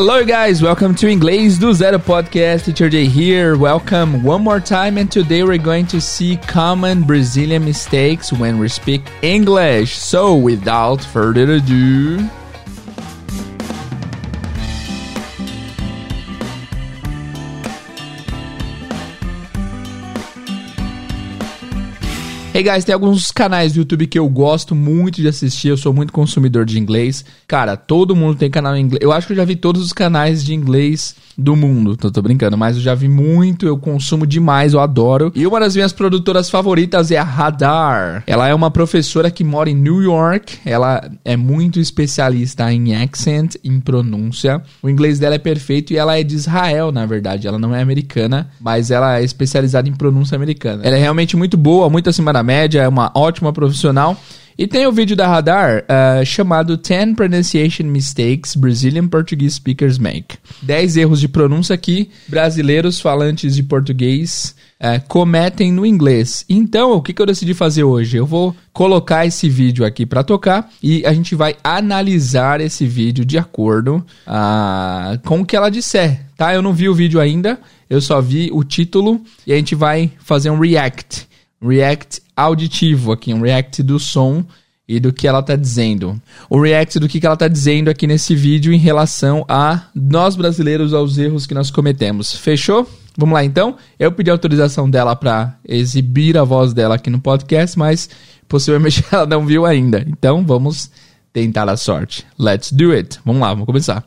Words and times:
Hello, 0.00 0.24
guys. 0.24 0.62
Welcome 0.62 0.94
to 0.94 1.08
Inglês 1.08 1.58
do 1.58 1.72
Zero 1.74 1.98
podcast. 1.98 2.66
Teacher 2.66 2.88
Jay 2.88 3.06
here. 3.06 3.56
Welcome 3.56 4.22
one 4.22 4.44
more 4.44 4.60
time. 4.60 4.96
And 4.96 5.10
today 5.10 5.42
we're 5.42 5.58
going 5.58 5.88
to 5.88 6.00
see 6.00 6.36
common 6.36 7.02
Brazilian 7.02 7.64
mistakes 7.64 8.32
when 8.32 8.60
we 8.60 8.68
speak 8.68 9.02
English. 9.22 9.98
So, 9.98 10.36
without 10.36 11.02
further 11.02 11.50
ado, 11.50 12.30
Hey 22.58 22.64
guys, 22.64 22.84
tem 22.84 22.92
alguns 22.92 23.30
canais 23.30 23.72
do 23.72 23.78
YouTube 23.78 24.08
que 24.08 24.18
eu 24.18 24.28
gosto 24.28 24.74
muito 24.74 25.22
de 25.22 25.28
assistir, 25.28 25.68
eu 25.68 25.76
sou 25.76 25.94
muito 25.94 26.12
consumidor 26.12 26.64
de 26.64 26.76
inglês. 26.76 27.24
Cara, 27.46 27.76
todo 27.76 28.16
mundo 28.16 28.36
tem 28.36 28.50
canal 28.50 28.74
em 28.74 28.80
inglês. 28.80 29.00
Eu 29.00 29.12
acho 29.12 29.28
que 29.28 29.32
eu 29.32 29.36
já 29.36 29.44
vi 29.44 29.54
todos 29.54 29.80
os 29.80 29.92
canais 29.92 30.44
de 30.44 30.52
inglês 30.54 31.14
do 31.38 31.54
mundo. 31.54 31.96
Tô, 31.96 32.10
tô, 32.10 32.20
brincando, 32.20 32.58
mas 32.58 32.74
eu 32.74 32.82
já 32.82 32.96
vi 32.96 33.06
muito, 33.06 33.64
eu 33.64 33.78
consumo 33.78 34.26
demais, 34.26 34.72
eu 34.72 34.80
adoro. 34.80 35.30
E 35.36 35.46
uma 35.46 35.60
das 35.60 35.76
minhas 35.76 35.92
produtoras 35.92 36.50
favoritas 36.50 37.12
é 37.12 37.16
a 37.16 37.22
Radar. 37.22 38.24
Ela 38.26 38.48
é 38.48 38.54
uma 38.54 38.72
professora 38.72 39.30
que 39.30 39.44
mora 39.44 39.70
em 39.70 39.74
New 39.74 40.02
York. 40.02 40.58
Ela 40.66 41.08
é 41.24 41.36
muito 41.36 41.78
especialista 41.78 42.72
em 42.72 42.96
accent, 42.96 43.54
em 43.62 43.78
pronúncia. 43.78 44.60
O 44.82 44.90
inglês 44.90 45.20
dela 45.20 45.36
é 45.36 45.38
perfeito 45.38 45.92
e 45.92 45.96
ela 45.96 46.18
é 46.18 46.24
de 46.24 46.34
Israel, 46.34 46.90
na 46.90 47.06
verdade. 47.06 47.46
Ela 47.46 47.58
não 47.58 47.72
é 47.72 47.80
americana, 47.80 48.50
mas 48.60 48.90
ela 48.90 49.20
é 49.20 49.22
especializada 49.22 49.88
em 49.88 49.94
pronúncia 49.94 50.34
americana. 50.34 50.82
Ela 50.84 50.96
é 50.96 51.00
realmente 51.00 51.36
muito 51.36 51.56
boa, 51.56 51.88
muito 51.88 52.10
acima 52.10 52.32
da 52.32 52.47
média, 52.48 52.80
é 52.80 52.88
uma 52.88 53.12
ótima 53.14 53.52
profissional. 53.52 54.16
E 54.56 54.66
tem 54.66 54.86
o 54.88 54.92
vídeo 54.92 55.14
da 55.14 55.28
Radar 55.28 55.84
uh, 55.84 56.26
chamado 56.26 56.76
10 56.76 57.14
Pronunciation 57.14 57.84
Mistakes 57.84 58.56
Brazilian 58.56 59.06
Portuguese 59.06 59.54
Speakers 59.54 59.98
Make. 59.98 60.36
10 60.62 60.96
erros 60.96 61.20
de 61.20 61.28
pronúncia 61.28 61.76
que 61.76 62.10
brasileiros 62.26 63.00
falantes 63.00 63.54
de 63.54 63.62
português 63.62 64.56
uh, 64.80 65.00
cometem 65.06 65.70
no 65.70 65.86
inglês. 65.86 66.44
Então, 66.48 66.92
o 66.92 67.00
que, 67.02 67.12
que 67.12 67.22
eu 67.22 67.26
decidi 67.26 67.54
fazer 67.54 67.84
hoje? 67.84 68.16
Eu 68.16 68.26
vou 68.26 68.56
colocar 68.72 69.24
esse 69.24 69.48
vídeo 69.48 69.84
aqui 69.84 70.04
para 70.04 70.24
tocar 70.24 70.68
e 70.82 71.06
a 71.06 71.12
gente 71.12 71.36
vai 71.36 71.54
analisar 71.62 72.60
esse 72.60 72.84
vídeo 72.84 73.24
de 73.24 73.38
acordo 73.38 74.04
uh, 74.26 75.18
com 75.24 75.42
o 75.42 75.46
que 75.46 75.54
ela 75.54 75.70
disser, 75.70 76.22
tá? 76.36 76.52
Eu 76.52 76.62
não 76.62 76.72
vi 76.72 76.88
o 76.88 76.94
vídeo 76.94 77.20
ainda, 77.20 77.60
eu 77.88 78.00
só 78.00 78.20
vi 78.20 78.50
o 78.52 78.64
título 78.64 79.20
e 79.46 79.52
a 79.52 79.56
gente 79.56 79.76
vai 79.76 80.10
fazer 80.18 80.50
um 80.50 80.58
react. 80.58 81.28
React 81.60 82.22
auditivo 82.36 83.12
aqui, 83.12 83.34
um 83.34 83.40
react 83.40 83.82
do 83.82 83.98
som 83.98 84.44
e 84.88 84.98
do 84.98 85.12
que 85.12 85.28
ela 85.28 85.40
está 85.40 85.54
dizendo. 85.54 86.20
O 86.48 86.60
react 86.60 86.98
do 86.98 87.08
que, 87.08 87.24
ela 87.24 87.34
está 87.34 87.46
dizendo 87.46 87.90
aqui 87.90 88.06
nesse 88.06 88.34
vídeo 88.34 88.72
em 88.72 88.78
relação 88.78 89.44
a 89.46 89.88
nós 89.94 90.34
brasileiros, 90.34 90.94
aos 90.94 91.18
erros 91.18 91.46
que 91.46 91.54
nós 91.54 91.70
cometemos. 91.70 92.32
Fechou? 92.32 92.88
Vamos 93.16 93.34
lá 93.34 93.44
então. 93.44 93.76
Eu 93.98 94.10
pedi 94.12 94.30
autorização 94.30 94.88
dela 94.88 95.14
para 95.14 95.58
exibir 95.66 96.38
a 96.38 96.44
voz 96.44 96.72
dela 96.72 96.94
aqui 96.94 97.10
no 97.10 97.20
podcast, 97.20 97.78
mas 97.78 98.08
possivelmente 98.48 99.04
ela 99.12 99.26
não 99.26 99.44
viu 99.44 99.66
ainda. 99.66 100.02
Então 100.08 100.46
vamos 100.46 100.90
tentar 101.32 101.68
a 101.68 101.76
sorte. 101.76 102.26
Let's 102.38 102.72
do 102.72 102.92
it. 102.92 103.20
Vamos 103.24 103.42
lá, 103.42 103.48
vamos 103.50 103.66
começar. 103.66 104.06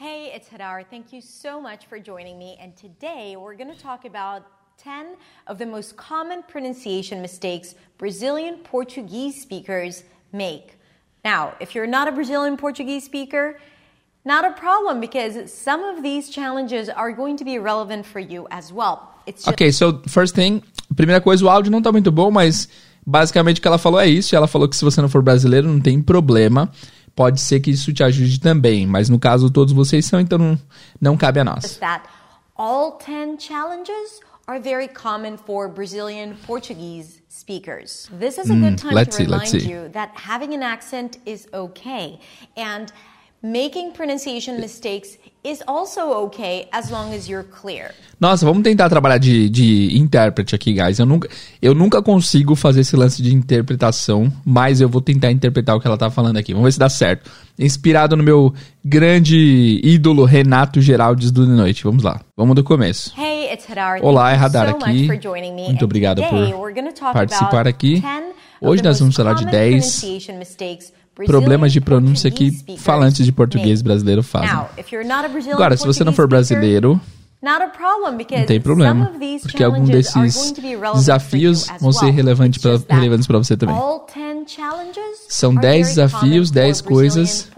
Hey, 0.00 0.36
it's 0.36 0.48
Hadar. 0.52 0.84
Thank 0.88 1.16
you 1.16 1.22
so 1.22 1.60
much 1.60 1.86
for 1.88 1.98
joining 1.98 2.38
me. 2.38 2.56
And 2.62 2.70
today 2.76 3.36
we're 3.36 3.56
going 3.56 3.74
to 3.74 3.82
talk 3.82 4.06
about 4.06 4.44
10 4.84 5.16
of 5.48 5.58
the 5.58 5.66
most 5.66 5.96
common 5.96 6.40
pronunciation 6.44 7.20
mistakes 7.20 7.74
Brazilian 7.98 8.58
Portuguese 8.58 9.42
speakers 9.42 10.04
make. 10.32 10.78
Now, 11.24 11.54
if 11.58 11.74
you're 11.74 11.88
not 11.88 12.06
a 12.06 12.12
Brazilian 12.12 12.56
Portuguese 12.56 13.04
speaker, 13.04 13.58
not 14.24 14.44
a 14.44 14.52
problem 14.52 15.00
because 15.00 15.52
some 15.52 15.82
of 15.82 16.04
these 16.04 16.30
challenges 16.30 16.88
are 16.88 17.10
going 17.10 17.36
to 17.38 17.44
be 17.44 17.58
relevant 17.58 18.06
for 18.06 18.20
you 18.20 18.46
as 18.52 18.72
well. 18.72 19.12
Just... 19.26 19.48
Ok, 19.48 19.72
so 19.72 20.00
first 20.06 20.36
thing, 20.36 20.62
primeira 20.94 21.20
coisa, 21.20 21.44
o 21.44 21.48
áudio 21.48 21.72
não 21.72 21.82
tá 21.82 21.90
muito 21.90 22.12
bom, 22.12 22.30
mas 22.30 22.68
basicamente 23.04 23.58
o 23.58 23.62
que 23.62 23.66
ela 23.66 23.78
falou 23.78 23.98
é 23.98 24.06
isso. 24.06 24.36
Ela 24.36 24.46
falou 24.46 24.68
que 24.68 24.76
se 24.76 24.84
você 24.84 25.02
não 25.02 25.08
for 25.08 25.22
brasileiro, 25.22 25.66
não 25.66 25.80
tem 25.80 26.00
problema. 26.00 26.70
Pode 27.16 27.40
ser 27.40 27.58
que 27.58 27.72
isso 27.72 27.92
te 27.92 28.04
ajude 28.04 28.38
também, 28.38 28.86
mas 28.86 29.08
no 29.08 29.18
caso 29.18 29.50
todos 29.50 29.74
vocês 29.74 30.06
são, 30.06 30.20
então 30.20 30.38
não, 30.38 30.56
não 31.00 31.16
cabe 31.16 31.40
a 31.40 31.44
nós. 31.44 31.80
All 32.56 32.96
10 32.98 33.42
challenges 33.42 34.20
are 34.48 34.58
very 34.58 34.88
common 34.88 35.36
for 35.36 35.68
Brazilian 35.68 36.34
Portuguese 36.46 37.20
speakers. 37.28 38.08
This 38.14 38.38
is 38.38 38.48
a 38.48 38.54
good 38.54 38.74
mm, 38.74 38.78
time 38.78 39.04
to 39.04 39.12
see, 39.12 39.24
remind 39.24 39.62
you 39.62 39.88
that 39.90 40.10
having 40.16 40.54
an 40.54 40.62
accent 40.62 41.18
is 41.26 41.46
okay. 41.52 42.18
And 42.56 42.90
making 43.42 43.92
pronunciation 43.92 44.58
mistakes 44.58 45.18
is 45.48 45.62
also 45.66 46.24
okay 46.24 46.68
as 46.72 46.90
long 46.90 47.14
as 47.14 47.28
you're 47.28 47.48
clear. 47.48 47.94
Nossa, 48.20 48.44
vamos 48.44 48.62
tentar 48.62 48.88
trabalhar 48.88 49.18
de, 49.18 49.48
de 49.48 49.96
intérprete 49.96 50.54
aqui, 50.54 50.72
guys. 50.74 50.98
Eu 50.98 51.06
nunca, 51.06 51.28
eu 51.62 51.74
nunca 51.74 52.02
consigo 52.02 52.54
fazer 52.54 52.80
esse 52.80 52.96
lance 52.96 53.22
de 53.22 53.34
interpretação, 53.34 54.30
mas 54.44 54.80
eu 54.80 54.88
vou 54.88 55.00
tentar 55.00 55.30
interpretar 55.30 55.76
o 55.76 55.80
que 55.80 55.86
ela 55.86 55.96
tá 55.96 56.10
falando 56.10 56.36
aqui. 56.36 56.52
Vamos 56.52 56.66
ver 56.66 56.72
se 56.72 56.78
dá 56.78 56.88
certo. 56.88 57.30
Inspirado 57.58 58.16
no 58.16 58.22
meu 58.22 58.52
grande 58.84 59.80
ídolo 59.82 60.24
Renato 60.24 60.80
Geraldes 60.80 61.30
do 61.30 61.46
Noite. 61.46 61.84
Vamos 61.84 62.02
lá. 62.02 62.20
Vamos 62.36 62.54
do 62.54 62.62
começo. 62.62 63.12
Hey, 63.16 63.52
it's 63.52 63.68
Hadar. 63.70 64.00
Olá, 64.02 64.32
é 64.32 64.36
Hadar 64.36 64.68
aqui. 64.68 65.08
Muito 65.66 65.84
obrigado 65.84 66.22
por 66.22 66.72
participar 67.12 67.66
aqui. 67.66 68.02
Hoje 68.60 68.82
nós 68.82 68.98
vamos 68.98 69.14
falar 69.14 69.34
de 69.34 69.46
10 69.46 70.02
problemas 71.26 71.72
de 71.72 71.80
pronúncia 71.80 72.30
que 72.30 72.50
falantes 72.78 73.24
de 73.24 73.32
português 73.32 73.82
brasileiro 73.82 74.22
fazem. 74.22 74.48
Agora, 75.52 75.76
se 75.76 75.86
você 75.86 76.04
não 76.04 76.12
for 76.12 76.26
brasileiro, 76.28 77.00
não 78.40 78.46
tem 78.46 78.60
problema, 78.60 79.12
porque 79.42 79.62
algum 79.62 79.84
desses 79.84 80.52
desafios 80.94 81.66
vão 81.80 81.92
ser 81.92 82.10
relevantes 82.10 82.60
para 82.60 83.38
você 83.38 83.56
também. 83.56 83.76
São 85.28 85.54
10 85.54 85.88
desafios, 85.88 86.50
10 86.50 86.80
coisas 86.80 87.48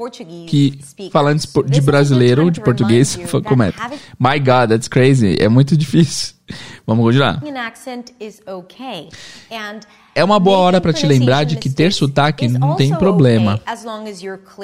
que 0.47 0.79
falantes 1.11 1.47
de 1.67 1.81
brasileiro, 1.81 2.51
de 2.51 2.61
português, 2.61 3.19
cometem. 3.47 3.81
My 4.19 4.39
God, 4.39 4.71
that's 4.71 4.89
crazy. 4.89 5.37
É 5.41 5.49
muito 5.49 5.77
difícil. 5.77 6.35
Vamos 6.87 7.05
continuar. 7.05 7.41
É 10.15 10.25
uma 10.25 10.41
boa 10.41 10.59
hora 10.59 10.81
para 10.81 10.93
te 10.93 11.07
lembrar 11.07 11.45
de 11.45 11.57
que 11.57 11.71
ter 11.71 11.93
sotaque 11.93 12.49
não 12.49 12.75
tem 12.75 12.95
problema. 12.97 13.61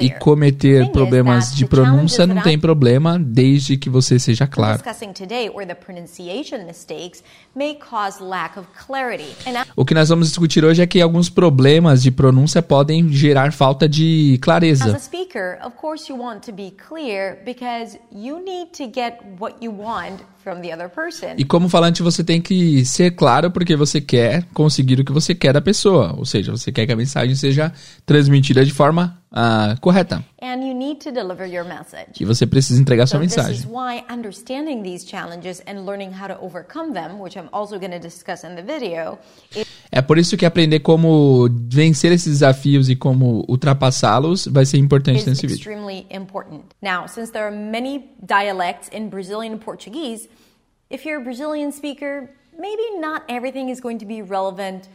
E 0.05 0.09
cometer 0.19 0.91
problemas 0.91 1.55
de 1.55 1.65
pronúncia 1.65 2.27
não 2.27 2.41
tem 2.41 2.59
problema, 2.59 3.17
desde 3.17 3.77
que 3.77 3.89
você 3.89 4.19
seja 4.19 4.45
claro. 4.45 4.83
O 9.75 9.83
que 9.83 9.93
nós 9.95 10.09
vamos 10.09 10.27
discutir 10.27 10.63
hoje 10.63 10.81
é 10.81 10.87
que 10.87 11.01
alguns 11.01 11.29
problemas 11.29 12.03
de 12.03 12.11
pronúncia 12.11 12.61
podem 12.61 13.09
gerar 13.09 13.51
falta 13.51 13.89
de 13.89 14.37
clareza. 14.41 14.85
As 14.85 14.95
a 14.95 14.99
speaker, 14.99 15.57
of 15.65 15.75
course 15.75 16.11
you 16.11 16.19
want 16.19 16.41
to 16.45 16.53
be 16.53 16.71
clear 16.71 17.39
because 17.43 17.99
you 18.11 18.43
need 18.43 18.67
to 18.77 18.83
get 18.93 19.19
what 19.39 19.55
you 19.59 19.71
want 19.71 20.21
e 21.37 21.43
como 21.43 21.67
falante, 21.67 22.01
você 22.01 22.23
tem 22.23 22.41
que 22.41 22.85
ser 22.85 23.11
claro 23.11 23.51
porque 23.51 23.75
você 23.75 23.99
quer 23.99 24.45
conseguir 24.53 24.99
o 24.99 25.03
que 25.03 25.11
você 25.11 25.35
quer 25.35 25.51
da 25.51 25.61
pessoa. 25.61 26.15
Ou 26.17 26.25
seja, 26.25 26.51
você 26.51 26.71
quer 26.71 26.85
que 26.85 26.93
a 26.93 26.95
mensagem 26.95 27.35
seja 27.35 27.71
transmitida 28.05 28.63
de 28.63 28.71
forma 28.71 29.21
uh, 29.31 29.79
correta. 29.81 30.23
E 32.19 32.25
você 32.25 32.45
precisa 32.45 32.81
entregar 32.81 33.07
sua 33.07 33.19
mensagem. 33.19 33.67
É 39.91 40.01
por 40.01 40.17
isso 40.17 40.37
que 40.37 40.45
aprender 40.45 40.79
como 40.79 41.49
vencer 41.69 42.11
esses 42.11 42.39
desafios 42.39 42.89
e 42.89 42.95
como 42.95 43.45
ultrapassá-los 43.47 44.47
vai 44.47 44.65
ser 44.65 44.77
importante 44.77 45.27
nesse 45.27 45.47
vídeo. 45.47 45.71
Now, 46.81 47.07
since 47.07 47.31
there 47.31 47.45
are 47.45 47.55
many 47.55 48.09
dialects 48.21 48.89
in 48.91 49.09
Brazilian 49.09 49.57
Portuguese, 49.57 50.27
if 50.89 51.05
you're 51.05 51.21
a 51.21 51.23
Brazilian 51.23 51.71
speaker, 51.71 52.29
maybe 52.57 52.99
not 52.99 53.23
everything 53.29 53.69
is 53.69 53.79
going 53.79 53.99
to 53.99 54.05
be 54.05 54.21
relevant 54.21 54.89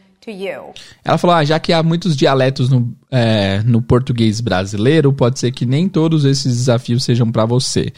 ela 1.03 1.17
falou: 1.17 1.35
ah, 1.35 1.43
já 1.43 1.59
que 1.59 1.73
há 1.73 1.83
muitos 1.83 2.15
dialetos 2.15 2.69
no, 2.69 2.95
é, 3.11 3.61
no 3.63 3.81
português 3.81 4.39
brasileiro, 4.41 5.11
pode 5.11 5.39
ser 5.39 5.51
que 5.51 5.65
nem 5.65 5.89
todos 5.89 6.25
esses 6.25 6.57
desafios 6.57 7.03
sejam 7.03 7.31
para 7.31 7.45
você. 7.45 7.91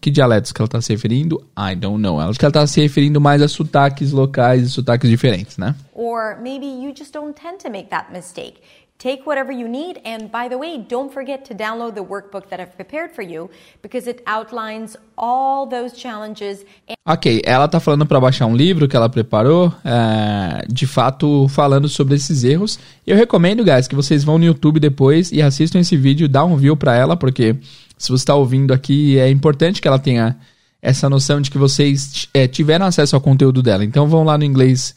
Que 0.00 0.10
dialetos 0.10 0.52
que 0.52 0.60
ela 0.60 0.66
está 0.66 0.80
se 0.80 0.92
referindo? 0.92 1.42
I 1.56 1.74
don't 1.74 2.00
know. 2.00 2.20
Acho 2.20 2.38
que 2.38 2.44
ela 2.44 2.50
está 2.50 2.66
se 2.66 2.80
referindo 2.80 3.20
mais 3.20 3.42
a 3.42 3.48
sotaques 3.48 4.12
locais 4.12 4.62
e 4.62 4.68
sotaques 4.68 5.08
diferentes, 5.08 5.56
né? 5.56 5.74
Or 5.92 6.38
maybe 6.40 6.66
you 6.66 6.92
just 6.96 7.12
don't 7.12 7.34
tend 7.34 7.58
to 7.62 7.70
make 7.70 7.88
that 7.88 8.12
mistake. 8.12 8.60
Take 8.98 9.22
whatever 9.24 9.52
you 9.52 9.68
need, 9.68 10.00
and 10.04 10.28
by 10.28 10.48
the 10.48 10.58
way, 10.58 10.76
don't 10.76 11.12
forget 11.12 11.44
to 11.44 11.54
download 11.54 11.94
the 11.94 12.02
workbook 12.02 12.48
that 12.48 12.60
I've 12.60 12.74
prepared 12.74 13.14
for 13.14 13.22
you 13.22 13.48
because 13.80 14.10
it 14.10 14.24
outlines 14.26 14.96
all 15.16 15.68
those 15.68 15.96
challenges. 15.96 16.66
Ok, 17.06 17.40
ela 17.44 17.68
tá 17.68 17.78
falando 17.78 18.04
para 18.04 18.18
baixar 18.18 18.46
um 18.46 18.56
livro 18.56 18.88
que 18.88 18.96
ela 18.96 19.08
preparou, 19.08 19.72
é, 19.84 20.66
de 20.66 20.84
fato 20.84 21.46
falando 21.46 21.88
sobre 21.88 22.16
esses 22.16 22.42
erros. 22.42 22.76
Eu 23.06 23.16
recomendo, 23.16 23.62
guys, 23.62 23.86
que 23.86 23.94
vocês 23.94 24.24
vão 24.24 24.36
no 24.36 24.44
YouTube 24.44 24.80
depois 24.80 25.30
e 25.30 25.40
assistam 25.40 25.78
esse 25.78 25.96
vídeo, 25.96 26.28
dá 26.28 26.44
um 26.44 26.56
view 26.56 26.76
para 26.76 26.96
ela, 26.96 27.16
porque 27.16 27.54
se 27.96 28.08
você 28.08 28.22
está 28.22 28.34
ouvindo 28.34 28.74
aqui, 28.74 29.16
é 29.16 29.30
importante 29.30 29.80
que 29.80 29.86
ela 29.86 30.00
tenha 30.00 30.36
essa 30.82 31.08
noção 31.08 31.40
de 31.40 31.52
que 31.52 31.58
vocês 31.58 32.28
é, 32.34 32.48
tiveram 32.48 32.86
acesso 32.86 33.14
ao 33.14 33.22
conteúdo 33.22 33.62
dela. 33.62 33.84
Então 33.84 34.08
vão 34.08 34.24
lá 34.24 34.36
no 34.36 34.42
inglês, 34.42 34.96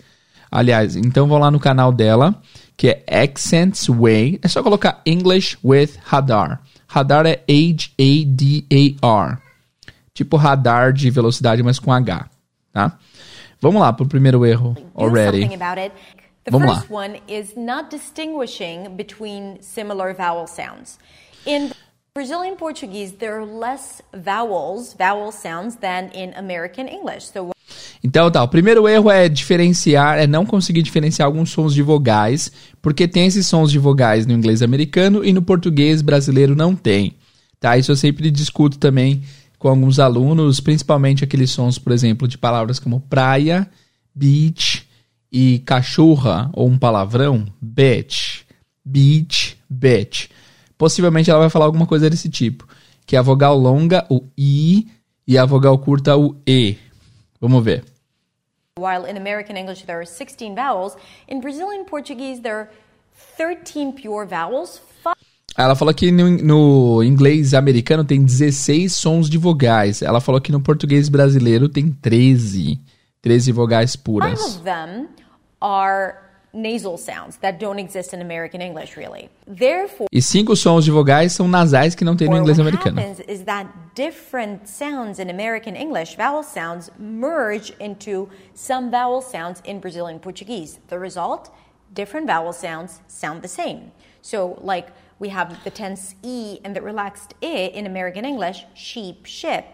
aliás, 0.52 0.96
então 0.96 1.28
vão 1.28 1.38
lá 1.38 1.52
no 1.52 1.60
canal 1.60 1.92
dela 1.92 2.36
que 2.82 2.90
é 2.90 3.04
Accents 3.22 3.88
Way. 3.88 4.40
É 4.42 4.48
só 4.48 4.64
colocar 4.64 5.04
English 5.06 5.56
with 5.64 6.00
Hadar. 6.04 6.64
Hadar 6.88 7.28
é 7.28 7.44
H-A-D-A-R. 7.48 9.38
Tipo 10.16 10.36
radar 10.36 10.92
de 10.92 11.12
velocidade, 11.12 11.62
mas 11.62 11.78
com 11.78 11.94
H, 11.94 12.28
tá? 12.74 12.98
Vamos 13.62 13.80
lá 13.84 13.94
pro 13.94 14.08
primeiro 14.08 14.44
erro 14.44 14.76
already. 14.96 15.48
The 16.44 16.50
Vamos 16.50 16.74
first 16.74 16.90
lá. 16.90 17.06
one 17.06 17.22
is 17.28 17.56
not 17.56 17.92
distinguishing 17.92 18.96
between 18.96 19.62
similar 19.62 20.16
vowel 20.16 20.48
sounds. 20.48 20.98
In 21.46 21.72
Brazilian 22.16 22.56
Portuguese, 22.56 23.12
there 23.20 23.36
are 23.36 23.46
less 23.46 24.02
vowels, 24.12 24.96
vowel 24.96 25.32
sounds 25.32 25.76
than 25.76 26.10
in 26.16 26.34
American 26.34 26.88
English. 26.88 27.26
So 27.32 27.52
então 28.04 28.30
tá, 28.32 28.44
o 28.44 28.48
primeiro 28.48 28.88
erro 28.88 29.10
é 29.12 29.30
diferenciar, 29.30 30.18
é 30.18 30.26
não 30.26 30.46
conseguir 30.46 30.82
diferenciar 30.82 31.28
alguns 31.28 31.52
sons 31.52 31.74
de 31.74 31.82
vogais, 31.82 32.52
porque 32.82 33.08
tem 33.08 33.28
esses 33.28 33.46
sons 33.46 33.72
de 33.72 33.78
vogais 33.78 34.26
no 34.26 34.34
inglês 34.34 34.62
americano 34.62 35.24
e 35.24 35.32
no 35.32 35.42
português 35.42 36.02
brasileiro 36.02 36.56
não 36.56 36.76
tem. 36.76 37.16
Tá? 37.60 37.78
Isso 37.78 37.92
eu 37.92 37.96
sempre 37.96 38.32
discuto 38.32 38.80
também 38.80 39.22
com 39.60 39.68
alguns 39.68 40.00
alunos, 40.00 40.60
principalmente 40.60 41.24
aqueles 41.24 41.52
sons, 41.52 41.78
por 41.78 41.94
exemplo, 41.94 42.28
de 42.28 42.36
palavras 42.36 42.80
como 42.80 43.00
praia, 43.02 43.70
beach 44.14 44.88
e 45.32 45.60
cachorra, 45.60 46.50
ou 46.54 46.68
um 46.68 46.80
palavrão, 46.80 47.46
bitch, 47.62 48.42
beach, 48.84 49.58
bitch. 49.70 50.30
Possivelmente 50.76 51.30
ela 51.30 51.42
vai 51.42 51.50
falar 51.50 51.66
alguma 51.66 51.86
coisa 51.86 52.10
desse 52.10 52.28
tipo, 52.28 52.68
que 53.06 53.16
é 53.16 53.20
a 53.20 53.22
vogal 53.22 53.56
longa, 53.56 54.04
o 54.10 54.24
i, 54.36 54.88
e 55.28 55.38
a 55.38 55.46
vogal 55.46 55.78
curta, 55.78 56.18
o 56.18 56.36
e. 56.46 56.76
Vamos 57.42 57.66
ver. 57.66 57.84
While 58.78 59.10
in 59.10 59.18
American 59.18 59.58
English 59.58 59.84
there 59.86 60.00
are 60.00 60.06
16 60.06 60.56
vowels, 60.56 60.96
in 61.28 61.42
Brazilian 61.42 61.84
Portuguese 61.86 62.42
there 62.42 62.56
are 62.56 62.70
13 63.38 63.94
pure 63.94 64.26
vowels. 64.26 64.80
Ela 65.58 65.76
falou 65.76 65.94
que 65.94 66.12
no, 66.12 66.30
no, 66.30 67.04
inglês 67.04 67.54
americano 67.54 68.06
tem 68.06 68.24
16 68.24 68.96
sons 68.96 69.30
de 69.30 69.38
vogais. 69.38 70.02
Ela 70.02 70.22
falou 70.22 70.40
que 70.40 70.52
no 70.52 70.62
português 70.62 71.10
brasileiro 71.10 71.68
tem 71.68 71.92
13. 71.92 72.80
13 73.22 73.52
vogais 73.52 73.96
puras. 73.96 74.40
Five 74.40 74.56
of 74.56 74.64
them 74.64 75.08
are 75.60 76.31
nasal 76.54 76.98
sounds 76.98 77.38
that 77.38 77.60
don't 77.60 77.80
exist 77.80 78.14
in 78.14 78.22
American 78.22 78.62
English 78.62 78.98
really. 78.98 79.30
Therefore, 79.48 80.08
e 80.12 80.22
cinco 80.22 80.56
sons 80.56 80.86
de 80.86 80.92
vogais 80.92 81.34
são 81.34 81.48
nasais 81.48 81.96
que 81.96 82.04
não 82.04 82.16
tem 82.16 82.30
no 82.30 82.38
inglês 82.38 82.60
americano. 82.60 82.98
What 82.98 83.08
happens 83.08 83.26
is 83.28 83.44
that 83.46 83.68
different 83.96 84.68
sounds 84.68 85.20
in 85.20 85.30
American 85.30 85.76
English, 85.76 86.16
vowel 86.16 86.44
sounds 86.44 86.92
merge 87.00 87.74
into 87.80 88.30
some 88.54 88.90
vowel 88.90 89.22
sounds 89.22 89.62
in 89.66 89.80
Brazilian 89.80 90.20
Portuguese. 90.20 90.80
The 90.88 91.00
result, 91.00 91.52
different 91.94 92.28
vowel 92.28 92.54
sounds 92.54 93.02
sound 93.08 93.42
the 93.42 93.48
same. 93.48 93.92
So 94.22 94.60
like 94.62 94.90
we 95.20 95.30
have 95.30 95.64
the 95.64 95.70
tense 95.70 96.16
e 96.24 96.60
and 96.64 96.76
the 96.76 96.82
relaxed 96.82 97.36
i 97.42 97.72
in 97.74 97.86
American 97.86 98.26
English, 98.26 98.66
sheep, 98.74 99.26
ship. 99.26 99.66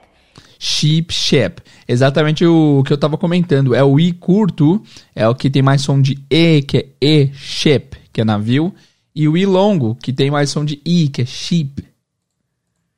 Sheep, 0.60 1.14
ship. 1.14 1.62
Exatamente 1.88 2.46
o 2.46 2.84
que 2.84 2.92
eu 2.92 2.96
estava 2.96 3.18
comentando. 3.18 3.76
É 3.76 3.84
o 3.84 4.00
I 4.00 4.12
curto, 4.14 4.82
é 5.16 5.28
o 5.28 5.36
que 5.36 5.50
tem 5.50 5.62
mais 5.62 5.82
som 5.82 6.02
de 6.02 6.18
E, 6.30 6.62
que 6.62 6.78
é 6.78 6.86
E, 7.00 7.34
ship, 7.34 7.98
que 8.12 8.22
é 8.22 8.26
navio. 8.26 8.74
E 9.16 9.28
o 9.28 9.38
I 9.38 9.46
longo, 9.46 9.96
que 9.96 10.12
tem 10.14 10.30
mais 10.30 10.50
som 10.50 10.66
de 10.66 10.82
I, 10.86 11.10
que 11.10 11.22
é 11.22 11.26
sheep. 11.26 11.84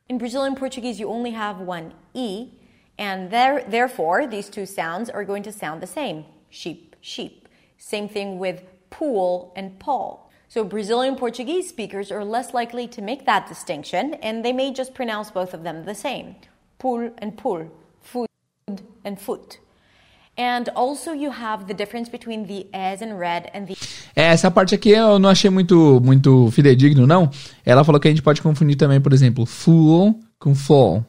In 0.10 0.18
Brazilian 0.18 0.56
Portuguese, 0.56 1.00
you 1.00 1.10
only 1.10 1.36
have 1.36 1.62
one 1.62 1.92
E, 2.16 2.48
and 2.98 3.30
there, 3.30 3.64
therefore, 3.70 4.28
these 4.28 4.50
two 4.50 4.66
sounds 4.66 5.10
are 5.10 5.24
going 5.24 5.44
to 5.44 5.52
sound 5.52 5.82
the 5.82 5.88
same. 5.88 6.26
Sheep, 6.50 6.96
sheep. 7.00 7.48
Same 7.78 8.10
thing 8.10 8.40
with 8.40 8.64
pool 8.90 9.54
and 9.56 9.78
Paul. 9.80 10.30
So 10.48 10.64
Brazilian 10.64 11.16
Portuguese 11.16 11.70
speakers 11.70 12.12
are 12.12 12.26
less 12.26 12.56
likely 12.56 12.88
to 12.88 13.04
make 13.04 13.26
that 13.26 13.48
distinction, 13.48 14.16
and 14.16 14.44
they 14.44 14.52
may 14.52 14.74
just 14.74 14.96
pronounce 14.96 15.30
both 15.30 15.54
of 15.54 15.64
them 15.64 15.86
the 15.86 15.94
same 15.94 16.36
pull 16.80 17.12
and 17.22 17.32
pull, 17.32 17.70
food 18.02 18.28
and 19.06 19.18
foot. 19.18 19.60
And 20.38 20.70
also 20.74 21.12
you 21.12 21.32
have 21.32 21.68
the 21.68 21.74
difference 21.74 22.10
between 22.10 22.48
the 22.48 22.66
as 22.74 23.02
and 23.02 23.20
red 23.20 23.52
and 23.54 23.66
the 23.66 23.76
é, 24.16 24.28
essa 24.28 24.50
parte 24.50 24.74
aqui 24.74 24.92
eu 24.92 25.20
não 25.20 25.30
achei 25.30 25.50
muito 25.50 26.00
muito 26.02 26.50
fidedigno 26.52 27.06
não. 27.06 27.30
Ela 27.66 27.84
falou 27.84 28.00
que 28.00 28.08
a 28.08 28.12
gente 28.12 28.22
pode 28.22 28.42
confundir 28.42 28.78
também, 28.78 29.02
por 29.02 29.12
exemplo, 29.12 29.46
full 29.46 30.18
com 30.40 30.56
fall, 30.56 31.04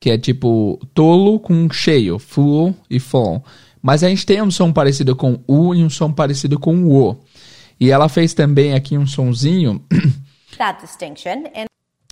que 0.00 0.10
é 0.10 0.18
tipo 0.18 0.80
tolo 0.92 1.38
com 1.38 1.70
cheio, 1.70 2.18
full 2.18 2.74
e 2.90 2.98
fall. 2.98 3.44
Mas 3.80 4.02
a 4.02 4.08
gente 4.08 4.26
tem 4.26 4.42
um 4.42 4.50
som 4.50 4.72
parecido 4.72 5.14
com 5.14 5.38
u 5.46 5.72
e 5.72 5.84
um 5.84 5.88
som 5.88 6.12
parecido 6.12 6.58
com 6.58 6.84
o. 6.88 7.16
E 7.78 7.92
ela 7.92 8.08
fez 8.08 8.34
também 8.34 8.74
aqui 8.74 8.98
um 8.98 9.06
sonzinho. 9.06 9.80
That 10.58 10.80
distinction 10.82 11.44
and 11.54 11.66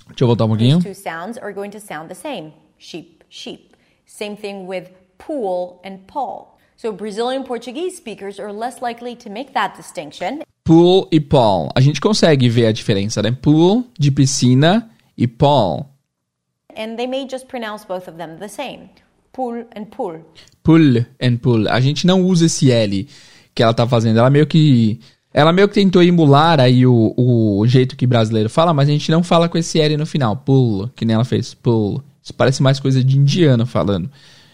Deixa 0.07 0.23
eu 0.23 0.27
voltar 0.27 0.45
um 0.45 0.49
pouquinho. 0.49 0.79
These 0.79 0.93
two 0.93 1.03
sounds 1.03 1.37
are 1.37 1.53
going 1.53 1.71
to 1.71 1.81
sound 1.81 2.07
the 2.07 2.15
same 2.15 2.53
sheep, 2.77 3.23
sheep. 3.29 3.75
Same 4.05 4.35
thing 4.35 4.67
with 4.67 4.89
pool 5.17 5.81
and 5.83 5.99
Paul. 6.07 6.57
So 6.75 6.91
Brazilian 6.91 7.43
Portuguese 7.43 7.97
speakers 7.97 8.39
are 8.39 8.53
less 8.53 8.81
likely 8.81 9.15
to 9.15 9.29
make 9.29 9.53
that 9.53 9.75
distinction. 9.75 10.43
Pool 10.63 11.07
e 11.11 11.19
Paul. 11.19 11.69
A 11.75 11.81
gente 11.81 11.99
consegue 11.99 12.49
ver 12.49 12.67
a 12.67 12.71
diferença, 12.71 13.21
né? 13.21 13.31
Pool 13.31 13.85
de 13.97 14.11
piscina 14.11 14.89
e 15.17 15.27
Paul. 15.27 15.87
And 16.77 16.95
they 16.95 17.07
may 17.07 17.27
just 17.27 17.47
pronounce 17.47 17.85
both 17.85 18.07
of 18.07 18.17
them 18.17 18.37
the 18.37 18.47
same. 18.47 18.89
Pool 19.31 19.65
and 19.75 19.85
pool. 19.85 20.19
Pool 20.63 21.05
and 21.21 21.37
pool. 21.37 21.67
A 21.69 21.79
gente 21.79 22.05
não 22.05 22.21
usa 22.21 22.45
esse 22.45 22.71
L 22.71 23.07
que 23.55 23.63
ela 23.63 23.73
tá 23.73 23.87
fazendo. 23.87 24.19
Ela 24.19 24.29
meio 24.29 24.45
que 24.45 24.99
ela 25.33 25.51
meio 25.51 25.67
que 25.67 25.75
tentou 25.75 26.03
emular 26.03 26.59
aí 26.59 26.85
o, 26.85 27.13
o 27.15 27.65
jeito 27.67 27.95
que 27.95 28.05
brasileiro 28.07 28.49
fala, 28.49 28.73
mas 28.73 28.89
a 28.89 28.91
gente 28.91 29.11
não 29.11 29.23
fala 29.23 29.47
com 29.47 29.57
esse 29.57 29.79
L 29.79 29.97
no 29.97 30.05
final. 30.05 30.37
Pool, 30.37 30.89
que 30.95 31.05
nem 31.05 31.15
ela 31.15 31.25
fez. 31.25 31.53
Pool. 31.53 32.03
Isso 32.27 32.33
parece 32.33 32.61
mais 32.61 32.77
coisa 32.77 33.01
de 33.01 33.17
indiano 33.17 33.65
falando. 33.65 34.11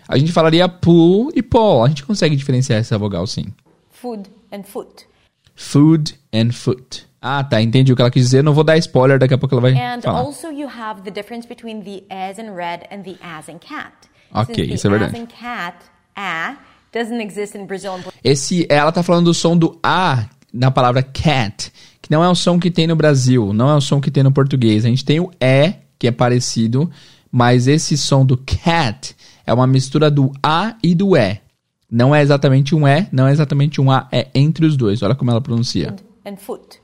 A 0.08 0.16
gente 0.16 0.32
falaria 0.32 0.70
pool 0.70 1.32
e 1.34 1.42
paul. 1.42 1.84
A 1.84 1.88
gente 1.88 2.06
consegue 2.06 2.36
diferenciar 2.36 2.80
essa 2.80 3.00
vogal 3.00 3.26
sim. 3.26 3.46
Food 3.90 4.30
and 4.52 4.62
foot. 4.62 5.08
Food 5.56 6.14
and 6.32 6.52
foot. 6.52 7.08
Ah, 7.20 7.44
tá. 7.44 7.60
Entendi 7.60 7.92
o 7.92 7.96
que 7.96 8.02
ela 8.04 8.12
quis 8.12 8.26
dizer. 8.26 8.44
Não 8.44 8.54
vou 8.54 8.64
dar 8.64 8.78
spoiler, 8.78 9.18
daqui 9.18 9.34
a 9.34 9.40
pouco 9.40 9.56
ela 9.56 9.62
vai 9.64 9.72
and 9.72 10.02
falar. 10.02 10.20
And 10.20 10.24
also 10.24 10.52
you 10.52 10.70
have 10.70 11.02
the 11.02 11.10
difference 11.10 11.48
between 11.48 11.82
the 11.82 12.04
as 12.14 12.38
in 12.38 12.52
red 12.52 12.82
and 12.92 13.02
the 13.02 13.16
as 13.24 13.50
in 13.50 13.58
cat. 13.58 13.92
Ok, 14.32 14.64
isso 14.66 14.86
é 14.86 14.90
verdade. 14.92 15.16
as 15.16 15.20
in 15.24 15.26
cat, 15.26 15.78
a, 16.16 16.58
doesn't 16.94 17.24
exist 17.26 17.58
in 17.58 17.66
Brazil. 17.66 17.94
Esse, 18.24 18.68
ela 18.70 18.92
tá 18.92 19.02
falando 19.02 19.26
do 19.26 19.34
som 19.34 19.58
do 19.58 19.80
a 19.82 20.28
na 20.54 20.70
palavra 20.70 21.02
cat, 21.02 21.74
que 22.00 22.12
não 22.12 22.24
é 22.24 22.30
o 22.30 22.36
som 22.36 22.60
que 22.60 22.70
tem 22.70 22.86
no 22.86 22.96
Brasil, 22.96 23.52
não 23.52 23.68
é 23.68 23.74
o 23.74 23.82
som 23.82 24.00
que 24.00 24.12
tem 24.12 24.22
no 24.22 24.32
português. 24.32 24.86
A 24.86 24.90
gente 24.90 25.04
tem 25.04 25.20
o 25.20 25.32
e, 25.42 25.74
que 25.98 26.08
é 26.08 26.12
parecido, 26.12 26.92
mas 27.34 27.68
esse 27.68 27.98
som 27.98 28.24
do 28.24 28.38
cat 28.38 29.16
é 29.44 29.52
uma 29.52 29.66
mistura 29.66 30.12
do 30.12 30.32
A 30.44 30.76
e 30.84 30.94
do 30.94 31.18
E. 31.18 31.42
Não 31.90 32.14
é 32.14 32.22
exatamente 32.22 32.76
um 32.76 32.88
E, 32.88 33.08
não 33.12 33.28
é 33.28 33.32
exatamente 33.32 33.82
um 33.82 33.90
A, 33.90 34.08
é 34.12 34.28
entre 34.36 34.68
os 34.68 34.78
dois. 34.78 35.02
Olha 35.02 35.16
como 35.16 35.32
ela 35.32 35.42
pronuncia. 35.42 35.96
And 36.24 36.38
foot. 36.38 36.80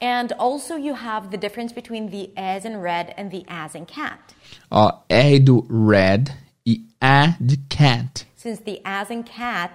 And 0.00 0.28
also 0.38 0.78
you 0.78 0.94
have 0.94 1.28
the 1.28 1.36
difference 1.36 1.74
between 1.74 2.08
the 2.08 2.30
as 2.36 2.64
in 2.64 2.80
red 2.80 3.14
and 3.18 3.28
the 3.28 3.44
as 3.48 3.74
in 3.74 3.84
cat. 3.84 4.18
Ó, 4.70 5.02
R 5.10 5.38
do 5.40 5.66
red 5.68 6.32
e 6.64 6.86
A 7.00 7.36
de 7.38 7.58
cat. 7.68 8.26
Since 8.34 8.62
the 8.62 8.80
as 8.82 9.10
in 9.10 9.24
cat, 9.24 9.72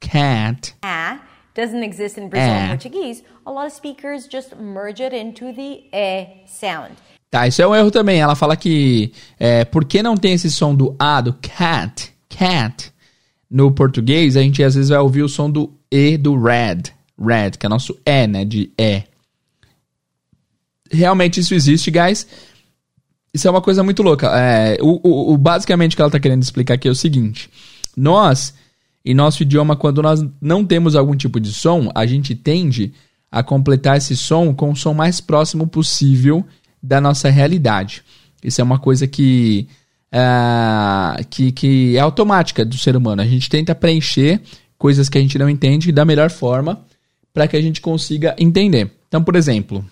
cat, 0.00 0.74
a 0.82 1.18
doesn't 1.54 1.82
exist 1.82 2.18
in 2.18 2.28
Brazilian 2.28 2.68
Portuguese, 2.68 3.22
a 3.46 3.50
lot 3.50 3.66
of 3.66 3.72
speakers 3.72 4.26
just 4.26 4.56
merge 4.56 5.00
it 5.00 5.14
into 5.14 5.52
the 5.52 5.84
e 5.94 6.44
sound. 6.46 6.96
Tá, 7.30 7.46
isso 7.46 7.62
é 7.62 7.66
um 7.66 7.74
erro 7.74 7.90
também. 7.90 8.20
Ela 8.20 8.34
fala 8.34 8.56
que 8.56 9.12
é, 9.38 9.64
por 9.64 9.84
que 9.84 10.02
não 10.02 10.16
tem 10.16 10.32
esse 10.32 10.50
som 10.50 10.74
do 10.74 10.96
A, 10.98 11.20
do 11.20 11.32
cat, 11.34 12.12
cat, 12.28 12.92
no 13.48 13.70
português, 13.72 14.36
a 14.36 14.42
gente 14.42 14.62
às 14.62 14.74
vezes 14.74 14.90
vai 14.90 14.98
ouvir 14.98 15.22
o 15.22 15.28
som 15.28 15.50
do 15.50 15.72
E 15.90 16.16
do 16.16 16.40
red, 16.40 16.82
red, 17.18 17.52
que 17.52 17.66
é 17.66 17.68
nosso 17.68 17.96
E, 18.04 18.26
né, 18.26 18.44
de 18.44 18.70
E. 18.78 19.04
Realmente 20.90 21.38
isso 21.38 21.54
existe, 21.54 21.90
guys. 21.90 22.26
Isso 23.32 23.46
é 23.46 23.50
uma 23.50 23.60
coisa 23.60 23.82
muito 23.84 24.02
louca. 24.02 24.28
É, 24.36 24.78
o, 24.80 25.00
o, 25.02 25.32
o, 25.32 25.38
basicamente 25.38 25.92
o 25.92 25.96
que 25.96 26.02
ela 26.02 26.08
está 26.08 26.18
querendo 26.18 26.42
explicar 26.42 26.74
aqui 26.74 26.88
é 26.88 26.90
o 26.90 26.96
seguinte. 26.96 27.48
Nós, 27.96 28.54
em 29.04 29.14
nosso 29.14 29.42
idioma, 29.44 29.76
quando 29.76 30.02
nós 30.02 30.24
não 30.40 30.64
temos 30.64 30.96
algum 30.96 31.16
tipo 31.16 31.38
de 31.38 31.52
som, 31.52 31.90
a 31.94 32.06
gente 32.06 32.34
tende 32.34 32.92
a 33.30 33.42
completar 33.42 33.96
esse 33.96 34.16
som 34.16 34.52
com 34.52 34.72
o 34.72 34.76
som 34.76 34.92
mais 34.92 35.20
próximo 35.20 35.66
possível 35.66 36.44
da 36.82 37.00
nossa 37.00 37.28
realidade. 37.28 38.02
Isso 38.42 38.60
é 38.60 38.64
uma 38.64 38.78
coisa 38.78 39.06
que, 39.06 39.68
uh, 40.12 41.24
que, 41.28 41.52
que 41.52 41.96
é 41.96 42.00
automática 42.00 42.64
do 42.64 42.76
ser 42.78 42.96
humano. 42.96 43.22
A 43.22 43.26
gente 43.26 43.48
tenta 43.48 43.74
preencher 43.74 44.40
coisas 44.78 45.08
que 45.08 45.18
a 45.18 45.20
gente 45.20 45.38
não 45.38 45.48
entende 45.48 45.92
da 45.92 46.04
melhor 46.04 46.30
forma 46.30 46.80
para 47.32 47.46
que 47.46 47.56
a 47.56 47.60
gente 47.60 47.80
consiga 47.80 48.34
entender. 48.38 48.90
Então, 49.08 49.22
por 49.22 49.36
exemplo, 49.36 49.84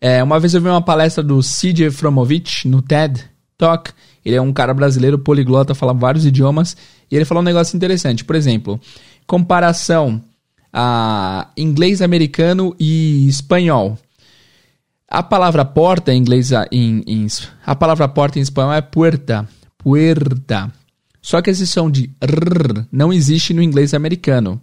é, 0.00 0.22
uma 0.22 0.40
vez 0.40 0.54
eu 0.54 0.60
vi 0.60 0.68
uma 0.68 0.82
palestra 0.82 1.22
do 1.22 1.40
CJ 1.40 1.90
Fromovich 1.90 2.66
no 2.66 2.82
TED 2.82 3.24
Talk. 3.56 3.92
Ele 4.24 4.36
é 4.36 4.42
um 4.42 4.52
cara 4.52 4.74
brasileiro, 4.74 5.18
poliglota, 5.18 5.74
fala 5.74 5.92
vários 5.92 6.26
idiomas. 6.26 6.76
E 7.10 7.14
ele 7.14 7.24
falou 7.24 7.42
um 7.42 7.44
negócio 7.44 7.76
interessante. 7.76 8.24
Por 8.24 8.34
exemplo, 8.34 8.80
comparação 9.26 10.20
a 10.72 11.48
inglês 11.56 12.00
americano 12.00 12.74
e 12.80 13.28
espanhol. 13.28 13.98
A 15.14 15.22
palavra 15.22 15.62
porta 15.62 16.10
em 16.10 16.16
inglês, 16.16 16.52
em, 16.70 17.04
em, 17.06 17.26
a 17.66 17.74
palavra 17.76 18.08
porta 18.08 18.38
em 18.38 18.42
espanhol 18.42 18.72
é 18.72 18.80
puerta, 18.80 19.46
puerta. 19.76 20.72
Só 21.20 21.42
que 21.42 21.50
esse 21.50 21.66
som 21.66 21.90
de 21.90 22.10
r 22.18 22.86
não 22.90 23.12
existe 23.12 23.52
no 23.52 23.62
inglês 23.62 23.92
americano. 23.92 24.58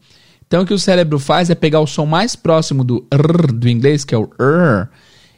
Então 0.48 0.64
o 0.64 0.66
que 0.66 0.74
o 0.74 0.80
cérebro 0.80 1.20
faz 1.20 1.52
é 1.52 1.56
pegar 1.56 1.82
o 1.82 1.86
som 1.86 2.08
mais 2.08 2.36
próximo 2.36 2.84
do 2.84 3.06
r 3.12 3.54
do 3.54 3.70
inglês, 3.70 4.04
que 4.04 4.16
é 4.16 4.18
o 4.18 4.28
r, 4.40 4.88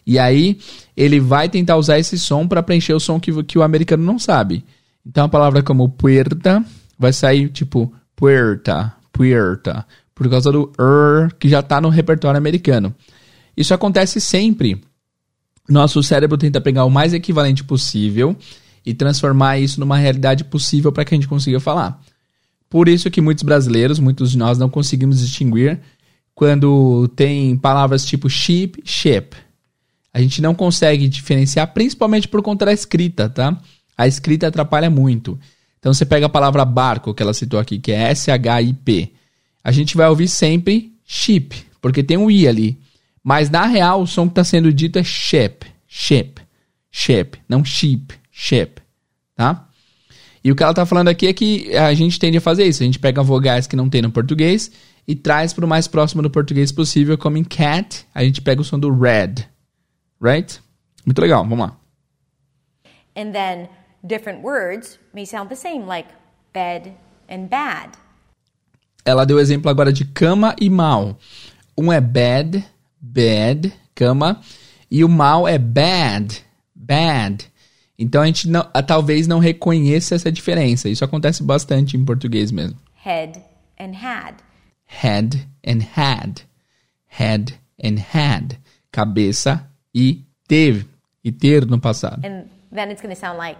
e 0.07 0.17
aí 0.17 0.57
ele 0.95 1.19
vai 1.19 1.49
tentar 1.49 1.75
usar 1.75 1.99
esse 1.99 2.17
som 2.17 2.47
para 2.47 2.63
preencher 2.63 2.93
o 2.93 2.99
som 2.99 3.19
que, 3.19 3.43
que 3.43 3.59
o 3.59 3.63
americano 3.63 4.05
não 4.05 4.17
sabe. 4.17 4.63
Então 5.05 5.25
a 5.25 5.29
palavra 5.29 5.61
como 5.61 5.89
puerta 5.89 6.63
vai 6.97 7.11
sair 7.11 7.49
tipo 7.49 7.93
puerta, 8.15 8.93
puerta, 9.11 9.85
por 10.15 10.29
causa 10.29 10.53
do 10.53 10.71
er 10.79 11.33
que 11.33 11.49
já 11.49 11.59
está 11.59 11.81
no 11.81 11.89
repertório 11.89 12.37
americano. 12.37 12.95
Isso 13.57 13.73
acontece 13.73 14.21
sempre. 14.21 14.81
Nosso 15.71 16.03
cérebro 16.03 16.37
tenta 16.37 16.59
pegar 16.59 16.83
o 16.83 16.89
mais 16.89 17.13
equivalente 17.13 17.63
possível 17.63 18.35
e 18.85 18.93
transformar 18.93 19.57
isso 19.57 19.79
numa 19.79 19.97
realidade 19.97 20.43
possível 20.43 20.91
para 20.91 21.05
que 21.05 21.15
a 21.15 21.17
gente 21.17 21.27
consiga 21.27 21.59
falar. 21.59 22.01
Por 22.69 22.89
isso 22.89 23.09
que 23.09 23.21
muitos 23.21 23.43
brasileiros, 23.43 23.99
muitos 23.99 24.31
de 24.31 24.37
nós 24.37 24.57
não 24.57 24.69
conseguimos 24.69 25.19
distinguir 25.19 25.79
quando 26.35 27.07
tem 27.15 27.55
palavras 27.55 28.05
tipo 28.05 28.29
sheep, 28.29 28.81
sheep. 28.83 29.35
A 30.13 30.21
gente 30.21 30.41
não 30.41 30.53
consegue 30.53 31.07
diferenciar, 31.07 31.73
principalmente 31.73 32.27
por 32.27 32.41
conta 32.41 32.65
da 32.65 32.73
escrita, 32.73 33.29
tá? 33.29 33.57
A 33.97 34.07
escrita 34.07 34.47
atrapalha 34.47 34.89
muito. 34.89 35.39
Então 35.79 35.93
você 35.93 36.05
pega 36.05 36.25
a 36.25 36.29
palavra 36.29 36.65
barco, 36.65 37.13
que 37.13 37.23
ela 37.23 37.33
citou 37.33 37.59
aqui, 37.59 37.79
que 37.79 37.91
é 37.91 38.11
S-H-I-P. 38.11 39.13
A 39.63 39.71
gente 39.71 39.95
vai 39.95 40.09
ouvir 40.09 40.27
sempre 40.27 40.93
ship, 41.05 41.55
porque 41.81 42.03
tem 42.03 42.17
um 42.17 42.29
I 42.29 42.47
ali. 42.47 42.79
Mas 43.23 43.49
na 43.49 43.65
real, 43.65 44.01
o 44.01 44.07
som 44.07 44.25
que 44.25 44.31
está 44.31 44.43
sendo 44.43 44.73
dito 44.73 44.97
é 44.97 45.03
ship, 45.03 45.65
ship, 45.87 46.41
ship, 46.89 47.39
não 47.47 47.63
sheep, 47.63 48.13
ship, 48.31 48.81
tá? 49.35 49.67
E 50.43 50.51
o 50.51 50.55
que 50.55 50.63
ela 50.63 50.71
está 50.71 50.85
falando 50.85 51.09
aqui 51.09 51.27
é 51.27 51.33
que 51.33 51.75
a 51.75 51.93
gente 51.93 52.17
tende 52.17 52.37
a 52.37 52.41
fazer 52.41 52.65
isso. 52.65 52.81
A 52.81 52.85
gente 52.85 52.97
pega 52.97 53.21
vogais 53.21 53.67
que 53.67 53.75
não 53.75 53.89
tem 53.89 54.01
no 54.01 54.11
português 54.11 54.71
e 55.07 55.15
traz 55.15 55.53
para 55.53 55.65
o 55.65 55.67
mais 55.67 55.87
próximo 55.87 56.21
do 56.21 56.29
português 56.29 56.71
possível, 56.71 57.17
como 57.17 57.37
em 57.37 57.43
cat, 57.43 58.05
a 58.13 58.23
gente 58.23 58.41
pega 58.41 58.61
o 58.61 58.63
som 58.63 58.79
do 58.79 58.91
red, 58.91 59.35
right? 60.19 60.59
Muito 61.05 61.21
legal, 61.21 61.43
vamos 61.43 61.59
lá. 61.59 61.77
And 63.15 63.31
then 63.31 63.69
different 64.03 64.41
words 64.43 64.99
may 65.13 65.25
sound 65.25 65.49
the 65.49 65.55
same, 65.55 65.85
like 65.85 66.09
bed 66.53 66.93
and 67.29 67.47
bad. 67.47 67.97
Ela 69.05 69.25
deu 69.25 69.39
exemplo 69.39 69.69
agora 69.69 69.91
de 69.91 70.05
cama 70.05 70.55
e 70.59 70.69
mal. 70.69 71.17
Um 71.77 71.91
é 71.91 71.99
bad, 71.99 72.63
bad, 73.01 73.73
cama, 73.95 74.39
e 74.89 75.03
o 75.03 75.09
mal 75.09 75.47
é 75.47 75.57
bad, 75.57 76.43
bad. 76.75 77.51
Então 77.97 78.21
a 78.21 78.25
gente 78.25 78.47
não, 78.47 78.63
talvez 78.85 79.27
não 79.27 79.39
reconheça 79.39 80.15
essa 80.15 80.31
diferença. 80.31 80.89
Isso 80.89 81.05
acontece 81.05 81.43
bastante 81.43 81.97
em 81.97 82.05
português 82.05 82.51
mesmo. 82.51 82.77
Head 82.93 83.41
and 83.79 83.93
had. 83.93 84.35
Head 84.85 85.47
and 85.65 85.79
had. 85.95 86.41
Head 87.07 87.53
and 87.83 87.97
had. 88.13 88.57
Cabeça 88.91 89.69
e 89.93 90.25
teve. 90.47 90.87
E 91.23 91.31
ter 91.31 91.65
no 91.67 91.79
passado. 91.79 92.25
And 92.25 92.47
then 92.73 92.89
it's 92.89 93.01
going 93.01 93.13
to 93.13 93.19
sound 93.19 93.37
like 93.37 93.59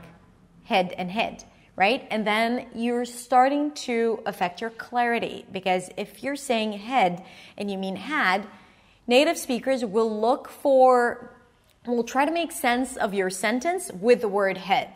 head 0.63 0.95
and 0.97 1.11
head, 1.11 1.43
right? 1.77 2.03
And 2.09 2.25
then 2.25 2.65
you're 2.73 3.05
starting 3.05 3.71
to 3.85 4.19
affect 4.25 4.61
your 4.61 4.71
clarity 4.71 5.45
because 5.51 5.91
if 5.95 6.23
you're 6.23 6.35
saying 6.35 6.73
head 6.73 7.23
and 7.57 7.69
you 7.69 7.77
mean 7.77 7.95
had, 7.97 8.47
native 9.11 9.37
speakers 9.37 9.83
will 9.83 10.09
look 10.09 10.49
for 10.49 11.29
will 11.85 12.03
try 12.03 12.25
to 12.25 12.31
make 12.31 12.53
sense 12.53 12.95
of 12.97 13.13
your 13.13 13.29
sentence 13.29 13.91
with 14.01 14.21
the 14.21 14.27
word 14.27 14.57
head. 14.57 14.87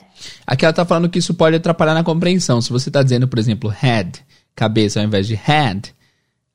Aqui 0.47 0.63
ela 0.65 0.71
está 0.71 0.85
falando 0.85 1.09
que 1.09 1.19
isso 1.19 1.33
pode 1.33 1.55
atrapalhar 1.55 1.93
na 1.93 2.03
compreensão. 2.03 2.61
Se 2.61 2.71
você 2.71 2.89
está 2.89 3.03
dizendo, 3.03 3.27
por 3.27 3.39
exemplo, 3.39 3.69
head, 3.69 4.23
cabeça, 4.55 4.99
ao 4.99 5.05
invés 5.05 5.27
de 5.27 5.33
had, 5.33 5.89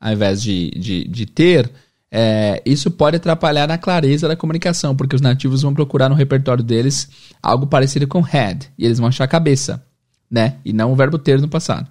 ao 0.00 0.12
invés 0.12 0.40
de, 0.40 0.70
de, 0.70 1.04
de 1.08 1.26
ter, 1.26 1.70
é, 2.10 2.62
isso 2.64 2.90
pode 2.90 3.16
atrapalhar 3.16 3.66
na 3.66 3.76
clareza 3.76 4.28
da 4.28 4.36
comunicação, 4.36 4.96
porque 4.96 5.16
os 5.16 5.20
nativos 5.20 5.62
vão 5.62 5.74
procurar 5.74 6.08
no 6.08 6.14
repertório 6.14 6.62
deles 6.62 7.08
algo 7.42 7.66
parecido 7.66 8.06
com 8.06 8.20
head, 8.20 8.72
e 8.78 8.86
eles 8.86 8.98
vão 8.98 9.08
achar 9.08 9.26
cabeça, 9.28 9.84
né? 10.30 10.56
E 10.64 10.72
não 10.72 10.92
o 10.92 10.96
verbo 10.96 11.18
ter 11.18 11.40
no 11.40 11.48
passado. 11.48 11.88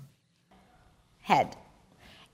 Head. 1.24 1.50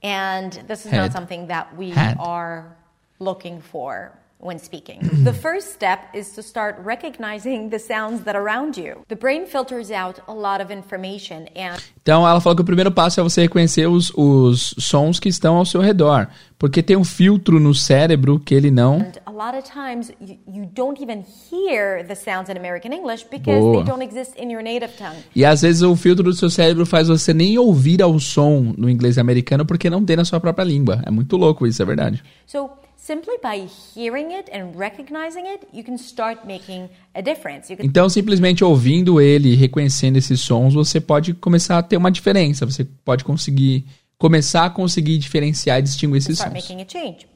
And 0.04 0.50
this 0.68 0.84
is 0.84 0.92
head. 0.92 1.02
not 1.02 1.12
something 1.12 1.46
that 1.48 1.70
we 1.76 1.90
head. 1.90 2.16
are 2.20 2.76
looking 3.18 3.60
for 3.60 4.12
when 4.38 4.58
speaking. 4.58 5.00
the 5.24 5.32
first 5.32 5.72
step 5.72 6.14
is 6.14 6.32
to 6.32 6.42
start 6.42 6.76
recognizing 6.84 7.70
the 7.70 7.78
sounds 7.78 8.22
that 8.24 8.36
are 8.36 8.42
around 8.42 8.76
you. 8.76 9.04
The 9.08 9.16
brain 9.16 9.46
filters 9.46 9.90
out 9.90 10.20
a 10.28 10.34
lot 10.34 10.60
of 10.60 10.70
information 10.70 11.48
and 11.56 11.80
Então 12.02 12.26
ela 12.26 12.40
falou 12.40 12.54
que 12.54 12.62
o 12.62 12.64
primeiro 12.64 12.92
passo 12.92 13.18
é 13.18 13.22
você 13.22 13.42
reconhecer 13.42 13.88
os, 13.88 14.12
os 14.14 14.74
sons 14.78 15.18
que 15.18 15.28
estão 15.28 15.56
ao 15.56 15.64
seu 15.64 15.80
redor, 15.80 16.28
porque 16.58 16.82
tem 16.82 16.96
um 16.96 17.02
filtro 17.02 17.58
no 17.58 17.74
cérebro 17.74 18.38
que 18.38 18.54
ele 18.54 18.70
não 18.70 19.00
And 19.00 19.12
a 19.24 19.30
lot 19.30 19.56
of 19.56 19.68
times 19.68 20.12
you, 20.20 20.38
you 20.46 20.70
don't 20.72 21.02
even 21.02 21.24
hear 21.50 22.06
the 22.06 22.14
sounds 22.14 22.48
in 22.48 22.56
American 22.56 22.92
English 22.92 23.26
because 23.30 23.60
Boa. 23.60 23.82
they 23.82 23.84
don't 23.84 24.04
exist 24.04 24.38
in 24.38 24.50
your 24.50 24.62
native 24.62 24.92
tongue. 24.96 25.18
E 25.34 25.44
às 25.44 25.62
vezes 25.62 25.82
o 25.82 25.96
filtro 25.96 26.22
do 26.22 26.34
seu 26.34 26.50
cérebro 26.50 26.86
faz 26.86 27.08
você 27.08 27.32
nem 27.32 27.58
ouvir 27.58 28.02
ao 28.02 28.18
som 28.20 28.74
no 28.76 28.88
inglês 28.88 29.18
americano 29.18 29.64
porque 29.64 29.90
não 29.90 30.04
tem 30.04 30.16
na 30.16 30.24
sua 30.24 30.38
própria 30.38 30.64
língua. 30.64 31.02
É 31.04 31.10
muito 31.10 31.36
louco 31.36 31.66
isso, 31.66 31.82
é 31.82 31.84
verdade. 31.84 32.22
So 32.46 32.70
Simply 33.06 33.38
by 33.40 33.68
hearing 33.94 34.32
it 34.32 34.50
and 34.52 34.74
recognizing 34.74 35.46
it, 35.46 35.68
you 35.72 35.84
can 35.84 35.96
start 35.96 36.44
making 36.44 36.90
a 37.14 37.22
difference. 37.22 37.68
Can... 37.68 37.86
Então, 37.86 38.08
simplesmente 38.08 38.64
ouvindo 38.64 39.20
ele 39.20 39.50
e 39.50 39.54
reconhecendo 39.54 40.16
esses 40.16 40.40
sons, 40.40 40.74
você 40.74 41.00
pode 41.00 41.32
começar 41.34 41.78
a 41.78 41.84
ter 41.84 41.96
uma 41.96 42.10
diferença. 42.10 42.66
Você 42.66 42.84
pode 43.04 43.22
conseguir 43.22 43.84
começar 44.18 44.64
a 44.64 44.70
conseguir 44.70 45.18
diferenciar 45.18 45.78
e 45.78 45.82
distinguir 45.82 46.18
esses 46.18 46.38
sons. 46.38 46.52
Making 46.52 46.80
a 46.80 46.84
change. 46.88 47.28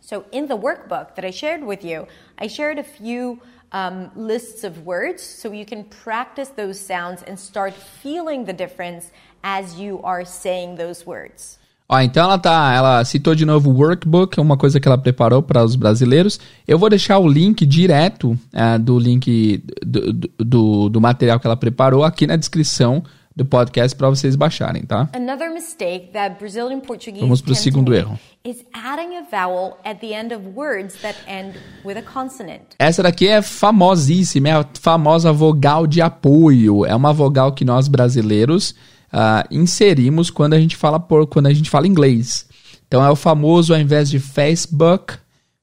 So, 0.00 0.24
in 0.30 0.46
the 0.46 0.54
workbook 0.54 1.16
that 1.16 1.26
I 1.26 1.32
shared 1.32 1.64
with 1.64 1.84
you, 1.84 2.06
I 2.40 2.48
shared 2.48 2.78
a 2.78 2.84
few 2.84 3.40
um, 3.72 4.12
lists 4.14 4.62
of 4.62 4.86
words 4.86 5.22
so 5.22 5.52
you 5.52 5.66
can 5.66 5.82
practice 6.04 6.52
those 6.56 6.78
sounds 6.78 7.24
and 7.26 7.36
start 7.36 7.74
feeling 8.00 8.44
the 8.44 8.52
difference 8.52 9.10
as 9.42 9.76
you 9.76 10.00
are 10.04 10.24
saying 10.24 10.76
those 10.76 11.04
words. 11.04 11.59
Ó, 11.92 11.98
então 11.98 12.22
ela 12.22 12.38
tá, 12.38 12.72
ela 12.72 13.04
citou 13.04 13.34
de 13.34 13.44
novo 13.44 13.68
o 13.68 13.76
workbook, 13.76 14.38
uma 14.38 14.56
coisa 14.56 14.78
que 14.78 14.86
ela 14.86 14.96
preparou 14.96 15.42
para 15.42 15.64
os 15.64 15.74
brasileiros. 15.74 16.38
Eu 16.66 16.78
vou 16.78 16.88
deixar 16.88 17.18
o 17.18 17.26
link 17.26 17.66
direto 17.66 18.38
é, 18.52 18.78
do 18.78 18.96
link 18.96 19.60
do, 19.84 20.12
do, 20.38 20.88
do, 20.88 21.00
material 21.00 21.40
que 21.40 21.48
ela 21.48 21.56
preparou 21.56 22.04
aqui 22.04 22.28
na 22.28 22.36
descrição 22.36 23.02
do 23.34 23.44
podcast 23.44 23.96
para 23.96 24.08
vocês 24.08 24.36
baixarem, 24.36 24.84
tá? 24.84 25.08
Another 25.12 25.52
mistake 25.52 26.12
that 26.12 26.36
Brazilian 26.38 26.78
Portuguese 26.78 27.22
Vamos 27.22 27.40
para 27.40 27.52
o 27.52 27.56
segundo 27.56 27.92
erro. 27.92 28.16
Is 28.44 28.64
adding 28.72 29.16
a 29.16 29.22
vowel 29.22 29.76
at 29.84 29.98
the 29.98 30.14
end 30.14 30.32
of 30.32 30.46
words 30.54 30.94
that 31.02 31.18
end 31.26 31.58
with 31.84 31.96
a 31.96 32.02
consonant. 32.02 32.62
Essa 32.78 33.02
daqui 33.02 33.26
é 33.26 33.42
famosíssima, 33.42 34.48
é 34.48 34.52
a 34.52 34.66
famosa 34.80 35.32
vogal 35.32 35.88
de 35.88 36.00
apoio. 36.00 36.86
É 36.86 36.94
uma 36.94 37.12
vogal 37.12 37.52
que 37.52 37.64
nós 37.64 37.88
brasileiros 37.88 38.76
uh, 39.12 39.46
inserimos 39.50 40.30
quando 40.30 40.54
a 40.54 40.60
gente 40.60 40.76
fala 40.76 40.98
por 40.98 41.26
quando 41.26 41.46
a 41.46 41.52
gente 41.52 41.70
fala 41.70 41.86
inglês. 41.86 42.46
Então 42.86 43.04
é 43.04 43.10
o 43.10 43.16
famoso 43.16 43.72
ao 43.72 43.80
invés 43.80 44.10
de 44.10 44.18
Facebook, 44.18 45.14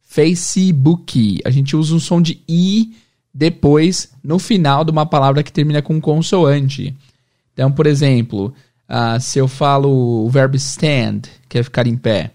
Facebook. 0.01 1.39
A 1.43 1.49
gente 1.49 1.75
usa 1.75 1.95
um 1.95 1.99
som 1.99 2.21
de 2.21 2.41
i 2.47 2.95
depois 3.33 4.11
no 4.23 4.39
final 4.39 4.83
de 4.83 4.91
uma 4.91 5.05
palavra 5.05 5.43
que 5.43 5.51
termina 5.51 5.81
com 5.81 5.99
consoante. 5.99 6.95
Então, 7.53 7.71
por 7.71 7.85
exemplo, 7.85 8.53
uh, 8.89 9.19
se 9.19 9.39
eu 9.39 9.47
falo 9.47 10.25
o 10.25 10.29
verbo 10.29 10.55
stand, 10.55 11.21
que 11.49 11.57
é 11.57 11.63
ficar 11.63 11.87
em 11.87 11.97
pé, 11.97 12.31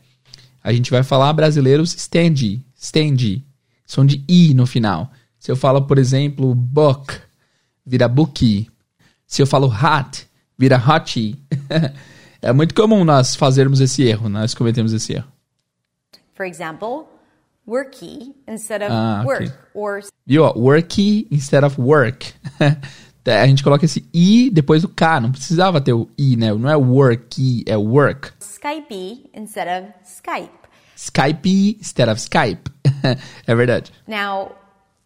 a 0.62 0.72
gente 0.72 0.90
vai 0.90 1.02
falar 1.02 1.32
brasileiros 1.32 1.94
stand, 1.94 2.60
stand, 2.76 3.42
som 3.86 4.04
de 4.04 4.24
i 4.28 4.54
no 4.54 4.66
final. 4.66 5.10
Se 5.38 5.50
eu 5.50 5.56
falo, 5.56 5.82
por 5.82 5.98
exemplo, 5.98 6.54
book, 6.54 7.14
vira 7.84 8.06
bookie. 8.06 8.68
Se 9.26 9.42
eu 9.42 9.46
falo 9.46 9.72
hat, 9.72 10.26
vira 10.62 10.76
hot. 10.78 11.36
é 12.40 12.52
muito 12.52 12.72
comum 12.72 13.04
nós 13.04 13.34
fazermos 13.34 13.80
esse 13.80 14.04
erro, 14.04 14.28
nós 14.28 14.54
cometemos 14.54 14.92
esse 14.92 15.14
erro. 15.14 15.26
For 16.34 16.46
example, 16.46 17.08
worky 17.66 18.32
instead 18.48 18.80
of 18.82 18.92
Ah, 18.92 19.24
work 19.26 19.52
or 19.74 20.02
Viu? 20.24 20.44
Worky 20.54 21.26
instead 21.32 21.64
of 21.64 21.80
work. 21.80 22.32
a 23.26 23.46
gente 23.46 23.64
coloca 23.64 23.84
esse 23.84 24.08
I 24.14 24.50
depois 24.50 24.82
do 24.82 24.88
K. 24.88 25.20
Não 25.20 25.32
precisava 25.32 25.80
ter 25.80 25.94
o 25.94 26.08
I, 26.16 26.36
né? 26.36 26.54
Não 26.54 26.70
é 26.70 26.76
worky, 26.76 27.64
é 27.66 27.76
work. 27.76 28.32
Skype 28.40 29.28
instead 29.34 29.66
of 29.68 29.92
Skype. 30.04 30.62
Skype 30.96 31.76
instead 31.80 32.08
of 32.08 32.20
Skype. 32.20 32.70
é 33.46 33.54
verdade. 33.54 33.90
Now, 34.06 34.52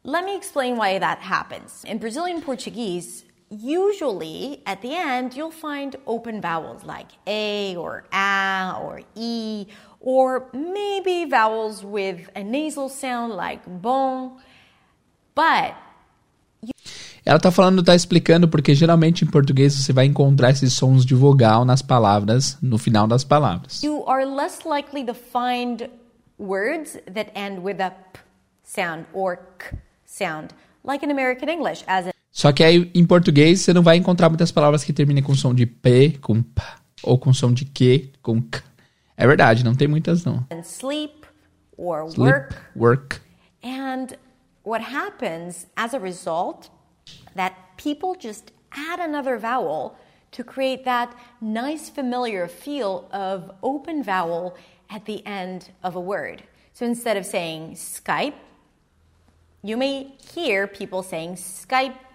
let 0.04 0.22
me 0.26 0.36
explain 0.36 0.76
why 0.76 0.98
that 0.98 1.22
happens. 1.22 1.82
In 1.84 1.96
Brazilian 1.98 2.42
Portuguese, 2.42 3.24
usually 3.50 4.60
at 4.66 4.80
the 4.82 4.94
end 4.94 5.36
you'll 5.36 5.50
find 5.50 5.96
open 6.06 6.40
vowels 6.40 6.84
like 6.84 7.06
A 7.26 7.76
or 7.76 8.04
A 8.12 8.74
or 8.80 9.02
E, 9.14 9.66
or 10.00 10.48
maybe 10.52 11.24
vowels 11.30 11.84
with 11.84 12.28
a 12.34 12.42
nasal 12.42 12.88
sound 12.88 13.34
like 13.34 13.62
bom. 13.66 14.38
But 15.34 15.74
Ela 17.24 17.40
tá 17.40 17.50
falando, 17.50 17.82
tá 17.82 17.92
explicando, 17.94 18.46
porque 18.46 18.72
geralmente 18.72 19.24
em 19.24 19.28
português 19.28 19.74
você 19.74 19.92
vai 19.92 20.06
encontrar 20.06 20.50
esses 20.50 20.72
sons 20.72 21.04
de 21.04 21.12
vogal 21.14 21.64
nas 21.64 21.82
palavras, 21.82 22.56
no 22.62 22.78
final 22.78 23.08
das 23.08 23.24
palavras. 23.24 23.82
you 23.82 24.04
are 24.06 24.24
less 24.24 24.64
likely 24.64 25.04
to 25.04 25.12
find 25.12 25.90
words 26.38 26.96
that 27.12 27.30
end 27.34 27.62
with 27.62 27.80
a 27.80 27.90
P 27.90 28.20
sound 28.62 29.06
or 29.12 29.38
K 29.58 29.76
sound, 30.04 30.54
like 30.84 31.04
in 31.04 31.10
American 31.10 31.48
English, 31.48 31.82
as 31.88 32.06
in 32.06 32.12
Só 32.46 32.52
que 32.52 32.62
aí 32.62 32.88
em 32.94 33.04
português 33.04 33.60
você 33.62 33.74
não 33.74 33.82
vai 33.82 33.96
encontrar 33.96 34.28
muitas 34.28 34.52
palavras 34.52 34.84
que 34.84 34.92
terminem 34.92 35.20
com 35.20 35.34
som 35.34 35.52
de 35.52 35.66
P, 35.66 36.16
com 36.20 36.40
P, 36.40 36.62
ou 37.02 37.18
com 37.18 37.34
som 37.34 37.52
de 37.52 37.64
Q, 37.64 38.12
com 38.22 38.40
K. 38.40 38.62
É 39.16 39.26
verdade, 39.26 39.64
não 39.64 39.74
tem 39.74 39.88
muitas 39.88 40.24
não. 40.24 40.46
sleep 40.62 41.26
or 41.76 42.06
Sleep, 42.06 42.20
work. 42.20 42.56
work. 42.76 43.20
And 43.64 44.16
what 44.64 44.80
happens 44.80 45.66
as 45.74 45.92
a 45.92 45.98
result 45.98 46.70
that 47.34 47.56
people 47.76 48.14
just 48.16 48.52
add 48.70 49.00
another 49.00 49.40
vowel 49.40 49.96
to 50.30 50.44
create 50.44 50.84
that 50.84 51.16
nice 51.40 51.90
familiar 51.90 52.46
feel 52.46 53.08
of 53.12 53.50
open 53.60 54.04
vowel 54.04 54.54
at 54.88 55.04
the 55.06 55.20
end 55.26 55.72
of 55.82 55.96
a 55.96 56.00
word. 56.00 56.44
So 56.74 56.86
instead 56.86 57.16
of 57.16 57.26
saying 57.26 57.74
Skype, 57.74 58.34
you 59.64 59.76
may 59.76 60.14
hear 60.32 60.68
people 60.68 61.02
saying 61.02 61.38
Skype. 61.38 62.05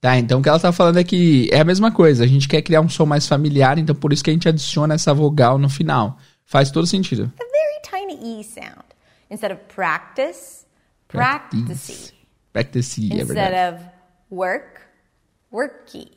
Tá, 0.00 0.16
então 0.16 0.40
o 0.40 0.42
que 0.42 0.48
ela 0.48 0.58
tá 0.58 0.72
falando 0.72 0.98
é 0.98 1.04
que 1.04 1.50
é 1.52 1.60
a 1.60 1.64
mesma 1.64 1.92
coisa. 1.92 2.24
A 2.24 2.26
gente 2.26 2.48
quer 2.48 2.62
criar 2.62 2.80
um 2.80 2.88
som 2.88 3.04
mais 3.04 3.28
familiar, 3.28 3.78
então 3.78 3.94
por 3.94 4.12
isso 4.12 4.24
que 4.24 4.30
a 4.30 4.32
gente 4.32 4.48
adiciona 4.48 4.94
essa 4.94 5.12
vogal 5.12 5.58
no 5.58 5.68
final. 5.68 6.16
Faz 6.46 6.70
todo 6.70 6.86
sentido. 6.86 7.30
A 7.38 7.44
very 7.44 8.06
tiny 8.08 8.40
E 8.40 8.44
sound. 8.44 8.84
Instead 9.30 9.52
of 9.52 9.60
practice, 9.74 10.66
practice. 11.06 12.12
Practice, 12.52 13.00
é 13.00 13.04
instead 13.04 13.26
verdade. 13.26 13.76
of 13.76 13.84
work, 14.30 14.80
worky. 15.52 16.10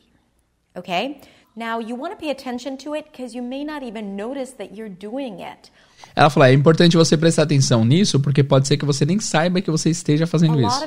Okay? 0.76 1.20
Now 1.56 1.80
you 1.80 1.96
want 1.96 2.14
to 2.14 2.18
pay 2.18 2.32
attention 2.32 2.78
to 2.78 2.96
it 2.96 3.12
because 3.12 3.36
you 3.36 3.44
may 3.44 3.64
not 3.64 3.84
even 3.84 4.16
notice 4.16 4.54
that 4.54 4.76
you're 4.76 4.90
doing 4.90 5.40
it. 5.40 5.70
Ela 6.16 6.30
falou, 6.30 6.48
é 6.48 6.54
importante 6.54 6.96
você 6.96 7.18
prestar 7.18 7.44
atenção 7.44 7.84
nisso, 7.84 8.20
porque 8.20 8.44
pode 8.44 8.68
ser 8.68 8.78
que 8.78 8.86
você 8.86 9.06
nem 9.06 9.20
saiba 9.20 9.62
que 9.62 9.72
você 9.72 9.90
esteja 9.90 10.28
fazendo 10.28 10.60
isso. 10.62 10.84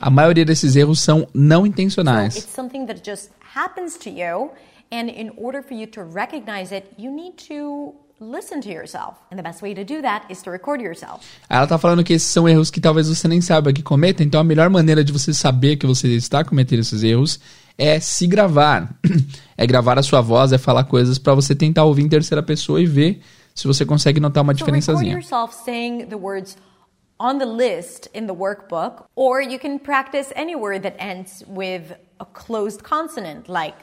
A 0.00 0.10
maioria 0.10 0.44
desses 0.44 0.76
erros 0.76 1.00
são 1.00 1.26
não 1.34 1.66
It's 1.66 1.68
intencionais. 1.72 2.48
something 2.54 2.86
that 2.86 3.02
just 3.04 3.30
happens 3.54 3.96
to 3.98 4.08
you, 4.08 4.50
and 4.92 5.08
in 5.10 5.30
order 5.36 5.62
for 5.62 5.74
you 5.76 5.86
to 5.88 6.02
recognize 6.02 6.74
it, 6.74 6.86
you 6.98 7.10
need 7.10 7.34
to 7.48 7.94
listen 8.20 8.60
to 8.60 8.68
yourself. 8.70 9.16
And 9.30 9.36
the 9.36 9.42
best 9.42 9.60
way 9.60 9.74
to 9.74 9.84
do 9.84 10.00
that 10.02 10.26
is 10.30 10.40
to 10.42 10.50
record 10.50 10.80
yourself. 10.80 11.20
Aí 11.48 11.58
Ela 11.58 11.66
tá 11.66 11.78
falando 11.78 12.02
que 12.02 12.12
esses 12.14 12.28
são 12.28 12.48
erros 12.48 12.70
que 12.70 12.80
talvez 12.80 13.08
você 13.08 13.28
nem 13.28 13.40
saiba 13.40 13.72
que 13.72 13.82
cometa, 13.82 14.22
então 14.22 14.40
a 14.40 14.44
melhor 14.44 14.70
maneira 14.70 15.04
de 15.04 15.12
você 15.12 15.34
saber 15.34 15.76
que 15.76 15.86
você 15.86 16.08
está 16.08 16.44
cometendo 16.44 16.80
esses 16.80 17.02
erros 17.02 17.38
é 17.78 18.00
se 18.00 18.26
gravar. 18.26 18.94
É 19.56 19.64
gravar 19.68 19.96
a 19.96 20.02
sua 20.02 20.20
voz, 20.20 20.52
é 20.52 20.58
falar 20.58 20.82
coisas 20.82 21.16
pra 21.16 21.32
você 21.32 21.54
tentar 21.54 21.84
ouvir 21.84 22.02
em 22.02 22.08
terceira 22.08 22.42
pessoa 22.42 22.80
e 22.80 22.86
ver 22.86 23.20
se 23.54 23.68
você 23.68 23.86
consegue 23.86 24.18
notar 24.18 24.42
uma 24.42 24.52
diferençazinha. 24.52 25.16
on 27.20 27.38
the 27.38 27.46
list 27.46 28.08
in 28.12 28.26
the 28.26 28.34
workbook, 28.34 29.06
or 29.14 29.40
you 29.40 29.58
can 29.58 29.78
practice 29.78 30.32
any 30.34 30.56
word 30.56 30.82
that 30.82 30.96
ends 30.98 31.44
with 31.46 31.96
a 32.18 32.24
closed 32.24 32.82
consonant, 32.82 33.48
like 33.48 33.76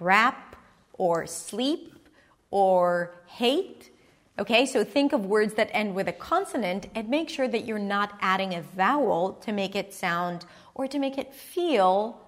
rap, 0.00 0.56
or 0.94 1.26
sleep, 1.26 2.08
or 2.50 3.14
hate. 3.26 3.90
Okay, 4.38 4.64
so 4.66 4.84
think 4.84 5.12
of 5.12 5.26
words 5.26 5.54
that 5.54 5.68
end 5.72 5.94
with 5.94 6.08
a 6.08 6.12
consonant 6.12 6.86
and 6.94 7.08
make 7.08 7.28
sure 7.28 7.48
that 7.48 7.66
you're 7.66 7.78
not 7.78 8.16
adding 8.20 8.54
a 8.54 8.62
vowel 8.62 9.32
to 9.44 9.52
make 9.52 9.74
it 9.74 9.92
sound 9.92 10.44
or 10.74 10.86
to 10.86 10.98
make 10.98 11.18
it 11.18 11.34
feel 11.34 12.20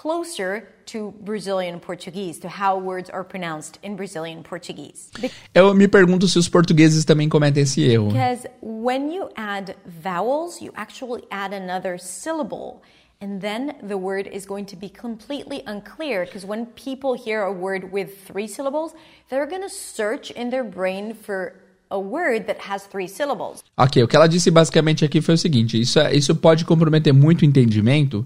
closer 0.00 0.62
to 0.86 1.12
Brazilian 1.20 1.80
Portuguese, 1.80 2.38
to 2.38 2.48
how 2.48 2.78
words 2.78 3.10
are 3.10 3.24
pronounced 3.24 3.80
in 3.82 3.96
Brazilian 3.96 4.44
Portuguese. 4.44 5.10
Eu 5.52 5.74
me 5.74 5.88
pergunto 5.88 6.28
se 6.28 6.38
os 6.38 6.48
portugueses 6.48 7.04
também 7.04 7.28
cometem 7.28 7.64
esse 7.64 7.82
erro. 7.82 8.08
Because 8.08 8.46
when 8.62 9.10
you 9.12 9.28
add 9.34 9.74
vowels, 9.84 10.62
you 10.62 10.70
actually 10.76 11.24
add 11.30 11.52
another 11.52 11.98
syllable. 11.98 12.80
And 13.20 13.40
then 13.40 13.74
the 13.82 13.96
word 13.96 14.28
is 14.32 14.46
going 14.46 14.66
to 14.66 14.76
be 14.76 14.88
completely 14.88 15.64
unclear 15.66 16.24
because 16.24 16.46
when 16.46 16.66
people 16.66 17.14
hear 17.14 17.42
a 17.42 17.52
word 17.52 17.90
with 17.92 18.24
three 18.24 18.46
syllables, 18.46 18.94
they're 19.28 19.48
going 19.48 19.62
to 19.62 19.68
search 19.68 20.30
in 20.30 20.50
their 20.50 20.62
brain 20.62 21.12
for 21.12 21.54
a 21.90 21.98
word 21.98 22.46
that 22.46 22.60
has 22.60 22.86
three 22.86 23.08
syllables. 23.08 23.64
Ok, 23.76 24.00
o 24.00 24.06
que 24.06 24.14
ela 24.14 24.28
disse 24.28 24.52
basicamente 24.52 25.04
aqui 25.04 25.20
foi 25.20 25.34
o 25.34 25.38
seguinte: 25.38 25.80
isso, 25.80 25.98
é- 25.98 26.14
isso 26.14 26.36
pode 26.36 26.64
comprometer 26.64 27.12
muito 27.12 27.42
o 27.42 27.44
entendimento, 27.44 28.24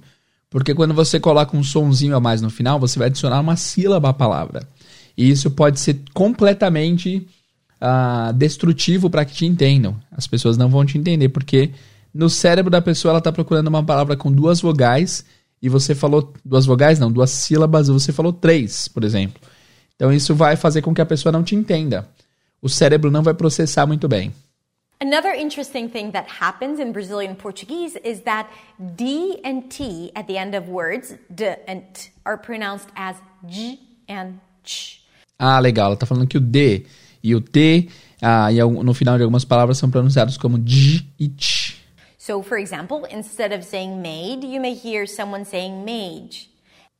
porque 0.52 0.74
quando 0.74 0.92
você 0.92 1.18
coloca 1.18 1.56
um 1.56 1.64
sonzinho 1.64 2.14
a 2.14 2.20
mais 2.20 2.42
no 2.42 2.50
final, 2.50 2.78
você 2.78 2.98
vai 2.98 3.08
adicionar 3.08 3.40
uma 3.40 3.56
sílaba 3.56 4.10
à 4.10 4.12
palavra. 4.12 4.68
E 5.16 5.30
isso 5.30 5.50
pode 5.50 5.80
ser 5.80 6.02
completamente 6.12 7.26
ah, 7.80 8.32
destrutivo 8.36 9.08
para 9.08 9.24
que 9.24 9.32
te 9.32 9.46
entendam. 9.46 9.96
As 10.12 10.26
pessoas 10.26 10.58
não 10.58 10.68
vão 10.68 10.84
te 10.84 10.98
entender, 10.98 11.30
porque 11.30 11.70
no 12.14 12.28
cérebro 12.28 12.70
da 12.70 12.82
pessoa 12.82 13.12
ela 13.12 13.18
está 13.18 13.32
procurando 13.32 13.68
uma 13.68 13.82
palavra 13.82 14.14
com 14.14 14.30
duas 14.30 14.60
vogais, 14.60 15.24
e 15.62 15.70
você 15.70 15.94
falou 15.94 16.34
duas 16.44 16.66
vogais, 16.66 16.98
não, 16.98 17.10
duas 17.10 17.30
sílabas, 17.30 17.88
e 17.88 17.92
você 17.92 18.12
falou 18.12 18.32
três, 18.32 18.88
por 18.88 19.04
exemplo. 19.04 19.40
Então 19.96 20.12
isso 20.12 20.34
vai 20.34 20.54
fazer 20.54 20.82
com 20.82 20.92
que 20.92 21.00
a 21.00 21.06
pessoa 21.06 21.32
não 21.32 21.42
te 21.42 21.54
entenda. 21.54 22.06
O 22.60 22.68
cérebro 22.68 23.10
não 23.10 23.22
vai 23.22 23.32
processar 23.32 23.86
muito 23.86 24.06
bem. 24.06 24.34
Another 25.02 25.32
interesting 25.32 25.88
thing 25.88 26.12
that 26.12 26.28
happens 26.28 26.78
in 26.78 26.92
Brazilian 26.92 27.34
Portuguese 27.34 27.96
is 28.04 28.20
that 28.20 28.48
D 28.94 29.40
and 29.42 29.68
T 29.68 30.12
at 30.14 30.28
the 30.28 30.38
end 30.38 30.54
of 30.54 30.68
words, 30.68 31.16
D 31.34 31.44
and 31.66 31.82
T, 31.92 32.10
are 32.24 32.38
pronounced 32.38 32.88
as 32.94 33.16
J 33.44 33.80
and 34.08 34.38
Ch. 34.62 35.02
Ah, 35.40 35.58
legal. 35.58 35.86
Ela 35.86 35.96
tá 35.96 36.06
falando 36.06 36.28
que 36.28 36.36
o 36.36 36.40
D 36.40 36.86
e 37.20 37.34
o 37.34 37.40
T 37.40 37.88
ah, 38.22 38.52
e 38.52 38.58
no 38.60 38.94
final 38.94 39.16
de 39.16 39.24
algumas 39.24 39.44
palavras 39.44 39.76
são 39.76 39.90
pronunciados 39.90 40.36
como 40.36 40.56
D 40.56 41.04
e 41.18 41.28
Ch. 41.36 41.82
So, 42.16 42.40
for 42.40 42.56
example, 42.56 43.04
instead 43.10 43.52
of 43.52 43.64
saying 43.64 44.00
maid, 44.00 44.46
you 44.46 44.60
may 44.60 44.72
hear 44.72 45.08
someone 45.08 45.44
saying 45.44 45.84
mage. 45.84 46.48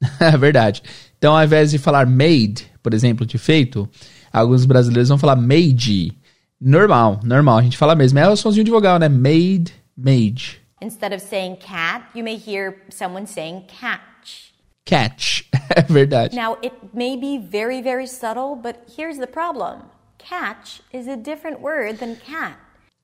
É 0.19 0.37
verdade. 0.37 0.83
Então, 1.17 1.37
ao 1.37 1.45
invés 1.45 1.71
de 1.71 1.79
falar 1.79 2.05
made, 2.05 2.67
por 2.83 2.93
exemplo, 2.93 3.25
de 3.25 3.39
feito, 3.39 3.89
alguns 4.33 4.67
brasileiros 4.67 5.09
vão 5.09 5.19
falar 5.19 5.37
made. 5.37 6.21
Normal, 6.65 7.19
normal. 7.25 7.59
A 7.59 7.63
gente 7.63 7.77
fala 7.77 7.97
mesmo. 7.97 8.21
É 8.21 8.29
o 8.29 8.37
somzinho 8.37 8.63
de 8.65 8.71
vogal, 8.71 8.97
né? 8.97 9.09
Made, 9.09 9.75
made. 9.97 10.61
Instead 10.81 11.13
of 11.13 11.21
saying 11.21 11.57
cat, 11.57 12.05
you 12.15 12.23
may 12.23 12.37
hear 12.37 12.77
someone 12.89 13.27
saying 13.27 13.65
catch. 13.67 14.53
Catch. 14.87 15.43
É 15.75 15.81
verdade. 15.81 16.37
Now, 16.37 16.59
it 16.63 16.75
may 16.93 17.17
be 17.17 17.39
very, 17.39 17.81
very 17.81 18.07
subtle, 18.07 18.57
but 18.57 18.77
here's 18.95 19.17
the 19.17 19.27
problem 19.27 19.85
catch 20.19 20.83
is 20.93 21.09
a 21.09 21.17
different 21.17 21.61
word 21.63 21.99
than 21.99 22.15
cat. 22.17 22.57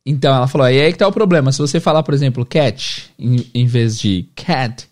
Então, 0.05 0.35
ela 0.35 0.47
falou, 0.47 0.69
e 0.69 0.81
aí 0.81 0.93
que 0.93 0.99
tá 0.99 1.09
o 1.09 1.13
problema. 1.13 1.51
Se 1.51 1.59
você 1.59 1.81
falar, 1.81 2.03
por 2.03 2.13
exemplo, 2.13 2.45
catch, 2.45 3.07
em, 3.19 3.47
em 3.55 3.67
vez 3.67 3.99
de 3.99 4.29
cat, 4.37 4.87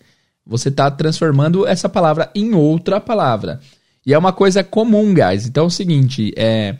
você 0.45 0.71
tá 0.71 0.89
transformando 0.89 1.67
essa 1.67 1.87
palavra 1.87 2.31
em 2.33 2.55
outra 2.55 2.99
palavra. 2.99 3.59
E 4.05 4.13
é 4.13 4.17
uma 4.17 4.33
coisa 4.33 4.63
comum, 4.63 5.13
guys. 5.13 5.45
Então 5.45 5.65
é 5.65 5.67
o 5.67 5.69
seguinte, 5.71 6.33
é, 6.35 6.77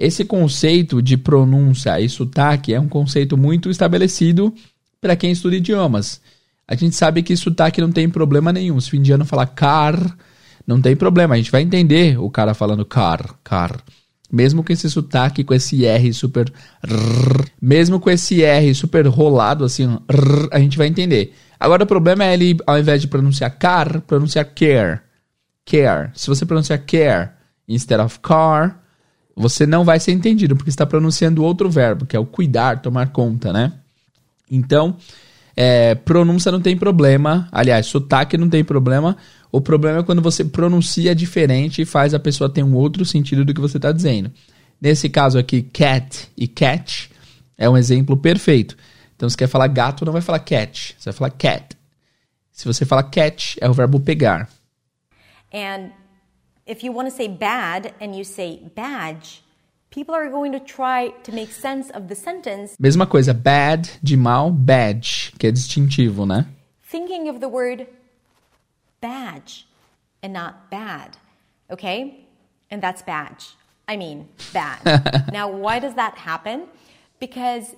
esse 0.00 0.24
conceito 0.24 1.02
de 1.02 1.18
pronúncia 1.18 2.00
e 2.00 2.08
sotaque 2.08 2.72
é 2.72 2.80
um 2.80 2.88
conceito 2.88 3.36
muito 3.36 3.68
estabelecido 3.68 4.52
para 4.98 5.14
quem 5.14 5.30
estuda 5.30 5.56
idiomas. 5.56 6.22
A 6.66 6.74
gente 6.74 6.96
sabe 6.96 7.22
que 7.22 7.36
sotaque 7.36 7.82
não 7.82 7.92
tem 7.92 8.08
problema 8.08 8.50
nenhum. 8.50 8.80
Se 8.80 8.94
o 8.94 8.96
indiano 8.96 9.26
falar 9.26 9.48
car, 9.48 10.16
não 10.66 10.80
tem 10.80 10.96
problema. 10.96 11.34
A 11.34 11.36
gente 11.36 11.50
vai 11.50 11.60
entender 11.60 12.18
o 12.18 12.30
cara 12.30 12.54
falando 12.54 12.82
car, 12.82 13.34
car. 13.44 13.78
Mesmo 14.32 14.64
com 14.64 14.72
esse 14.72 14.88
sotaque, 14.88 15.44
com 15.44 15.52
esse 15.52 15.84
R 15.84 16.14
super. 16.14 16.50
rrr, 16.82 17.44
mesmo 17.60 18.00
com 18.00 18.08
esse 18.08 18.42
R 18.42 18.74
super 18.74 19.06
rolado, 19.06 19.64
assim, 19.64 19.98
rrr, 20.10 20.48
a 20.50 20.58
gente 20.60 20.78
vai 20.78 20.86
entender. 20.86 21.34
Agora 21.58 21.84
o 21.84 21.86
problema 21.86 22.24
é 22.24 22.32
ele, 22.32 22.56
ao 22.66 22.78
invés 22.78 23.02
de 23.02 23.08
pronunciar 23.08 23.58
car, 23.58 24.00
pronunciar 24.00 24.46
care. 24.46 25.00
Care. 25.66 26.10
Se 26.14 26.26
você 26.26 26.46
pronunciar 26.46 26.78
care 26.86 27.32
instead 27.68 28.02
of 28.02 28.18
car, 28.20 28.80
você 29.36 29.66
não 29.66 29.84
vai 29.84 30.00
ser 30.00 30.12
entendido, 30.12 30.56
porque 30.56 30.70
está 30.70 30.86
pronunciando 30.86 31.42
outro 31.42 31.70
verbo, 31.70 32.06
que 32.06 32.16
é 32.16 32.18
o 32.18 32.26
cuidar, 32.26 32.80
tomar 32.80 33.08
conta, 33.08 33.52
né? 33.52 33.72
Então, 34.50 34.96
é, 35.56 35.94
pronúncia 35.94 36.50
não 36.50 36.60
tem 36.60 36.76
problema. 36.76 37.48
Aliás, 37.52 37.86
sotaque 37.86 38.36
não 38.36 38.48
tem 38.48 38.64
problema. 38.64 39.16
O 39.52 39.60
problema 39.60 40.00
é 40.00 40.02
quando 40.02 40.22
você 40.22 40.44
pronuncia 40.44 41.14
diferente 41.14 41.82
e 41.82 41.84
faz 41.84 42.14
a 42.14 42.18
pessoa 42.18 42.50
ter 42.50 42.62
um 42.62 42.74
outro 42.74 43.04
sentido 43.04 43.44
do 43.44 43.54
que 43.54 43.60
você 43.60 43.76
está 43.78 43.92
dizendo. 43.92 44.30
Nesse 44.80 45.08
caso 45.08 45.38
aqui, 45.38 45.62
cat 45.62 46.28
e 46.36 46.48
catch 46.48 47.08
é 47.58 47.68
um 47.68 47.76
exemplo 47.76 48.16
perfeito. 48.16 48.76
Então, 49.14 49.28
se 49.28 49.36
quer 49.36 49.46
falar 49.46 49.66
gato, 49.66 50.04
não 50.04 50.12
vai 50.12 50.22
falar 50.22 50.38
cat, 50.38 50.96
você 50.98 51.10
vai 51.10 51.12
falar 51.12 51.30
cat. 51.30 51.76
Se 52.52 52.64
você 52.64 52.84
fala 52.84 53.02
catch, 53.02 53.56
é 53.60 53.68
o 53.68 53.72
verbo 53.74 54.00
pegar. 54.00 54.48
And 55.52 55.90
if 56.70 56.84
you 56.84 56.92
want 56.92 57.10
to 57.10 57.14
say 57.14 57.26
bad 57.26 57.92
and 58.00 58.14
you 58.14 58.22
say 58.22 58.62
badge, 58.76 59.42
people 59.90 60.14
are 60.14 60.30
going 60.30 60.52
to 60.52 60.60
try 60.60 61.08
to 61.24 61.32
make 61.32 61.50
sense 61.50 61.90
of 61.90 62.06
the 62.06 62.14
sentence. 62.14 62.76
Mesma 62.78 63.06
coisa, 63.06 63.34
bad 63.34 63.90
de 64.04 64.16
mal, 64.16 64.52
badge, 64.52 65.32
que 65.36 65.48
é 65.48 65.52
distintivo, 65.52 66.24
né? 66.24 66.46
Thinking 66.88 67.28
of 67.28 67.40
the 67.40 67.48
word 67.48 67.88
badge 69.00 69.66
and 70.22 70.32
not 70.32 70.70
bad, 70.70 71.16
okay? 71.70 72.24
And 72.70 72.80
that's 72.80 73.02
badge. 73.02 73.56
I 73.88 73.96
mean, 73.96 74.28
bad. 74.52 75.28
now, 75.32 75.50
why 75.50 75.80
does 75.80 75.94
that 75.94 76.18
happen? 76.18 76.68
Because 77.18 77.74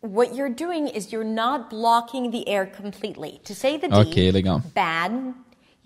what 0.00 0.34
you're 0.34 0.50
doing 0.50 0.88
is 0.88 1.12
you're 1.12 1.22
not 1.22 1.70
blocking 1.70 2.32
the 2.32 2.48
air 2.48 2.66
completely. 2.66 3.40
To 3.44 3.54
say 3.54 3.76
the 3.76 3.86
D, 3.86 3.94
okay, 3.94 4.30
legal. 4.32 4.60
bad, 4.74 5.34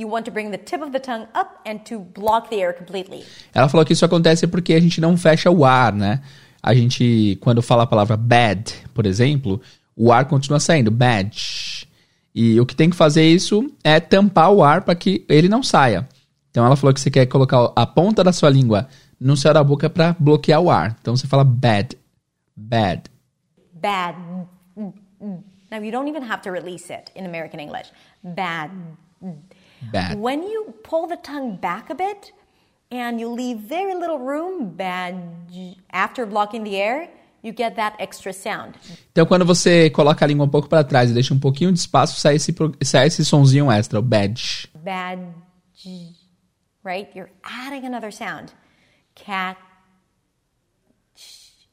you 0.00 0.08
want 0.08 0.24
to 0.24 0.30
bring 0.30 0.50
the 0.50 0.58
tip 0.58 0.82
of 0.82 0.92
the 0.92 0.98
tongue 0.98 1.26
up 1.34 1.60
and 1.66 1.80
to 1.84 2.00
block 2.00 2.48
the 2.48 2.56
air 2.56 2.72
completely. 2.72 3.24
Ela 3.52 3.68
falou 3.68 3.84
que 3.84 3.92
isso 3.92 4.04
acontece 4.04 4.46
porque 4.46 4.72
a 4.72 4.80
gente 4.80 5.00
não 5.00 5.16
fecha 5.16 5.50
o 5.50 5.64
ar, 5.64 5.92
né? 5.92 6.22
A 6.62 6.74
gente, 6.74 7.36
quando 7.40 7.62
fala 7.62 7.84
a 7.84 7.86
palavra 7.86 8.16
bad, 8.16 8.72
por 8.94 9.06
exemplo, 9.06 9.60
o 9.96 10.10
ar 10.12 10.24
continua 10.26 10.58
saindo, 10.60 10.90
bad. 10.90 11.36
E 12.34 12.60
o 12.60 12.66
que 12.66 12.74
tem 12.74 12.88
que 12.88 12.96
fazer 12.96 13.24
isso 13.24 13.70
é 13.82 14.00
tampar 14.00 14.50
o 14.50 14.62
ar 14.62 14.82
para 14.82 14.94
que 14.94 15.24
ele 15.28 15.48
não 15.48 15.62
saia. 15.62 16.08
Então 16.50 16.64
ela 16.64 16.76
falou 16.76 16.92
que 16.94 17.00
você 17.00 17.10
quer 17.10 17.26
colocar 17.26 17.72
a 17.76 17.86
ponta 17.86 18.24
da 18.24 18.32
sua 18.32 18.50
língua 18.50 18.88
no 19.18 19.36
céu 19.36 19.52
da 19.52 19.62
boca 19.62 19.90
para 19.90 20.16
bloquear 20.18 20.60
o 20.60 20.70
ar. 20.70 20.96
Então 21.00 21.16
você 21.16 21.26
fala 21.26 21.44
bad, 21.44 21.96
bad. 22.56 23.02
Bad. 23.74 24.18
Now 25.70 25.80
you 25.82 25.92
don't 25.92 26.08
even 26.08 26.22
have 26.22 26.42
to 26.42 26.50
release 26.50 26.90
it 26.92 27.10
in 27.14 27.24
American 27.24 27.60
English. 27.60 27.90
Bad. 28.22 28.70
Bad. 29.82 30.18
When 30.18 30.42
you 30.42 30.74
pull 30.82 31.06
the 31.06 31.16
tongue 31.16 31.56
back 31.56 31.90
a 31.90 31.94
bit 31.94 32.32
and 32.90 33.20
you 33.20 33.28
leave 33.28 33.58
very 33.58 33.94
little 33.94 34.18
room, 34.18 34.70
bad, 34.76 35.14
after 35.92 36.26
blocking 36.26 36.64
the 36.64 36.76
air, 36.76 37.08
you 37.42 37.52
get 37.52 37.76
that 37.76 37.96
extra 37.98 38.32
sound. 38.32 38.74
Então, 39.12 39.24
quando 39.26 39.44
você 39.44 39.90
coloca 39.90 40.24
a 40.24 40.28
língua 40.28 40.44
um 40.44 40.48
pouco 40.48 40.68
para 40.68 40.84
trás 40.84 41.10
e 41.10 41.14
deixa 41.14 41.32
um 41.32 41.38
pouquinho 41.38 41.72
de 41.72 41.78
espaço, 41.78 42.20
sai 42.20 42.36
esse, 42.36 42.54
sai 42.84 43.06
esse 43.06 43.24
sonzinho 43.24 43.70
extra, 43.70 43.98
o 43.98 44.02
badge. 44.02 44.68
Bad, 44.74 45.20
right? 46.84 47.08
You're 47.14 47.30
adding 47.42 47.86
another 47.86 48.12
sound. 48.12 48.52
Cat. 49.14 49.56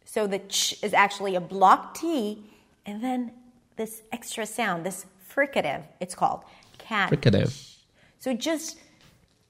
So 0.05 0.27
the 0.27 0.39
ch 0.39 0.81
is 0.81 0.93
actually 0.93 1.35
a 1.35 1.41
blocked 1.41 1.99
T, 1.99 2.43
and 2.85 3.01
then 3.01 3.31
this 3.75 4.01
extra 4.11 4.45
sound, 4.45 4.85
this 4.85 5.05
fricative, 5.29 5.83
it's 5.99 6.15
called. 6.15 6.43
Cat. 6.77 7.11
Fricative. 7.11 7.76
So 8.19 8.33
just 8.33 8.77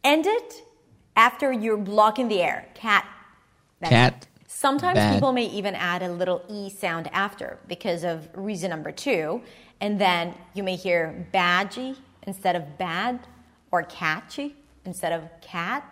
end 0.04 0.26
it 0.26 0.64
after 1.16 1.52
you're 1.52 1.78
blocking 1.78 2.28
the 2.28 2.42
air. 2.42 2.66
Cat. 2.74 3.06
That's 3.80 3.92
Cat. 3.92 4.14
It. 4.14 4.28
Sometimes 4.48 4.96
bad. 4.96 5.14
people 5.14 5.34
may 5.34 5.46
even 5.46 5.76
add 5.76 6.02
a 6.02 6.10
little 6.10 6.42
E 6.50 6.70
sound 6.70 7.10
after 7.14 7.60
because 7.68 8.04
of 8.04 8.28
reason 8.34 8.70
number 8.70 8.92
two. 8.92 9.42
And 9.80 10.00
then 10.00 10.34
you 10.54 10.64
may 10.64 10.76
hear 10.76 11.28
badgy 11.32 11.96
instead 12.26 12.56
of 12.56 12.78
bad 12.78 13.20
or 13.72 13.84
catchy 13.84 14.56
instead 14.86 15.14
of 15.14 15.30
cat. 15.42 15.84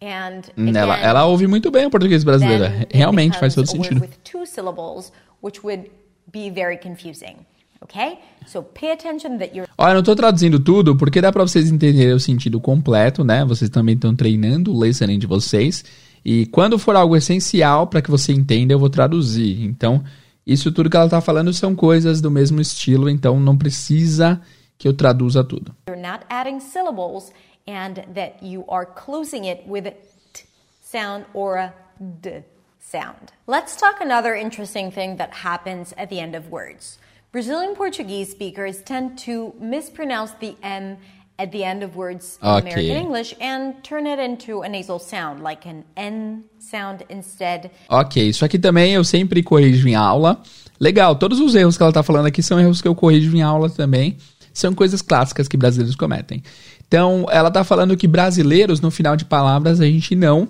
And 0.00 0.48
again, 0.56 0.76
ela, 0.76 0.96
ela 0.98 1.26
ouve 1.26 1.48
muito 1.48 1.72
bem 1.72 1.86
o 1.86 1.90
português 1.90 2.22
brasileiro. 2.22 2.66
Realmente 2.92 3.36
faz 3.36 3.54
todo 3.54 3.66
sentido. 3.66 4.00
With 4.00 4.22
two 4.22 4.46
syllables, 4.46 5.10
which 5.40 5.64
would 5.64 5.90
be 6.30 6.50
very 6.50 6.76
confusing. 6.76 7.44
Okay? 7.82 8.18
So 8.46 8.62
pay 8.62 8.92
attention 8.92 9.38
that 9.38 9.54
you're... 9.54 9.68
Olha, 9.78 9.90
eu 9.90 9.94
não 9.94 10.00
estou 10.00 10.16
traduzindo 10.16 10.58
tudo 10.58 10.96
porque 10.96 11.20
dá 11.20 11.32
para 11.32 11.42
vocês 11.42 11.70
entenderem 11.70 12.12
o 12.12 12.20
sentido 12.20 12.60
completo, 12.60 13.22
né? 13.22 13.44
Vocês 13.44 13.70
também 13.70 13.94
estão 13.94 14.14
treinando 14.14 14.74
o 14.74 14.84
listening 14.84 15.18
de 15.18 15.26
vocês. 15.26 15.84
E 16.24 16.46
quando 16.46 16.78
for 16.78 16.96
algo 16.96 17.16
essencial 17.16 17.86
para 17.86 18.02
que 18.02 18.10
você 18.10 18.32
entenda, 18.32 18.72
eu 18.72 18.78
vou 18.78 18.90
traduzir. 18.90 19.62
Então, 19.64 20.04
isso 20.46 20.72
tudo 20.72 20.90
que 20.90 20.96
ela 20.96 21.06
está 21.06 21.20
falando 21.20 21.52
são 21.52 21.74
coisas 21.74 22.20
do 22.20 22.30
mesmo 22.30 22.60
estilo, 22.60 23.08
então 23.08 23.38
não 23.38 23.56
precisa 23.56 24.40
que 24.78 24.88
eu 24.88 24.94
traduza 24.94 25.44
tudo. 25.44 25.74
You're 25.88 26.00
not 26.00 26.24
adding 26.30 26.60
syllables 26.60 27.32
and 27.66 27.94
that 28.14 28.36
you 28.42 28.64
are 28.68 28.86
closing 28.86 29.48
it 29.48 29.62
with 29.68 29.86
a 29.86 29.92
t 30.32 30.44
sound 30.80 31.26
or 31.34 31.58
a 31.58 31.72
d 31.98 32.42
sound. 32.80 33.32
Let's 33.46 33.76
talk 33.76 34.02
another 34.02 34.34
interesting 34.34 34.90
thing 34.90 35.16
that 35.16 35.44
happens 35.44 35.92
at 35.98 36.08
the 36.08 36.18
end 36.18 36.34
of 36.34 36.50
words. 36.50 36.98
Brazilian 37.30 37.74
Portuguese 37.74 38.30
speakers 38.30 38.80
tend 38.82 39.18
to 39.24 39.54
mispronounce 39.60 40.32
the 40.40 40.56
M 40.62 40.96
at 41.38 41.52
the 41.52 41.62
end 41.62 41.84
of 41.84 41.94
words 41.94 42.38
in 42.42 42.48
okay. 42.48 42.72
American 42.72 42.96
English 42.96 43.34
and 43.38 43.74
turn 43.82 44.06
it 44.06 44.18
into 44.18 44.62
a 44.62 44.68
nasal 44.68 44.98
sound, 44.98 45.42
like 45.42 45.68
an 45.68 45.84
N 45.94 46.44
sound 46.58 47.04
instead. 47.10 47.70
Ok, 47.90 48.28
isso 48.28 48.46
aqui 48.46 48.58
também 48.58 48.94
eu 48.94 49.04
sempre 49.04 49.42
corrijo 49.42 49.86
em 49.86 49.94
aula. 49.94 50.40
Legal, 50.80 51.16
todos 51.16 51.38
os 51.38 51.54
erros 51.54 51.76
que 51.76 51.82
ela 51.82 51.90
está 51.90 52.02
falando 52.02 52.26
aqui 52.26 52.42
são 52.42 52.58
erros 52.58 52.80
que 52.80 52.88
eu 52.88 52.94
corrijo 52.94 53.36
em 53.36 53.42
aula 53.42 53.68
também. 53.68 54.16
São 54.54 54.74
coisas 54.74 55.02
clássicas 55.02 55.46
que 55.46 55.56
brasileiros 55.56 55.94
cometem. 55.94 56.42
Então, 56.86 57.26
ela 57.30 57.48
está 57.48 57.62
falando 57.62 57.96
que 57.96 58.08
brasileiros, 58.08 58.80
no 58.80 58.90
final 58.90 59.16
de 59.16 59.26
palavras, 59.26 59.80
a 59.80 59.84
gente 59.84 60.16
não 60.16 60.48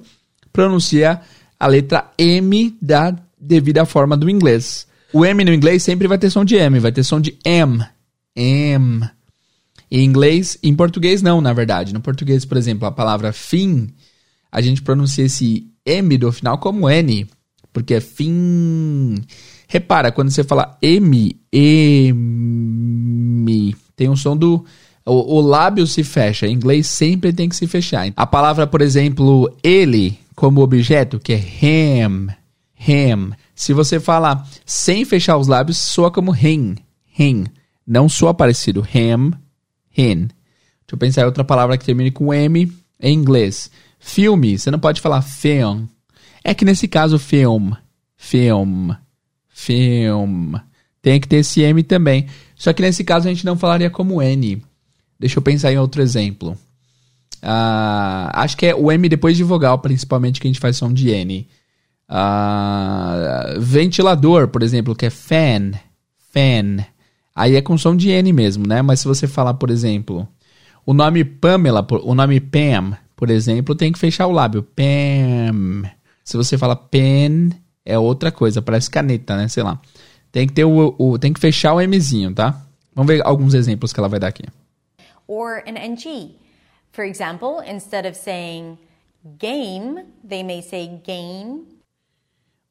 pronuncia 0.52 1.20
a 1.58 1.66
letra 1.66 2.08
M 2.16 2.76
da 2.80 3.14
devida 3.38 3.84
forma 3.84 4.16
do 4.16 4.30
inglês. 4.30 4.87
O 5.12 5.24
M 5.24 5.44
no 5.44 5.52
inglês 5.52 5.82
sempre 5.82 6.06
vai 6.06 6.18
ter 6.18 6.30
som 6.30 6.44
de 6.44 6.56
M, 6.56 6.78
vai 6.78 6.92
ter 6.92 7.02
som 7.02 7.20
de 7.20 7.38
M. 7.44 7.84
M. 8.36 9.08
Em 9.90 10.04
inglês, 10.04 10.58
em 10.62 10.74
português 10.74 11.22
não, 11.22 11.40
na 11.40 11.52
verdade. 11.52 11.94
No 11.94 12.00
português, 12.00 12.44
por 12.44 12.58
exemplo, 12.58 12.86
a 12.86 12.92
palavra 12.92 13.32
fim, 13.32 13.88
a 14.52 14.60
gente 14.60 14.82
pronuncia 14.82 15.24
esse 15.24 15.66
M 15.84 16.18
do 16.18 16.30
final 16.30 16.58
como 16.58 16.90
N, 16.90 17.26
porque 17.72 17.94
é 17.94 18.00
fim. 18.00 19.16
Repara, 19.66 20.12
quando 20.12 20.30
você 20.30 20.44
fala 20.44 20.76
M, 20.82 21.34
M, 21.52 22.56
tem 23.96 24.08
um 24.10 24.16
som 24.16 24.36
do. 24.36 24.64
O, 25.06 25.36
o 25.36 25.40
lábio 25.40 25.86
se 25.86 26.04
fecha. 26.04 26.46
Em 26.46 26.52
inglês 26.52 26.86
sempre 26.86 27.32
tem 27.32 27.48
que 27.48 27.56
se 27.56 27.66
fechar. 27.66 28.12
A 28.14 28.26
palavra, 28.26 28.66
por 28.66 28.82
exemplo, 28.82 29.50
ele, 29.62 30.18
como 30.34 30.60
objeto, 30.60 31.18
que 31.18 31.32
é 31.32 31.38
him, 31.38 32.28
him. 32.78 33.32
Se 33.58 33.72
você 33.72 33.98
falar 33.98 34.48
sem 34.64 35.04
fechar 35.04 35.36
os 35.36 35.48
lábios, 35.48 35.78
soa 35.78 36.12
como 36.12 36.32
him, 36.32 36.76
him. 37.18 37.44
Não 37.84 38.08
soa 38.08 38.32
parecido. 38.32 38.86
Him, 38.94 39.32
Hen. 39.90 40.28
Deixa 40.28 40.92
eu 40.92 40.96
pensar 40.96 41.22
em 41.22 41.24
outra 41.24 41.42
palavra 41.42 41.76
que 41.76 41.84
termine 41.84 42.12
com 42.12 42.32
M 42.32 42.72
em 43.00 43.12
inglês. 43.12 43.68
Filme, 43.98 44.56
você 44.56 44.70
não 44.70 44.78
pode 44.78 45.00
falar 45.00 45.22
film. 45.22 45.86
É 46.44 46.54
que 46.54 46.64
nesse 46.64 46.86
caso, 46.86 47.18
film, 47.18 47.72
film, 48.16 48.90
film. 49.48 50.54
Tem 51.02 51.20
que 51.20 51.26
ter 51.26 51.38
esse 51.38 51.60
M 51.60 51.82
também. 51.82 52.28
Só 52.54 52.72
que 52.72 52.80
nesse 52.80 53.02
caso 53.02 53.26
a 53.26 53.30
gente 53.32 53.44
não 53.44 53.58
falaria 53.58 53.90
como 53.90 54.22
N. 54.22 54.62
Deixa 55.18 55.36
eu 55.36 55.42
pensar 55.42 55.72
em 55.72 55.78
outro 55.78 56.00
exemplo. 56.00 56.52
Uh, 57.42 58.30
acho 58.34 58.56
que 58.56 58.66
é 58.66 58.74
o 58.74 58.92
M 58.92 59.08
depois 59.08 59.36
de 59.36 59.42
vogal, 59.42 59.80
principalmente, 59.80 60.40
que 60.40 60.46
a 60.46 60.50
gente 60.50 60.60
faz 60.60 60.76
som 60.76 60.92
de 60.92 61.10
N. 61.10 61.48
Uh, 62.10 63.60
ventilador, 63.60 64.48
por 64.48 64.62
exemplo, 64.62 64.94
que 64.94 65.06
é 65.06 65.10
fan. 65.10 65.72
Fan. 66.32 66.84
Aí 67.34 67.56
é 67.56 67.62
com 67.62 67.78
som 67.78 67.94
de 67.94 68.10
N 68.10 68.32
mesmo, 68.32 68.66
né? 68.66 68.82
Mas 68.82 69.00
se 69.00 69.06
você 69.06 69.26
falar, 69.26 69.54
por 69.54 69.70
exemplo, 69.70 70.26
o 70.84 70.94
nome 70.94 71.24
Pamela, 71.24 71.86
o 72.02 72.14
nome 72.14 72.40
Pam, 72.40 72.96
por 73.14 73.30
exemplo, 73.30 73.74
tem 73.74 73.92
que 73.92 73.98
fechar 73.98 74.26
o 74.26 74.32
lábio. 74.32 74.62
Pam. 74.62 75.88
Se 76.28 76.36
você 76.36 76.58
fala 76.58 76.76
pen, 76.76 77.50
é 77.86 77.98
outra 77.98 78.30
coisa, 78.30 78.60
parece 78.60 78.90
caneta, 78.90 79.34
né? 79.34 79.48
Sei 79.48 79.62
lá. 79.62 79.80
Tem 80.30 80.46
que 80.46 80.52
ter 80.52 80.64
o, 80.64 80.94
o 80.98 81.18
tem 81.18 81.32
que 81.32 81.40
fechar 81.40 81.72
o 81.72 81.80
Mzinho, 81.80 82.34
tá? 82.34 82.66
Vamos 82.94 83.10
ver 83.10 83.26
alguns 83.26 83.54
exemplos 83.54 83.94
que 83.94 83.98
ela 83.98 84.10
vai 84.10 84.20
dar 84.20 84.28
aqui. 84.28 84.42
Or 85.26 85.62
an 85.66 85.78
NG. 85.78 86.36
For 86.92 87.04
example, 87.04 87.62
instead 87.66 88.06
of 88.06 88.14
saying 88.14 88.76
game, 89.38 90.04
they 90.22 90.42
may 90.42 90.60
say 90.60 91.00
game. 91.02 91.62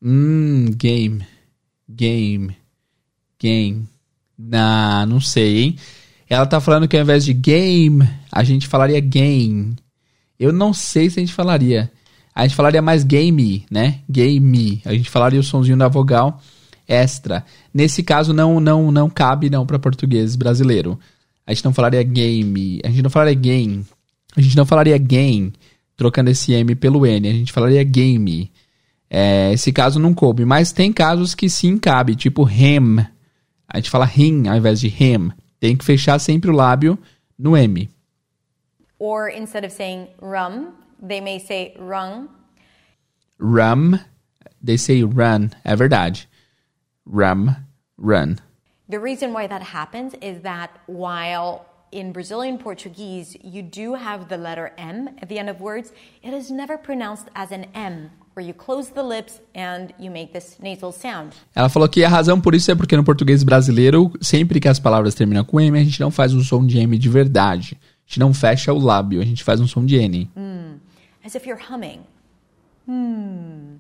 Hum, 0.02 0.66
game. 0.76 1.26
Game. 1.90 2.56
Game. 3.40 3.88
Ah, 4.52 5.06
não 5.08 5.20
sei, 5.20 5.60
hein? 5.60 5.76
Ela 6.30 6.46
tá 6.46 6.60
falando 6.60 6.88
que 6.88 6.96
ao 6.98 7.04
invés 7.04 7.26
de 7.26 7.34
game, 7.34 8.08
a 8.32 8.44
gente 8.44 8.68
falaria 8.68 9.00
game. 9.00 9.76
Eu 10.40 10.52
não 10.52 10.74
sei 10.74 11.10
se 11.10 11.20
a 11.20 11.22
gente 11.22 11.34
falaria. 11.34 11.92
A 12.36 12.46
gente 12.46 12.56
falaria 12.56 12.82
mais 12.82 13.04
game, 13.04 13.66
né? 13.72 14.02
Game. 14.10 14.82
A 14.86 14.94
gente 14.94 15.10
falaria 15.10 15.40
o 15.40 15.44
sonzinho 15.44 15.78
da 15.78 15.88
vogal 15.88 16.42
extra. 16.88 17.44
Nesse 17.74 18.02
caso 18.02 18.34
não 18.34 18.60
não 18.60 18.92
não 18.92 19.10
cabe 19.10 19.50
não 19.50 19.66
para 19.66 19.78
português 19.78 20.36
brasileiro. 20.36 20.98
A 21.46 21.54
gente 21.54 21.66
não 21.66 21.74
falaria 21.74 22.04
game, 22.04 22.80
a 22.84 22.90
gente 22.90 23.02
não 23.02 23.10
falaria 23.10 23.34
game. 23.34 23.86
A 24.36 24.42
gente 24.42 24.56
não 24.56 24.66
falaria 24.66 24.98
game 24.98 25.54
trocando 25.96 26.30
esse 26.30 26.54
M 26.54 26.76
pelo 26.76 27.06
N, 27.06 27.28
a 27.28 27.34
gente 27.34 27.52
falaria 27.52 27.84
game. 27.84 28.52
É, 29.10 29.54
esse 29.54 29.72
caso 29.72 30.00
não 30.00 30.14
coube, 30.14 30.44
mas 30.46 30.72
tem 30.72 30.92
casos 30.92 31.34
que 31.34 31.50
sim 31.50 31.78
cabe, 31.78 32.16
tipo 32.16 32.44
him. 32.48 33.00
A 33.68 33.78
gente 33.78 33.90
fala 33.90 34.06
him 34.06 34.48
ao 34.48 34.58
invés 34.58 34.80
de 34.80 34.88
him. 34.88 35.32
Tem 35.60 35.76
que 35.76 35.86
fechar 35.86 36.20
sempre 36.20 36.50
o 36.50 36.54
lábio 36.54 36.98
no 37.38 37.56
M. 37.56 37.90
Or 39.00 39.30
instead 39.30 39.64
of 39.64 39.72
saying 39.72 40.08
rum, 40.22 40.74
they 41.02 41.22
may 41.22 41.40
say 41.40 41.74
run. 41.78 42.30
Rum, 43.40 44.00
they 44.64 44.78
say 44.78 45.04
run. 45.04 45.52
É 45.64 45.76
verdade. 45.76 46.28
Rum, 47.06 47.56
run. 47.98 48.38
The 48.90 49.00
reason 49.00 49.34
why 49.34 49.48
that 49.48 49.62
happens 49.62 50.14
is 50.22 50.42
that 50.42 50.72
while 50.88 51.66
in 51.92 52.12
Brazilian 52.12 52.58
Portuguese 52.58 53.38
you 53.44 53.62
do 53.62 53.96
have 53.96 54.30
the 54.30 54.38
letter 54.38 54.74
M 54.78 55.10
at 55.22 55.30
the 55.30 55.40
end 55.40 55.50
of 55.50 55.62
words, 55.62 55.92
it 56.24 56.34
is 56.34 56.50
never 56.50 56.78
pronounced 56.78 57.28
as 57.36 57.52
an 57.52 57.66
M, 57.76 58.12
where 58.38 58.48
you 58.48 58.54
close 58.54 58.92
the 58.92 59.02
lips 59.02 59.42
and 59.56 59.92
you 60.00 60.12
make 60.12 60.32
this 60.32 60.58
nasal 60.62 60.92
sound. 60.92 61.34
Ela 61.56 61.68
falou 61.68 61.90
que 61.90 62.04
a 62.04 62.10
razão 62.10 62.40
por 62.40 62.54
isso 62.54 62.70
é 62.70 62.76
porque 62.76 62.96
no 62.96 63.04
português 63.04 63.44
brasileiro, 63.44 64.14
sempre 64.22 64.60
que 64.60 64.68
as 64.68 64.80
palavras 64.80 65.16
terminam 65.16 65.44
com 65.44 65.60
M, 65.60 65.78
a 65.78 65.84
gente 65.84 66.00
não 66.00 66.12
faz 66.12 66.34
um 66.36 66.42
som 66.42 66.66
de 66.66 66.78
M 66.78 66.98
de 66.98 67.10
verdade. 67.10 67.76
A 67.82 68.08
gente 68.08 68.20
não 68.20 68.34
fecha 68.34 68.72
o 68.72 68.78
lábio, 68.78 69.20
a 69.20 69.26
gente 69.26 69.44
faz 69.44 69.60
um 69.60 69.68
som 69.68 69.84
de 69.84 69.96
N. 69.98 70.30
Mm, 70.38 70.76
as 71.26 71.34
if 71.34 71.48
you're 71.48 71.62
humming. 71.62 72.02
Hmm. 72.88 73.80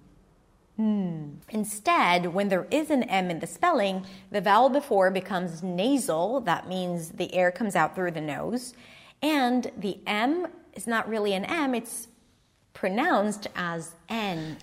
Hmm. 0.76 1.38
Instead, 1.50 2.34
when 2.34 2.50
there 2.50 2.68
is 2.70 2.92
an 2.92 3.04
M 3.04 3.32
in 3.32 3.40
the 3.40 3.48
spelling, 3.48 4.04
the 4.32 4.42
vowel 4.42 4.70
before 4.70 5.10
becomes 5.12 5.64
nasal. 5.64 6.42
That 6.42 6.68
means 6.68 7.14
the 7.18 7.34
air 7.34 7.52
comes 7.52 7.76
out 7.76 7.96
through 7.96 8.12
the 8.12 8.22
nose. 8.22 8.74
And 9.22 9.72
the 9.76 9.98
M 10.06 10.48
is 10.74 10.86
not 10.86 11.08
really 11.08 11.34
an 11.34 11.46
M, 11.46 11.74
it's. 11.74 12.10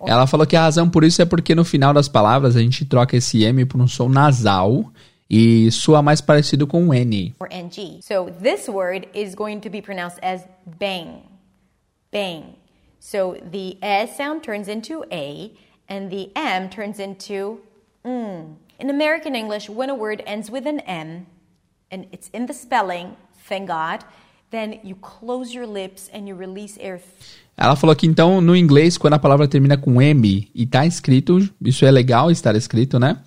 Ela 0.06 0.26
falou 0.26 0.46
que 0.46 0.56
a 0.56 0.62
razão 0.62 0.88
por 0.88 1.04
isso 1.04 1.20
é 1.20 1.24
porque 1.24 1.54
no 1.54 1.64
final 1.64 1.92
das 1.92 2.08
palavras 2.08 2.56
a 2.56 2.60
gente 2.60 2.84
troca 2.84 3.16
esse 3.16 3.44
M 3.44 3.64
por 3.66 3.80
um 3.80 3.88
som 3.88 4.08
nasal 4.08 4.92
e 5.28 5.70
soa 5.70 6.02
mais 6.02 6.20
parecido 6.20 6.66
com 6.66 6.84
um 6.84 6.94
N. 6.94 7.34
Or 7.40 7.48
NG. 7.50 8.00
So 8.02 8.30
this 8.40 8.68
word 8.68 9.08
is 9.14 9.34
going 9.34 9.60
to 9.60 9.70
be 9.70 9.82
pronounced 9.82 10.18
as 10.22 10.46
bang. 10.78 11.22
Bang. 12.12 12.56
So 13.00 13.36
the 13.50 13.76
S 13.82 14.16
sound 14.16 14.42
turns 14.42 14.68
into 14.68 15.04
A 15.10 15.52
and 15.88 16.10
the 16.10 16.30
M 16.34 16.68
turns 16.68 16.98
into 16.98 17.60
mm. 18.04 18.56
In 18.78 18.90
American 18.90 19.36
English, 19.36 19.70
when 19.70 19.88
a 19.88 19.94
word 19.94 20.22
ends 20.26 20.50
with 20.50 20.66
an 20.66 20.80
M 20.80 21.26
and 21.90 22.06
it's 22.10 22.28
in 22.30 22.46
the 22.46 22.52
spelling, 22.52 23.16
thank 23.44 23.68
God, 23.68 24.04
then 24.50 24.80
you 24.82 24.96
close 24.96 25.54
your 25.54 25.66
lips 25.66 26.10
and 26.12 26.26
you 26.26 26.34
release 26.34 26.76
air. 26.78 27.00
Ela 27.56 27.76
falou 27.76 27.94
que 27.94 28.06
então 28.06 28.40
no 28.40 28.56
inglês, 28.56 28.98
quando 28.98 29.14
a 29.14 29.18
palavra 29.18 29.46
termina 29.46 29.76
com 29.76 30.02
M 30.02 30.50
e 30.54 30.66
tá 30.66 30.84
escrito, 30.84 31.38
isso 31.60 31.84
é 31.84 31.90
legal 31.90 32.30
estar 32.30 32.54
escrito, 32.56 32.98
né? 32.98 33.18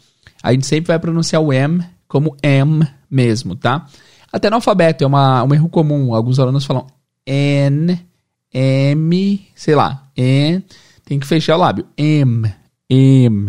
A 0.44 0.52
gente 0.52 0.66
sempre 0.66 0.90
vai 0.90 1.00
pronunciar 1.00 1.42
o 1.42 1.52
M 1.54 1.84
como 2.08 2.36
M 2.44 2.86
mesmo, 3.10 3.56
tá? 3.56 3.88
Até 4.32 4.50
no 4.50 4.56
alfabeto 4.58 5.04
é 5.04 5.08
uma, 5.08 5.44
um 5.44 5.54
erro 5.54 5.70
comum. 5.70 6.14
Alguns 6.14 6.40
alunos 6.40 6.66
falam 6.66 6.88
N, 7.26 8.06
M, 8.54 9.48
sei 9.56 9.76
lá, 9.76 10.10
N. 10.16 10.64
Tem 11.06 11.20
que 11.20 11.28
fechar 11.28 11.56
o 11.56 11.60
lábio. 11.60 11.88
M. 11.98 12.54
M. 12.90 13.48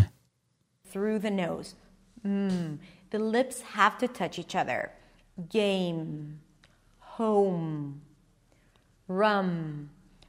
Through 0.92 1.20
the 1.20 1.30
nose. 1.30 1.74
Mm. 2.24 2.78
The 3.10 3.18
lips 3.18 3.62
have 3.74 3.98
to 3.98 4.08
touch 4.08 4.38
each 4.38 4.56
other. 4.56 4.90
Game. 5.50 6.40
Home. 7.18 8.00
Rum. 9.08 9.88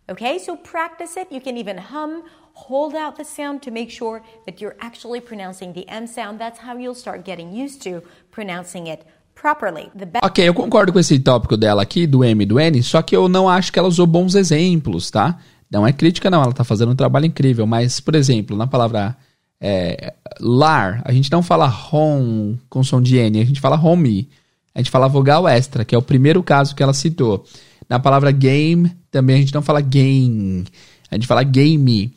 Okay, 0.10 0.40
so 0.40 0.56
practice 0.56 1.18
it. 1.18 1.32
You 1.32 1.40
can 1.40 1.56
even 1.56 1.78
hum, 1.78 2.24
hold 2.54 2.96
out 2.96 3.16
the 3.16 3.24
sound 3.24 3.62
to 3.62 3.72
make 3.72 3.92
sure 3.92 4.24
that 4.48 4.60
you're 4.60 4.76
actually 4.80 5.22
pronouncing 5.22 5.74
the 5.74 5.88
M 5.88 6.08
sound. 6.08 6.40
That's 6.40 6.60
how 6.60 6.76
you'll 6.78 6.96
start 6.96 7.24
getting 7.24 7.54
used 7.54 7.84
to 7.84 8.02
pronouncing 8.32 8.88
it 8.88 9.06
properly. 9.36 9.92
ok, 10.24 10.48
eu 10.48 10.54
concordo 10.54 10.92
com 10.92 11.00
esse 11.00 11.20
tópico 11.20 11.56
dela 11.56 11.84
aqui, 11.84 12.08
do 12.08 12.24
M 12.24 12.44
e 12.44 12.46
do 12.46 12.60
N, 12.60 12.82
só 12.84 13.02
que 13.02 13.16
eu 13.16 13.30
não 13.30 13.48
acho 13.48 13.72
que 13.72 13.80
ela 13.80 13.88
usou 13.88 14.08
bons 14.08 14.36
exemplos, 14.36 15.12
tá? 15.12 15.38
Não 15.72 15.86
é 15.86 15.94
crítica, 15.94 16.30
não. 16.30 16.42
Ela 16.42 16.52
está 16.52 16.64
fazendo 16.64 16.92
um 16.92 16.96
trabalho 16.96 17.28
incrível. 17.28 17.68
Mas, 17.68 18.00
por 18.00 18.16
exemplo, 18.16 18.58
na 18.58 18.66
palavra 18.66 19.16
é, 19.62 20.14
lar, 20.40 21.04
a 21.06 21.14
gente 21.14 21.32
não 21.32 21.44
fala 21.44 21.72
home 21.92 22.60
com 22.68 22.84
som 22.84 23.00
de 23.00 23.18
N, 23.18 23.42
a 23.42 23.46
gente 23.46 23.62
fala 23.62 23.80
home. 23.80 24.28
A 24.74 24.80
gente 24.80 24.90
fala 24.90 25.08
vogal 25.08 25.48
extra, 25.48 25.86
que 25.86 25.94
é 25.94 25.98
o 25.98 26.02
primeiro 26.02 26.42
caso 26.42 26.76
que 26.76 26.82
ela 26.82 26.94
citou. 26.94 27.46
Na 27.88 28.00
palavra 28.00 28.32
game, 28.32 28.92
também 29.12 29.38
a 29.38 29.40
gente 29.40 29.54
não 29.54 29.62
fala 29.62 29.82
game. 29.82 30.66
A 31.10 31.16
gente 31.16 31.28
fala 31.28 31.44
game. 31.44 32.14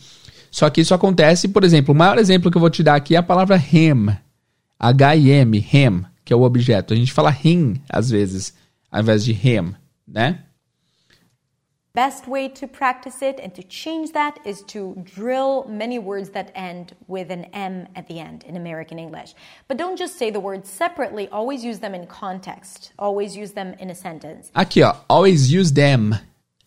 Só 0.51 0.69
que 0.69 0.83
isso 0.83 0.95
acontece, 0.95 1.49
por 1.49 1.65
exemplo, 1.65 1.95
o 1.95 1.97
maior 1.97 2.19
exemplo 2.19 2.51
que 2.51 2.57
eu 2.57 2.61
vou 2.61 2.71
te 2.71 2.83
dar 2.83 2.95
aqui 2.95 3.15
é 3.15 3.19
a 3.19 3.23
palavra 3.23 3.57
him. 3.57 4.15
H-I-M, 4.79 5.57
him, 5.59 6.05
que 6.25 6.33
é 6.33 6.37
o 6.37 6.43
objeto. 6.43 6.93
A 6.93 6.97
gente 6.97 7.13
fala 7.13 7.35
him, 7.45 7.81
às 7.89 8.11
vezes, 8.11 8.53
ao 8.91 9.01
invés 9.01 9.25
de 9.25 9.33
him, 9.33 9.75
né? 10.07 10.41
Best 11.95 12.27
way 12.27 12.49
to 12.49 12.67
practice 12.67 13.23
it 13.23 13.39
and 13.39 13.51
to 13.51 13.63
change 13.69 14.13
that 14.13 14.41
is 14.47 14.63
to 14.63 14.95
drill 15.15 15.67
many 15.69 15.99
words 15.99 16.31
that 16.31 16.51
end 16.55 16.95
with 17.07 17.31
an 17.31 17.45
M 17.53 17.87
at 17.95 18.07
the 18.09 18.19
end 18.19 18.45
in 18.49 18.57
American 18.57 18.99
English. 18.99 19.35
But 19.69 19.77
don't 19.77 19.99
just 19.99 20.17
say 20.17 20.31
the 20.31 20.41
words 20.41 20.71
separately, 20.71 21.29
always 21.31 21.63
use 21.63 21.81
them 21.81 21.95
in 21.95 22.07
context. 22.07 22.93
Always 22.99 23.37
use 23.37 23.53
them 23.53 23.75
in 23.79 23.91
a 23.91 23.95
sentence. 23.95 24.51
Aqui, 24.55 24.83
ó, 24.83 24.97
always 25.11 25.53
use 25.53 25.73
them. 25.75 26.15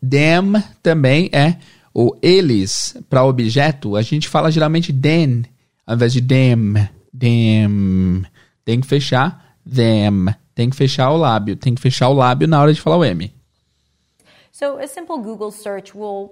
Them 0.09 0.61
também 0.83 1.29
é 1.31 1.57
o 1.93 2.15
eles 2.21 2.97
para 3.09 3.23
objeto. 3.23 3.95
A 3.95 4.01
gente 4.01 4.27
fala 4.27 4.51
geralmente 4.51 4.91
them 4.91 5.43
ao 5.85 5.95
invés 5.95 6.13
de 6.13 6.21
them. 6.21 6.73
Them. 7.17 8.25
Tem 8.63 8.81
que 8.81 8.87
fechar 8.87 9.55
them. 9.65 10.33
Tem 10.53 10.69
que 10.69 10.75
fechar 10.75 11.11
o 11.11 11.17
lábio. 11.17 11.55
Tem 11.55 11.75
que 11.75 11.81
fechar 11.81 12.09
o 12.09 12.13
lábio 12.13 12.47
na 12.47 12.61
hora 12.61 12.73
de 12.73 12.81
falar 12.81 12.97
o 12.97 13.05
M. 13.05 13.31
So 14.51 14.77
a 14.77 14.87
simple 14.87 15.17
Google 15.17 15.51
search 15.51 15.93
will 15.95 16.31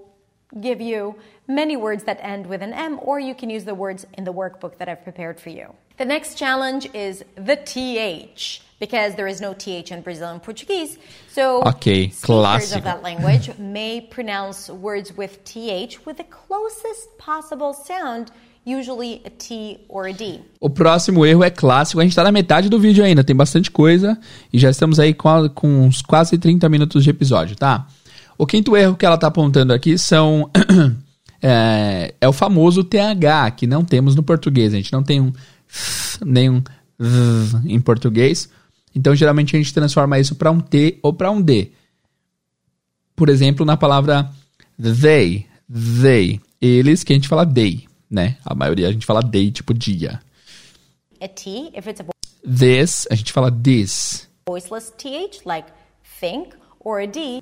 give 0.59 0.81
you 0.81 1.15
many 1.47 1.75
words 1.75 2.03
that 2.03 2.19
end 2.21 2.47
with 2.47 2.61
an 2.61 2.73
M, 2.73 2.99
or 3.01 3.19
you 3.19 3.35
can 3.35 3.49
use 3.49 3.65
the 3.65 3.75
words 3.75 4.05
in 4.17 4.23
the 4.23 4.31
workbook 4.31 4.77
that 4.77 4.87
I've 4.87 5.03
prepared 5.03 5.39
for 5.39 5.49
you. 5.49 5.73
The 5.97 6.05
next 6.05 6.37
challenge 6.37 6.89
is 6.93 7.23
the 7.35 7.55
TH, 7.55 8.61
because 8.83 9.15
there 9.15 9.29
is 9.29 9.39
no 9.39 9.53
TH 9.53 9.91
in 9.91 10.01
Brazilian 10.01 10.41
Portuguese. 10.41 10.97
So 11.29 11.63
okay, 11.63 12.09
speakers 12.09 12.75
of 12.75 12.83
that 12.83 13.01
language 13.01 13.57
may 13.57 14.01
pronounce 14.01 14.69
words 14.69 15.15
with 15.15 15.41
TH 15.45 16.05
with 16.05 16.17
the 16.17 16.25
closest 16.25 17.17
possible 17.17 17.73
sound 17.73 18.31
usually 18.65 19.21
a 19.23 19.29
T 19.29 19.79
or 19.87 20.05
a 20.07 20.13
D. 20.13 20.41
O 20.59 20.69
próximo 20.69 21.25
erro 21.25 21.43
é 21.43 21.49
clássico. 21.49 22.01
A 22.01 22.03
gente 22.03 22.11
está 22.11 22.25
na 22.25 22.31
metade 22.31 22.67
do 22.67 22.77
vídeo 22.77 23.05
ainda, 23.05 23.23
tem 23.23 23.35
bastante 23.35 23.71
coisa 23.71 24.17
e 24.51 24.59
já 24.59 24.69
estamos 24.69 24.99
aí 24.99 25.13
com, 25.13 25.49
com 25.49 25.85
uns 25.85 26.01
quase 26.01 26.37
30 26.37 26.67
minutos 26.67 27.05
de 27.05 27.09
episódio, 27.09 27.55
tá? 27.55 27.87
O 28.37 28.45
quinto 28.45 28.75
erro 28.75 28.97
que 28.97 29.05
ela 29.05 29.15
está 29.15 29.27
apontando 29.27 29.71
aqui 29.71 29.97
são 29.97 30.49
é, 31.41 32.13
é, 32.19 32.27
o 32.27 32.33
famoso 32.33 32.83
TH, 32.83 33.51
que 33.51 33.65
não 33.65 33.85
temos 33.85 34.13
no 34.13 34.23
português. 34.23 34.73
A 34.73 34.77
gente 34.77 34.91
não 34.91 35.03
tem 35.03 35.21
um 35.21 35.31
nem 36.25 36.49
um 36.49 36.61
em 37.65 37.79
português. 37.79 38.49
Então, 38.95 39.15
geralmente, 39.15 39.55
a 39.55 39.59
gente 39.59 39.73
transforma 39.73 40.19
isso 40.19 40.35
para 40.35 40.51
um 40.51 40.59
T 40.59 40.99
ou 41.01 41.13
para 41.13 41.31
um 41.31 41.41
D. 41.41 41.71
Por 43.15 43.29
exemplo, 43.29 43.65
na 43.65 43.77
palavra 43.77 44.29
they, 44.79 45.45
they. 45.69 46.41
Eles, 46.61 47.03
que 47.03 47.13
a 47.13 47.15
gente 47.15 47.27
fala 47.27 47.45
day, 47.45 47.87
né? 48.09 48.37
A 48.45 48.55
maioria 48.55 48.87
a 48.87 48.91
gente 48.91 49.05
fala 49.05 49.21
day, 49.21 49.51
tipo 49.51 49.73
dia. 49.73 50.21
A 51.19 51.27
T, 51.27 51.71
if 51.75 51.87
it's 51.87 52.01
a 52.01 52.13
This, 52.43 53.07
a 53.09 53.15
gente 53.15 53.31
fala 53.31 53.49
this. 53.49 54.27
Voiceless 54.47 54.91
TH, 54.97 55.45
like 55.45 55.71
think, 56.19 56.49
or 56.81 56.99
a 56.99 57.05
D. 57.05 57.41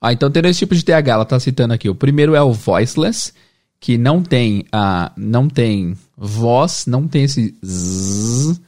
Ah, 0.00 0.14
então 0.14 0.30
tem 0.30 0.42
dois 0.42 0.56
tipos 0.56 0.78
de 0.78 0.84
TH, 0.84 1.08
ela 1.10 1.22
está 1.24 1.38
citando 1.38 1.74
aqui. 1.74 1.88
O 1.90 1.94
primeiro 1.94 2.34
é 2.34 2.42
o 2.42 2.52
voiceless, 2.52 3.34
que 3.78 3.98
não 3.98 4.22
tem, 4.22 4.60
uh, 4.74 5.12
não 5.16 5.46
tem 5.46 5.94
voz, 6.16 6.86
não 6.86 7.06
tem 7.06 7.24
esse 7.24 7.54
zzz, 7.62 8.60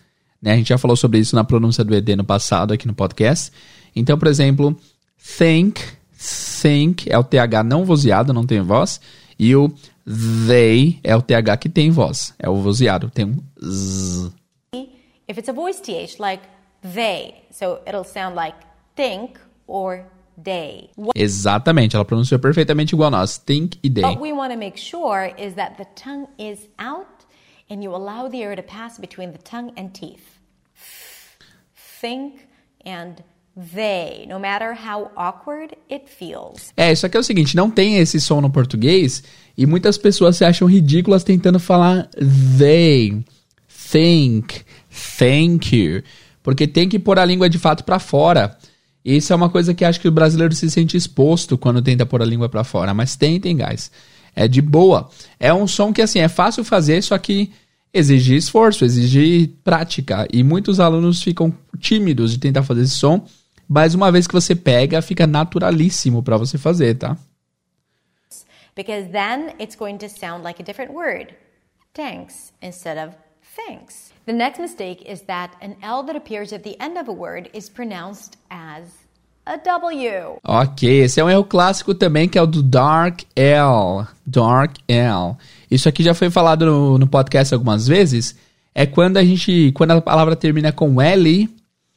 né? 0.43 0.53
A 0.53 0.57
gente 0.57 0.69
já 0.69 0.79
falou 0.79 0.97
sobre 0.97 1.21
isso 1.21 1.37
na 1.37 1.45
pronúncia 1.45 1.85
do 1.85 1.95
ED 1.95 2.17
no 2.17 2.25
passado 2.25 2.73
aqui 2.73 2.87
no 2.87 2.95
podcast. 2.95 3.53
Então, 3.95 4.19
por 4.19 4.27
exemplo, 4.27 4.77
think, 5.39 5.81
think 6.61 7.11
é 7.11 7.17
o 7.17 7.23
TH 7.23 7.63
não 7.65 7.85
vozeado, 7.85 8.33
não 8.33 8.45
tem 8.45 8.61
voz, 8.61 9.01
e 9.39 9.55
o 9.55 9.73
they 10.47 10.99
é 11.05 11.15
o 11.15 11.23
TH 11.23 11.57
que 11.59 11.69
tem 11.69 11.91
voz, 11.91 12.35
é 12.39 12.49
o 12.49 12.57
vozeado, 12.57 13.09
tem 13.11 13.27
um 13.27 13.37
z. 13.65 14.33
If 15.29 15.39
it's 15.39 15.49
a 15.49 15.53
voice 15.53 15.81
TH, 15.81 16.19
like 16.19 16.43
they, 16.83 17.35
so 17.51 17.79
it'll 17.87 18.05
sound 18.05 18.35
like 18.35 18.57
think 18.97 19.39
or 19.67 20.05
day. 20.37 20.91
Exatamente, 21.15 21.95
ela 21.95 22.05
pronunciou 22.05 22.41
perfeitamente 22.41 22.95
igual 22.95 23.09
a 23.09 23.11
nós. 23.11 23.39
Think 23.39 23.79
e 23.83 23.89
day. 23.89 24.05
What 24.05 24.21
we 24.21 24.33
want 24.33 24.53
to 24.53 24.59
make 24.59 24.79
sure 24.79 25.33
is 25.39 25.55
that 25.55 25.77
the 25.77 25.87
tongue 25.95 26.27
is 26.39 26.69
out 26.79 27.07
and 27.71 27.83
you 27.83 27.95
allow 27.95 28.29
the 28.29 28.43
air 28.43 28.57
to 28.57 28.63
pass 28.63 28.99
between 28.99 29.33
the 29.33 29.39
tongue 29.39 29.73
and 29.77 29.91
teeth. 29.93 30.32
Think 32.03 32.35
and 32.85 33.23
they, 33.57 34.27
no 34.29 34.41
matter 34.41 34.75
how 34.75 35.13
awkward 35.15 35.77
it 35.89 36.07
feels. 36.09 36.73
É, 36.77 36.91
isso 36.91 37.07
aqui 37.07 37.17
é 37.17 37.21
o 37.21 37.23
seguinte, 37.23 37.55
não 37.55 37.71
tem 37.71 37.99
esse 37.99 38.21
som 38.21 38.41
no 38.41 38.51
português 38.51 39.23
e 39.57 39.67
muitas 39.67 39.97
pessoas 39.97 40.37
se 40.37 40.45
acham 40.45 40.67
ridículas 40.67 41.23
tentando 41.23 41.61
falar 41.61 42.09
they, 42.59 43.23
think, 43.69 44.63
thank 45.17 45.77
you, 45.77 46.03
porque 46.43 46.67
tem 46.67 46.89
que 46.89 46.99
pôr 46.99 47.21
a 47.21 47.25
língua 47.25 47.49
de 47.49 47.59
fato 47.59 47.85
para 47.85 48.01
fora. 48.01 48.59
Isso 49.05 49.33
é 49.33 49.37
uma 49.37 49.49
coisa 49.49 49.73
que 49.73 49.85
acho 49.85 50.01
que 50.01 50.09
o 50.09 50.13
brasileiro 50.13 50.55
se 50.57 50.69
sente 50.69 50.97
exposto 50.97 51.57
quando 51.57 51.81
tenta 51.83 52.05
pôr 52.05 52.21
a 52.21 52.25
língua 52.27 52.49
para 52.49 52.65
fora, 52.65 52.93
mas 52.93 53.15
tentem, 53.15 53.57
guys. 53.57 53.93
É 54.35 54.49
de 54.49 54.61
boa. 54.61 55.09
É 55.39 55.55
um 55.55 55.69
som 55.69 55.93
que 55.93 56.03
assim 56.03 56.19
é 56.19 56.29
fácil 56.29 56.65
fazer, 56.65 57.01
só 57.03 57.17
que 57.19 57.53
exige 57.93 58.37
esforço, 58.37 58.85
exige 58.85 59.49
prática 59.63 60.27
e 60.33 60.43
muitos 60.43 60.81
alunos 60.81 61.23
ficam 61.23 61.53
tímidos 61.79 62.33
de 62.33 62.39
tentar 62.39 62.63
fazer 62.63 62.83
esse 62.83 62.95
som 62.95 63.27
mas 63.73 63.95
uma 63.95 64.13
vez 64.13 64.27
que 64.27 64.35
você 64.35 64.55
pega, 64.55 65.01
fica 65.01 65.27
naturalíssimo 65.27 66.23
para 66.23 66.37
você 66.37 66.59
fazer, 66.59 66.97
tá? 66.97 67.17
Because 68.77 69.09
then 69.11 69.55
it's 69.59 69.75
going 69.75 69.97
to 69.97 70.11
sound 70.11 70.45
like 70.45 70.61
a 70.61 70.65
different 70.65 70.93
word. 70.93 71.35
Thanks 71.95 72.53
instead 72.63 72.99
of 72.99 73.15
thanks. 73.57 74.13
The 74.27 74.35
next 74.35 74.61
mistake 74.61 75.03
is 75.11 75.23
that 75.23 75.57
an 75.63 75.77
L 75.83 76.05
that 76.05 76.17
appears 76.17 76.53
at 76.53 76.65
the 76.65 76.77
end 76.79 76.99
of 76.99 77.09
a 77.09 77.13
word 77.13 77.49
is 77.55 77.71
pronounced 77.71 78.37
as 78.51 78.91
a 79.47 79.57
W. 79.57 80.39
Ok, 80.45 81.03
esse 81.03 81.19
é 81.21 81.25
um 81.25 81.31
erro 81.31 81.45
clássico 81.45 81.95
também, 81.95 82.29
que 82.29 82.39
é 82.39 82.43
o 82.43 82.47
do 82.47 82.63
Dark 82.63 83.23
L. 83.35 84.07
Dark 84.27 84.77
L. 84.87 85.37
Isso 85.73 85.89
aqui 85.89 86.03
já 86.03 86.15
foi 86.15 86.31
falado 86.31 86.67
no, 86.67 86.99
no 86.99 87.07
podcast 87.07 87.53
algumas 87.55 87.87
vezes. 87.87 88.37
É 88.75 88.87
quando 88.87 89.17
a 89.17 89.25
gente. 89.25 89.73
Quando 89.75 89.93
a 89.93 90.01
palavra 90.01 90.37
termina 90.37 90.73
com 90.73 91.01
L 91.01 91.49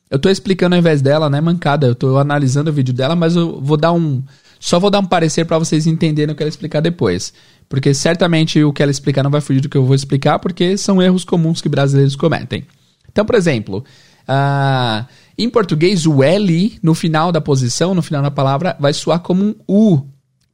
eu 0.09 0.19
tô 0.19 0.29
explicando 0.29 0.75
ao 0.75 0.79
invés 0.79 1.01
dela, 1.01 1.29
né, 1.29 1.41
mancada. 1.41 1.87
Eu 1.87 1.95
tô 1.95 2.17
analisando 2.17 2.69
o 2.69 2.73
vídeo 2.73 2.93
dela, 2.93 3.15
mas 3.15 3.35
eu 3.35 3.59
vou 3.61 3.75
dar 3.75 3.91
um. 3.91 4.23
Só 4.59 4.79
vou 4.79 4.89
dar 4.89 4.99
um 4.99 5.05
parecer 5.05 5.45
para 5.45 5.57
vocês 5.57 5.87
entenderem 5.87 6.33
o 6.33 6.37
que 6.37 6.43
ela 6.43 6.49
explicar 6.49 6.79
depois. 6.79 7.33
Porque 7.67 7.93
certamente 7.93 8.63
o 8.63 8.71
que 8.71 8.81
ela 8.81 8.91
explicar 8.91 9.23
não 9.23 9.31
vai 9.31 9.41
fugir 9.41 9.61
do 9.61 9.69
que 9.69 9.77
eu 9.77 9.85
vou 9.85 9.95
explicar, 9.95 10.39
porque 10.39 10.77
são 10.77 11.01
erros 11.01 11.25
comuns 11.25 11.61
que 11.61 11.67
brasileiros 11.67 12.15
cometem. 12.15 12.65
Então, 13.11 13.25
por 13.25 13.35
exemplo, 13.35 13.83
uh, 14.29 15.05
em 15.37 15.49
português, 15.49 16.05
o 16.05 16.23
L 16.23 16.79
no 16.81 16.93
final 16.93 17.31
da 17.31 17.41
posição, 17.41 17.93
no 17.95 18.01
final 18.01 18.21
da 18.21 18.31
palavra, 18.31 18.77
vai 18.79 18.93
soar 18.93 19.19
como 19.19 19.43
um 19.43 19.55
U 19.67 20.05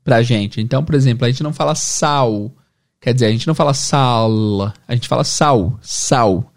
pra 0.04 0.24
gente. 0.24 0.62
Então, 0.62 0.84
por 0.84 0.96
exemplo, 0.96 1.26
a 1.26 1.30
gente 1.30 1.44
não 1.44 1.54
fala 1.54 1.76
sal. 1.76 2.52
Quer 3.02 3.16
dizer, 3.16 3.26
a 3.26 3.32
gente 3.32 3.48
não 3.48 3.56
fala 3.56 3.74
sal, 3.74 4.72
a 4.88 4.94
gente 4.94 5.08
fala 5.08 5.24
sal, 5.24 5.80
sal. 5.82 6.54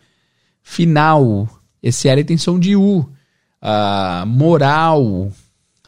Final, 0.63 1.49
esse 1.83 2.07
L 2.07 2.23
tem 2.23 2.37
som 2.37 2.59
de 2.59 2.77
U. 2.77 2.99
Uh, 3.63 4.27
moral, 4.27 5.33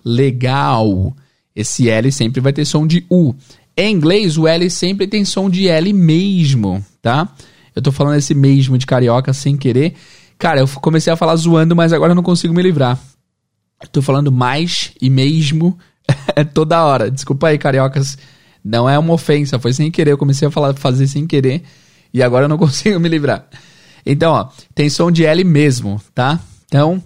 legal. 0.03 1.15
Esse 1.55 1.91
L 1.91 2.11
sempre 2.11 2.41
vai 2.41 2.55
ter 2.55 2.65
som 2.65 2.87
de 2.87 3.05
U. 3.11 3.35
Em 3.77 3.95
inglês, 3.95 4.39
o 4.39 4.49
L 4.49 4.71
sempre 4.71 5.07
tem 5.07 5.27
som 5.27 5.51
de 5.51 5.69
L 5.69 5.93
mesmo, 5.93 6.83
tá? 7.03 7.29
Eu 7.75 7.83
tô 7.83 7.93
falando 7.93 8.17
esse 8.17 8.35
mesmo 8.35 8.79
de 8.79 8.87
carioca 8.87 9.35
sem 9.35 9.59
querer. 9.59 9.95
Cara, 10.39 10.61
eu 10.61 10.69
comecei 10.81 11.13
a 11.13 11.17
falar 11.17 11.37
zoando, 11.37 11.77
mas 11.77 11.93
agora 11.93 12.13
eu 12.13 12.17
não 12.17 12.23
consigo 12.23 12.55
me 12.55 12.63
livrar. 12.63 12.99
Eu 13.83 13.89
tô 13.89 14.01
falando 14.01 14.33
mais 14.33 14.93
e 15.01 15.11
mesmo 15.11 15.79
toda 16.55 16.83
hora. 16.83 17.11
Desculpa 17.11 17.49
aí, 17.49 17.59
cariocas. 17.59 18.17
Não 18.67 18.91
é 18.91 18.99
uma 18.99 19.13
ofensa, 19.13 19.61
foi 19.61 19.73
sem 19.73 19.93
querer. 19.93 20.11
Eu 20.11 20.19
comecei 20.19 20.49
a 20.49 20.51
falar, 20.51 20.75
fazer 20.75 21.07
sem 21.07 21.25
querer 21.25 21.63
e 22.13 22.21
agora 22.21 22.47
eu 22.47 22.49
não 22.49 22.59
consigo 22.59 22.99
me 22.99 23.09
livrar. 23.09 23.47
Então, 24.05 24.33
ó, 24.33 24.49
tem 24.75 24.91
som 24.91 25.09
de 25.09 25.25
L 25.25 25.45
mesmo, 25.45 26.01
tá? 26.13 26.41
Então, 26.67 27.01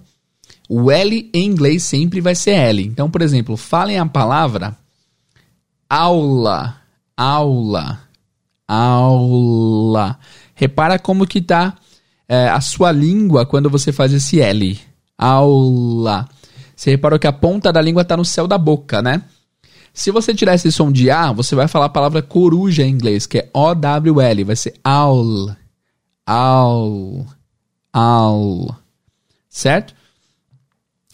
o 0.67 0.89
L 0.89 1.29
em 1.31 1.45
inglês 1.45 1.83
sempre 1.83 2.19
vai 2.19 2.33
ser 2.33 2.51
L. 2.51 2.83
Então, 2.83 3.11
por 3.11 3.21
exemplo, 3.21 3.55
falem 3.55 3.99
a 3.99 4.05
palavra 4.07 4.75
aula, 5.87 6.77
aula, 7.15 7.99
aula. 8.67 10.17
Repara 10.55 10.97
como 10.97 11.27
que 11.27 11.41
tá 11.41 11.75
é, 12.27 12.49
a 12.49 12.59
sua 12.59 12.91
língua 12.91 13.45
quando 13.45 13.69
você 13.69 13.91
faz 13.91 14.11
esse 14.13 14.41
L. 14.41 14.79
Aula. 15.15 16.27
Você 16.75 16.89
reparou 16.89 17.19
que 17.19 17.27
a 17.27 17.33
ponta 17.33 17.71
da 17.71 17.81
língua 17.81 18.03
tá 18.03 18.17
no 18.17 18.25
céu 18.25 18.47
da 18.47 18.57
boca, 18.57 18.99
né? 19.03 19.21
Se 19.93 20.11
você 20.11 20.33
tirar 20.33 20.55
esse 20.55 20.71
som 20.71 20.91
de 20.91 21.09
A, 21.11 21.31
você 21.31 21.55
vai 21.55 21.67
falar 21.67 21.85
a 21.85 21.89
palavra 21.89 22.21
coruja 22.21 22.83
em 22.83 22.91
inglês, 22.91 23.25
que 23.25 23.39
é 23.39 23.49
O-W-L, 23.53 24.43
vai 24.43 24.55
ser 24.55 24.73
aula 24.83 25.57
al, 26.25 27.25
al, 27.91 28.77
certo? 29.49 29.93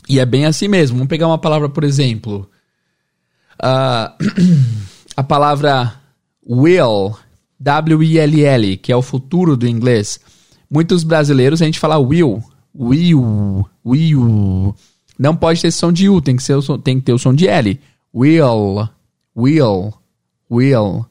E 0.07 0.19
é 0.19 0.25
bem 0.25 0.45
assim 0.45 0.67
mesmo. 0.67 0.97
Vamos 0.97 1.09
pegar 1.09 1.27
uma 1.27 1.37
palavra, 1.37 1.69
por 1.69 1.83
exemplo, 1.83 2.49
uh, 3.61 4.13
a 5.17 5.23
palavra 5.23 5.93
will, 6.47 7.15
W-I-L-L, 7.59 8.77
que 8.77 8.91
é 8.91 8.95
o 8.95 9.01
futuro 9.01 9.57
do 9.57 9.67
inglês. 9.67 10.19
Muitos 10.69 11.03
brasileiros 11.03 11.61
a 11.61 11.65
gente 11.65 11.79
fala 11.79 11.97
will, 11.97 12.43
will, 12.75 13.65
will. 13.85 14.75
Não 15.17 15.35
pode 15.35 15.61
ter 15.61 15.71
som 15.71 15.91
de 15.91 16.07
U, 16.09 16.21
tem 16.21 16.35
que, 16.35 16.43
ser 16.43 16.55
o, 16.55 16.77
tem 16.77 16.99
que 16.99 17.05
ter 17.05 17.13
o 17.13 17.19
som 17.19 17.33
de 17.33 17.47
L. 17.47 17.79
Will, 18.17 18.89
will, 19.35 19.93
will. 20.49 21.05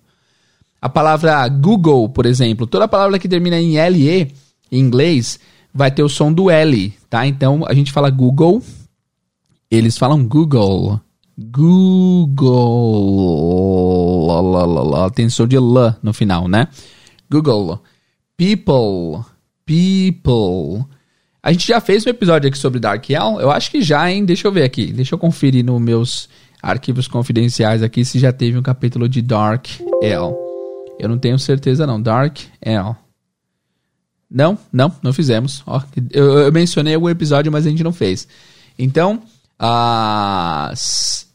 A 0.83 0.88
palavra 0.88 1.47
Google, 1.47 2.09
por 2.09 2.27
exemplo, 2.27 2.66
toda 2.66 2.88
palavra 2.88 3.16
que 3.16 3.29
termina 3.29 3.61
em 3.61 3.79
LE 3.79 4.35
em 4.73 4.81
inglês 4.81 5.38
vai 5.73 5.88
ter 5.88 6.03
o 6.03 6.09
som 6.09 6.33
do 6.33 6.51
L, 6.51 6.92
tá? 7.09 7.25
Então 7.25 7.64
a 7.64 7.73
gente 7.75 7.92
fala 7.92 8.11
Google, 8.11 8.61
eles 9.71 9.97
falam 9.97 10.27
Google. 10.27 11.01
Google. 11.38 12.42
Lá, 14.27 14.64
lá, 14.64 14.83
lá. 14.83 15.09
Tem 15.11 15.29
som 15.29 15.47
de 15.47 15.55
L 15.55 15.95
no 16.03 16.12
final, 16.12 16.49
né? 16.49 16.66
Google. 17.31 17.81
People. 18.37 19.25
People. 19.64 20.85
A 21.40 21.53
gente 21.53 21.69
já 21.69 21.81
fez 21.81 22.05
um 22.05 22.11
episódio 22.11 22.49
aqui 22.49 22.59
sobre 22.59 22.81
Dark 22.81 23.09
L? 23.09 23.38
Eu 23.38 23.53
acho 23.53 23.71
que 23.71 23.81
já, 23.81 24.11
hein? 24.11 24.25
Deixa 24.25 24.49
eu 24.49 24.53
ver 24.53 24.64
aqui. 24.64 24.92
Deixa 24.92 25.14
eu 25.14 25.19
conferir 25.21 25.64
nos 25.64 25.81
meus 25.81 26.29
arquivos 26.66 27.07
confidenciais 27.07 27.81
aqui 27.81 28.05
se 28.05 28.18
já 28.18 28.33
teve 28.33 28.59
um 28.59 28.62
capítulo 28.62 29.09
de 29.09 29.22
Dark 29.22 29.66
L. 30.02 30.35
Eu 30.98 31.09
não 31.09 31.16
tenho 31.16 31.38
certeza 31.38 31.87
não. 31.87 32.02
Dark 32.02 32.38
L. 32.61 32.96
Não, 34.29 34.59
não, 34.72 34.92
não 35.00 35.12
fizemos. 35.12 35.62
Ó, 35.64 35.81
eu, 36.11 36.38
eu 36.40 36.52
mencionei 36.52 36.96
o 36.96 37.09
episódio, 37.09 37.52
mas 37.52 37.64
a 37.66 37.70
gente 37.70 37.85
não 37.85 37.92
fez. 37.92 38.26
Então, 38.76 39.22
o 39.61 40.72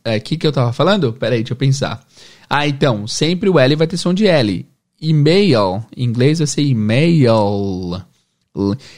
é, 0.04 0.20
que, 0.20 0.36
que 0.36 0.46
eu 0.46 0.52
tava 0.52 0.74
falando? 0.74 1.14
Peraí, 1.14 1.40
deixa 1.40 1.54
eu 1.54 1.58
pensar. 1.58 2.06
Ah, 2.50 2.68
então, 2.68 3.08
sempre 3.08 3.50
o 3.50 3.58
L 3.58 3.76
vai 3.78 3.88
ter 3.88 3.96
som 3.96 4.14
de 4.14 4.28
L. 4.28 4.68
E-mail, 5.00 5.82
em 5.96 6.04
inglês 6.04 6.40
vai 6.40 6.48
ser 6.48 6.64
e-mail. 6.64 8.02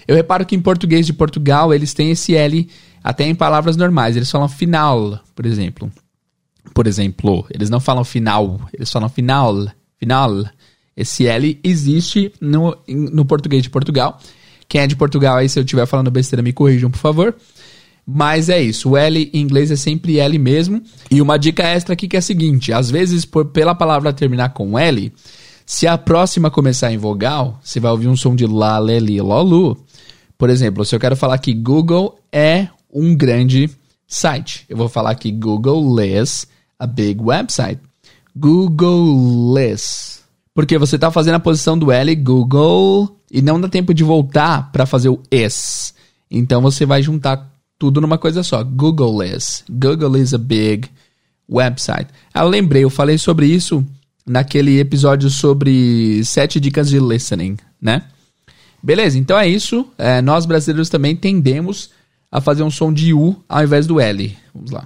Eu 0.08 0.15
reparo 0.15 0.48
que 0.48 0.56
em 0.56 0.62
português 0.62 1.06
de 1.06 1.13
Portugal 1.13 1.72
eles 1.72 1.93
têm 1.93 2.10
esse 2.10 2.36
L 2.36 2.67
até 3.04 3.24
em 3.24 3.36
palavras 3.36 3.78
normais. 3.78 4.15
Eles 4.15 4.32
falam 4.32 4.50
final, 4.50 5.19
por 5.36 5.46
exemplo. 5.46 5.91
Por 6.73 6.88
exemplo, 6.88 7.45
eles 7.49 7.69
não 7.69 7.80
falam 7.80 8.04
final, 8.04 8.62
eles 8.73 8.91
falam 8.91 9.10
final 9.10 9.67
final. 10.04 10.45
Esse 10.95 11.26
L 11.26 11.60
existe 11.63 12.32
no, 12.39 12.78
no 12.88 13.26
português 13.26 13.63
de 13.63 13.69
Portugal. 13.69 14.19
Quem 14.67 14.82
é 14.82 14.88
de 14.88 14.95
Portugal 14.95 15.38
aí, 15.38 15.49
se 15.49 15.60
eu 15.60 15.63
estiver 15.63 15.86
falando 15.86 16.12
besteira, 16.12 16.43
me 16.43 16.54
corrijam, 16.54 16.91
por 16.91 16.99
favor. 16.99 17.36
Mas 18.06 18.49
é 18.49 18.62
isso, 18.62 18.91
o 18.91 18.97
L 18.97 19.30
em 19.34 19.39
inglês 19.39 19.71
é 19.71 19.76
sempre 19.76 20.19
L 20.19 20.38
mesmo. 20.38 20.82
E 21.10 21.21
uma 21.21 21.38
dica 21.38 21.63
extra 21.63 21.93
aqui 21.93 22.08
que 22.08 22.17
é 22.17 22.19
a 22.19 22.21
seguinte: 22.21 22.73
às 22.73 22.91
vezes, 22.91 23.23
por, 23.23 23.45
pela 23.45 23.73
palavra 23.73 24.12
terminar 24.12 24.49
com 24.49 24.78
L, 24.78 25.12
se 25.65 25.88
a 25.88 25.97
próxima 25.97 26.52
começar 26.52 26.92
em 26.92 26.98
vogal, 26.98 27.60
você 27.63 27.79
vai 27.79 27.92
ouvir 27.92 28.08
um 28.08 28.15
som 28.15 28.35
de 28.35 28.46
lá, 28.46 28.77
lé, 28.77 29.00
li, 29.00 29.21
lolu. 29.21 29.77
Por 30.38 30.50
exemplo, 30.50 30.83
se 30.83 30.94
eu 30.94 31.00
quero 31.00 31.15
falar 31.15 31.38
que 31.38 31.54
Google 31.54 32.19
é 32.31 32.67
um 32.94 33.15
grande 33.15 33.69
site, 34.06 34.65
eu 34.67 34.75
vou 34.75 34.90
falar 34.90 35.15
que 35.15 35.31
Google 35.31 36.02
is 36.02 36.46
a 36.84 36.88
big 36.88 37.21
website. 37.21 37.79
Googleless. 38.36 40.21
Porque 40.54 40.77
você 40.77 40.96
está 40.96 41.10
fazendo 41.10 41.36
a 41.36 41.40
posição 41.40 41.77
do 41.77 41.92
L, 41.92 42.15
Google, 42.15 43.17
e 43.31 43.42
não 43.42 43.60
dá 43.60 43.69
tempo 43.69 43.94
de 43.94 44.04
voltar 44.04 44.71
para 44.71 44.86
fazer 44.86 45.10
o 45.10 45.21
S. 45.31 45.94
Então 46.29 46.62
você 46.62 46.86
vai 46.86 47.02
juntar 47.02 47.52
tudo 47.79 48.02
numa 48.02 48.17
coisa 48.17 48.44
só. 48.44 48.63
Googleless. 48.63 49.63
Google 49.69 50.17
is 50.17 50.34
a 50.34 50.38
big 50.38 50.90
website. 51.50 52.08
Ah, 52.34 52.42
eu 52.42 52.50
lembrei, 52.50 52.84
eu 52.84 52.90
falei 52.90 53.17
sobre 53.17 53.48
isso 53.48 53.84
naquele 54.25 54.79
episódio 54.79 55.29
sobre 55.29 56.23
sete 56.25 56.60
dicas 56.60 56.90
de 56.90 57.00
listening, 57.00 57.58
né? 57.81 58.04
Beleza, 58.81 59.17
então 59.17 59.40
é 59.40 59.48
isso. 59.48 59.88
É, 59.98 60.21
nós 60.21 60.46
brasileiros 60.46 60.90
também 60.90 61.15
tendemos 61.15 61.92
a 62.29 62.42
fazer 62.42 62.63
um 62.63 62.71
som 62.71 62.92
de 62.92 63.13
U 63.13 63.42
ao 63.48 63.63
invés 63.63 63.88
do 63.88 64.00
L. 64.00 64.38
Vamos 64.54 64.71
lá. 64.71 64.86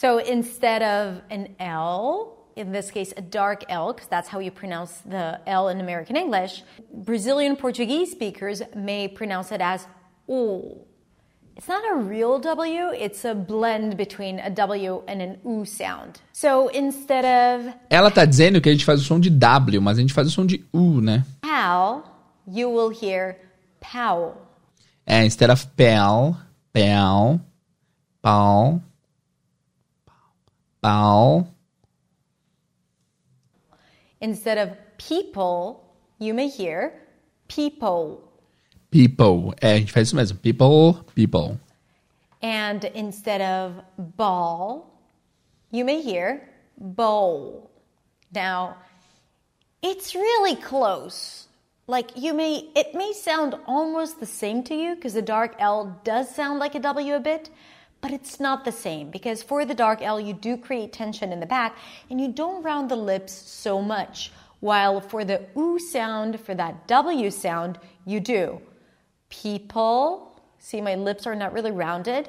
So 0.00 0.16
instead 0.16 0.80
of 0.80 1.20
an 1.28 1.56
L, 1.60 2.38
in 2.56 2.72
this 2.72 2.90
case, 2.90 3.12
a 3.18 3.20
dark 3.20 3.64
L, 3.68 3.92
because 3.92 4.08
that's 4.08 4.28
how 4.28 4.38
you 4.38 4.50
pronounce 4.50 4.92
the 5.04 5.38
L 5.46 5.68
in 5.68 5.78
American 5.78 6.16
English, 6.16 6.62
Brazilian 6.90 7.54
Portuguese 7.54 8.10
speakers 8.10 8.62
may 8.74 9.08
pronounce 9.08 9.52
it 9.52 9.60
as 9.60 9.86
O. 10.26 10.86
It's 11.54 11.68
not 11.68 11.84
a 11.92 11.96
real 11.96 12.38
W, 12.38 12.88
it's 12.96 13.26
a 13.26 13.34
blend 13.34 13.98
between 13.98 14.38
a 14.38 14.48
W 14.48 15.02
and 15.06 15.20
an 15.20 15.38
U 15.44 15.66
sound. 15.66 16.22
So 16.32 16.68
instead 16.68 17.26
of 17.26 17.70
Ela 17.90 18.10
tá 18.10 18.24
dizendo 18.24 18.58
que 18.62 18.70
a 18.70 18.72
gente 18.72 18.86
faz 18.86 19.02
o 19.02 19.04
som 19.04 19.20
de 19.20 19.28
W, 19.28 19.82
mas 19.82 19.98
a 19.98 20.00
gente 20.00 20.14
faz 20.14 20.26
o 20.26 20.30
som 20.30 20.46
de 20.46 20.64
U, 20.72 21.02
né? 21.02 21.24
pow, 21.42 22.04
you 22.46 22.70
will 22.70 22.88
hear 22.90 23.36
pow. 23.80 24.34
É, 25.06 25.26
instead 25.26 25.50
of 25.50 25.66
pel, 25.76 26.38
pel, 26.72 27.38
pau, 28.22 28.80
pau. 30.82 31.46
Instead 34.20 34.58
of 34.58 34.76
people, 34.98 35.82
you 36.18 36.34
may 36.34 36.48
hear 36.48 36.92
people. 37.48 38.22
People. 38.90 39.54
É, 39.60 39.74
a 39.74 39.78
gente 39.78 39.92
faz 39.92 40.08
isso 40.08 40.16
mesmo. 40.16 40.38
People, 40.38 41.04
people. 41.14 41.58
And 42.42 42.84
instead 42.94 43.40
of 43.40 43.82
ball, 44.16 44.90
you 45.70 45.84
may 45.84 46.00
hear 46.00 46.48
bowl. 46.78 47.70
Now, 48.32 48.76
it's 49.82 50.14
really 50.14 50.56
close. 50.56 51.48
Like 51.86 52.12
you 52.16 52.34
may, 52.34 52.70
it 52.76 52.94
may 52.94 53.12
sound 53.12 53.56
almost 53.66 54.20
the 54.20 54.26
same 54.26 54.62
to 54.64 54.74
you 54.74 54.94
because 54.94 55.14
the 55.14 55.22
dark 55.22 55.56
L 55.58 56.00
does 56.04 56.32
sound 56.34 56.58
like 56.58 56.74
a 56.74 56.80
W 56.80 57.14
a 57.14 57.20
bit, 57.20 57.50
but 58.00 58.12
it's 58.12 58.40
not 58.40 58.64
the 58.64 58.72
same 58.72 59.10
because 59.10 59.42
for 59.42 59.64
the 59.64 59.74
dark 59.74 60.02
L, 60.02 60.18
you 60.20 60.32
do 60.32 60.56
create 60.56 60.92
tension 60.92 61.32
in 61.32 61.40
the 61.40 61.46
back 61.46 61.76
and 62.10 62.20
you 62.20 62.28
don't 62.32 62.62
round 62.62 62.88
the 62.88 62.96
lips 62.96 63.32
so 63.32 63.80
much. 63.82 64.30
While 64.60 65.00
for 65.00 65.24
the 65.24 65.40
oo 65.56 65.78
sound, 65.78 66.38
for 66.40 66.54
that 66.54 66.86
W 66.86 67.30
sound, 67.30 67.78
you 68.04 68.20
do. 68.20 68.60
People, 69.30 70.32
see 70.58 70.80
my 70.80 70.96
lips 70.96 71.26
are 71.26 71.36
not 71.36 71.52
really 71.52 71.70
rounded. 71.72 72.28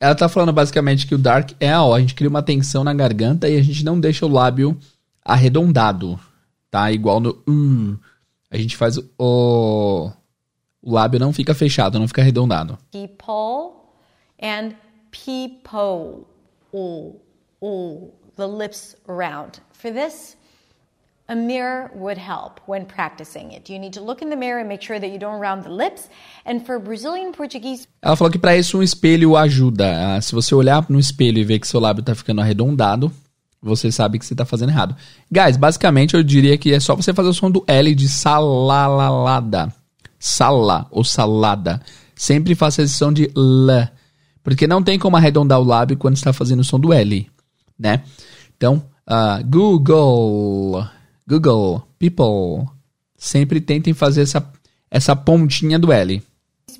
Ela 0.00 0.14
tá 0.14 0.28
falando 0.28 0.52
basicamente 0.52 1.06
que 1.06 1.14
o 1.14 1.18
Dark 1.18 1.52
L, 1.60 1.94
a 1.94 2.00
gente 2.00 2.14
cria 2.14 2.28
uma 2.28 2.42
tensão 2.42 2.82
na 2.84 2.92
garganta 2.92 3.48
e 3.48 3.56
a 3.56 3.62
gente 3.62 3.84
não 3.84 3.98
deixa 3.98 4.26
o 4.26 4.28
lábio 4.28 4.76
arredondado, 5.24 6.18
tá? 6.70 6.90
Igual 6.90 7.20
no 7.20 7.42
U. 7.48 7.98
A 8.50 8.58
gente 8.58 8.76
faz 8.76 8.98
o... 9.18 10.10
O 10.82 10.92
lábio 10.92 11.18
não 11.18 11.32
fica 11.32 11.54
fechado, 11.54 11.98
não 11.98 12.06
fica 12.06 12.20
arredondado. 12.20 12.78
people 12.92 13.84
and 14.42 14.74
people. 15.14 16.26
Oh, 16.72 17.20
oh, 17.62 18.12
the 18.36 18.46
lips 18.48 18.96
round. 19.06 19.60
For 19.72 19.90
this, 19.90 20.36
a 21.28 21.36
mirror 21.36 21.90
would 21.94 22.18
help 22.18 22.60
when 22.66 22.84
practicing 22.84 23.52
it. 23.52 23.70
You 23.70 23.78
need 23.78 23.92
to 23.94 24.00
look 24.00 24.20
in 24.22 24.28
the 24.28 24.36
mirror 24.36 24.58
and 24.60 24.68
make 24.68 24.82
sure 24.82 24.98
that 24.98 25.08
you 25.10 25.18
don't 25.18 25.40
round 25.40 25.62
the 25.64 25.70
lips. 25.70 26.08
And 26.44 26.66
for 26.66 26.78
Brazilian 26.78 27.32
Portuguese 27.32 27.86
Ela 28.02 28.16
falou 28.16 28.30
que 28.30 28.38
pra 28.38 28.56
isso 28.56 28.76
um 28.78 28.82
espelho 28.82 29.36
ajuda. 29.36 30.16
Ah, 30.16 30.20
Se 30.20 30.34
você 30.34 30.54
olhar 30.54 30.84
no 30.88 30.98
espelho 30.98 31.38
e 31.38 31.44
ver 31.44 31.58
que 31.60 31.68
seu 31.68 31.80
lábio 31.80 32.02
tá 32.02 32.14
ficando 32.14 32.40
arredondado, 32.40 33.10
você 33.62 33.90
sabe 33.90 34.18
que 34.18 34.26
você 34.26 34.34
tá 34.34 34.44
fazendo 34.44 34.70
errado. 34.70 34.96
Guys, 35.30 35.56
basicamente 35.56 36.14
eu 36.14 36.22
diria 36.22 36.58
que 36.58 36.74
é 36.74 36.80
só 36.80 36.94
você 36.94 37.14
fazer 37.14 37.28
o 37.28 37.34
som 37.34 37.50
do 37.50 37.64
L 37.66 37.94
de 37.94 38.08
salalada. 38.08 39.72
Sala 40.18 40.86
ou 40.90 41.04
salada. 41.04 41.80
Sempre 42.14 42.54
faça 42.54 42.82
esse 42.82 42.94
som 42.94 43.12
de 43.12 43.24
L. 43.34 43.88
Porque 44.44 44.68
não 44.68 44.82
tem 44.82 44.98
como 44.98 45.16
arredondar 45.16 45.58
o 45.58 45.64
lábio 45.64 45.96
quando 45.96 46.16
está 46.16 46.32
fazendo 46.32 46.60
o 46.60 46.64
som 46.64 46.78
do 46.78 46.92
L, 46.92 47.28
né? 47.76 48.04
Então, 48.56 48.84
ah, 49.04 49.40
Google, 49.44 50.86
Google, 51.26 51.82
people, 51.98 52.70
sempre 53.16 53.60
tentem 53.60 53.92
fazer 53.92 54.22
essa, 54.22 54.52
essa 54.88 55.16
pontinha 55.16 55.78
do 55.78 55.90
L. 55.90 56.22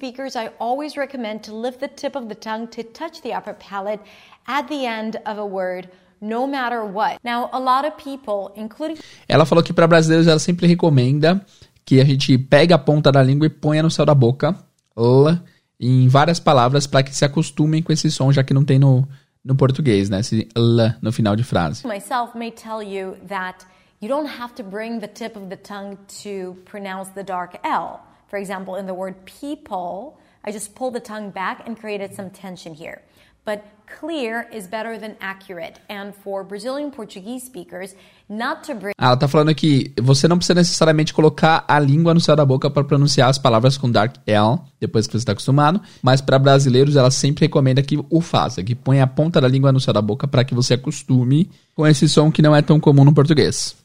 speakers, 0.05 0.37
I 0.37 0.51
always 0.59 0.97
recommend 0.97 1.45
to 1.45 1.55
lift 1.55 1.81
the 1.81 1.89
tip 1.89 2.17
of 2.17 2.29
the 2.29 2.35
tongue 2.35 2.67
to 2.69 2.83
touch 2.83 3.23
the 3.23 3.33
upper 3.33 3.55
palate 3.55 4.01
at 4.47 4.69
the 4.69 4.87
end 4.87 5.17
of 5.25 5.39
a 5.39 5.47
word, 5.47 5.89
no 6.21 6.47
matter 6.47 6.85
what. 6.85 7.19
Now, 7.25 7.49
a 7.53 7.61
lot 7.61 7.87
of 7.87 7.97
people, 7.97 8.53
including 8.57 8.99
Ela 9.29 9.47
falou 9.47 9.63
que 9.65 9.73
para 9.73 9.87
brasileiros 9.87 10.27
ela 10.27 10.39
sempre 10.39 10.67
recomenda 10.67 11.45
que 11.85 12.01
a 12.01 12.05
gente 12.05 12.37
pegue 12.37 12.75
a 12.75 12.79
ponta 12.79 13.11
da 13.11 13.23
língua 13.23 13.47
e 13.47 13.51
ponha 13.51 13.83
no 13.83 13.91
céu 13.91 14.05
da 14.05 14.15
boca, 14.15 14.55
L, 14.97 15.41
em 15.79 16.09
várias 16.09 16.39
palavras 16.39 16.87
para 16.87 17.03
que 17.03 17.15
se 17.15 17.25
acostumem 17.25 17.83
com 17.83 17.93
esse 17.93 18.11
som, 18.11 18.33
já 18.33 18.43
que 18.43 18.55
não 18.55 18.65
tem 18.65 18.79
no, 18.79 19.07
no 19.45 19.55
português, 19.57 20.09
né? 20.09 20.21
Esse 20.21 20.49
L 20.55 20.95
no 21.03 21.13
final 21.13 21.37
de 21.37 21.45
frase. 21.45 21.87
myself 21.87 22.37
may 22.37 22.51
tell 22.51 22.83
you 22.83 23.17
that 23.29 23.67
you 24.01 24.09
don't 24.09 24.29
have 24.41 24.55
to 24.55 24.63
bring 24.63 25.01
the 25.01 25.09
tip 25.09 25.37
of 25.37 25.49
the 25.49 25.57
tongue 25.57 25.97
to 26.23 26.57
pronounce 26.65 27.11
the 27.15 27.23
dark 27.23 27.59
L. 27.65 28.01
For 28.29 28.39
example, 28.39 28.77
in 28.77 28.87
the 28.87 28.95
word 28.95 29.15
people, 29.25 30.19
I 30.45 30.53
just 30.53 30.75
pulled 30.75 30.95
the 30.95 31.01
tongue 31.01 31.31
back 31.31 31.67
and 31.67 31.79
created 31.79 32.15
some 32.15 32.31
tension 32.31 32.75
here. 32.75 33.03
But 33.47 33.61
clear 34.01 34.49
is 34.51 34.67
better 34.67 34.99
than 34.99 35.17
accurate. 35.21 35.75
And 35.91 36.13
for 36.13 36.43
Brazilian 36.45 36.91
Portuguese 36.91 37.45
speakers, 37.45 37.95
not 38.29 38.63
to 38.67 38.75
bring 38.75 38.95
Ah, 38.99 39.09
ela 39.09 39.17
tá 39.17 39.29
falando 39.29 39.55
que 39.55 39.93
você 40.01 40.27
não 40.27 40.39
precisa 40.39 40.55
necessariamente 40.55 41.13
colocar 41.13 41.65
a 41.69 41.79
língua 41.79 42.15
no 42.15 42.21
céu 42.21 42.35
da 42.35 42.45
boca 42.45 42.71
para 42.71 42.85
pronunciar 42.85 43.29
as 43.29 43.37
palavras 43.37 43.77
com 43.77 43.91
dark 43.91 44.17
L, 44.27 44.61
depois 44.81 45.07
que 45.07 45.13
você 45.13 45.19
está 45.19 45.33
acostumado, 45.33 45.81
mas 46.03 46.21
para 46.23 46.39
brasileiros 46.39 46.97
ela 46.97 47.11
sempre 47.11 47.45
recomenda 47.45 47.83
que 47.83 48.03
o 48.09 48.21
faça, 48.21 48.63
que 48.63 48.75
ponha 48.75 49.05
a 49.05 49.07
ponta 49.07 49.41
da 49.41 49.49
língua 49.49 49.71
no 49.73 49.81
céu 49.81 49.93
da 49.93 50.01
boca 50.01 50.27
para 50.27 50.45
que 50.45 50.55
você 50.55 50.75
acostume 50.75 51.51
com 51.75 51.87
esse 51.87 52.09
som 52.09 52.31
que 52.33 52.41
não 52.41 52.57
é 52.57 52.63
tão 52.63 52.81
comum 52.81 53.05
no 53.05 53.13
português. 53.13 53.77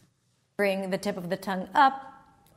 bring 0.57 0.89
the 0.89 0.97
tip 0.97 1.17
of 1.17 1.27
the 1.29 1.37
tongue 1.37 1.67
up 1.73 1.95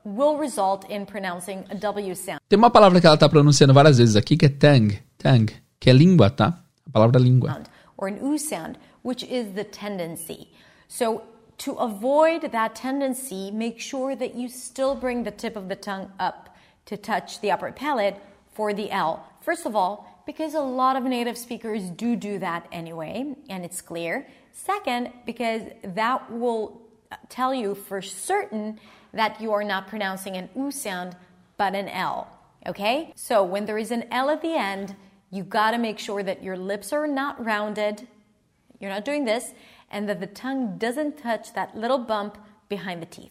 will 0.04 0.36
result 0.36 0.84
in 0.90 1.04
pronouncing 1.04 1.64
a 1.70 1.74
W 1.74 2.14
sound. 2.16 2.40
Tem 2.48 2.58
uma 2.58 2.70
palavra 2.70 3.00
que 3.00 3.06
ela 3.06 3.16
tá 3.16 3.28
pronunciando 3.28 3.72
várias 3.72 3.98
vezes 3.98 4.16
aqui 4.16 4.36
que 4.36 4.46
é 4.46 4.48
tongue, 4.48 4.98
tongue, 5.18 5.52
que 5.78 5.88
é 5.88 5.92
língua, 5.92 6.28
tá? 6.30 6.58
A 6.94 6.98
palavra 6.98 7.20
língua. 7.20 7.64
or 7.96 8.08
an 8.08 8.18
oo 8.22 8.36
sound, 8.38 8.78
which 9.02 9.22
is 9.24 9.54
the 9.54 9.64
tendency. 9.64 10.48
So, 10.88 11.22
to 11.58 11.72
avoid 11.74 12.50
that 12.50 12.74
tendency, 12.74 13.50
make 13.50 13.78
sure 13.78 14.16
that 14.16 14.34
you 14.34 14.48
still 14.48 14.94
bring 14.96 15.22
the 15.22 15.30
tip 15.30 15.54
of 15.54 15.68
the 15.68 15.76
tongue 15.76 16.10
up 16.18 16.56
to 16.86 16.96
touch 16.96 17.40
the 17.40 17.50
upper 17.52 17.70
palate 17.70 18.16
for 18.52 18.74
the 18.74 18.90
L. 18.90 19.24
First 19.40 19.66
of 19.66 19.76
all, 19.76 20.22
because 20.26 20.54
a 20.54 20.60
lot 20.60 20.96
of 20.96 21.04
native 21.04 21.38
speakers 21.38 21.90
do 21.90 22.16
do 22.16 22.38
that 22.38 22.66
anyway, 22.72 23.34
and 23.48 23.64
it's 23.64 23.80
clear. 23.80 24.26
Second, 24.52 25.12
because 25.24 25.62
that 25.84 26.30
will 26.32 26.80
tell 27.28 27.54
you 27.54 27.74
for 27.74 28.02
certain 28.02 28.80
that 29.12 29.40
you 29.40 29.52
are 29.52 29.64
not 29.64 29.86
pronouncing 29.86 30.36
an 30.36 30.48
oo 30.56 30.70
sound 30.70 31.16
but 31.56 31.74
an 31.74 31.88
L. 31.88 32.28
Okay? 32.66 33.12
So 33.14 33.44
when 33.44 33.66
there 33.66 33.78
is 33.78 33.90
an 33.90 34.04
L 34.10 34.30
at 34.30 34.42
the 34.42 34.54
end, 34.54 34.96
you 35.32 35.44
gotta 35.44 35.78
make 35.78 35.98
sure 35.98 36.22
that 36.22 36.42
your 36.44 36.56
lips 36.58 36.92
are 36.92 37.08
not 37.08 37.36
rounded, 37.44 38.06
you're 38.80 38.92
not 38.92 39.04
doing 39.04 39.24
this, 39.24 39.54
and 39.90 40.06
that 40.06 40.20
the 40.20 40.26
tongue 40.26 40.76
doesn't 40.78 41.16
touch 41.22 41.52
that 41.54 41.76
little 41.76 41.98
bump 41.98 42.36
behind 42.68 43.00
the 43.00 43.06
teeth. 43.06 43.30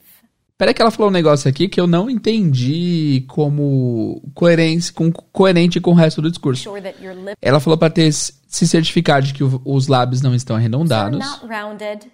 Peraí 0.57 0.75
que 0.75 0.81
ela 0.81 0.91
falou 0.91 1.09
um 1.09 1.11
negócio 1.13 1.49
aqui 1.49 1.67
que 1.67 1.79
eu 1.81 1.87
não 1.87 2.07
entendi 2.07 3.25
como 3.27 4.21
coerente 4.35 4.93
com, 4.93 5.11
coerente 5.11 5.79
com 5.81 5.89
o 5.89 5.95
resto 5.95 6.21
do 6.21 6.29
discurso. 6.29 6.69
Ela 7.41 7.59
falou 7.59 7.77
para 7.79 7.89
ter 7.91 8.11
se 8.13 8.67
certificar 8.67 9.23
de 9.23 9.33
que 9.33 9.43
o- 9.43 9.59
os 9.65 9.87
lábios 9.87 10.21
não 10.21 10.35
estão 10.35 10.55
arredondados. 10.55 11.17
not 11.19 11.47
rounded, 11.47 12.11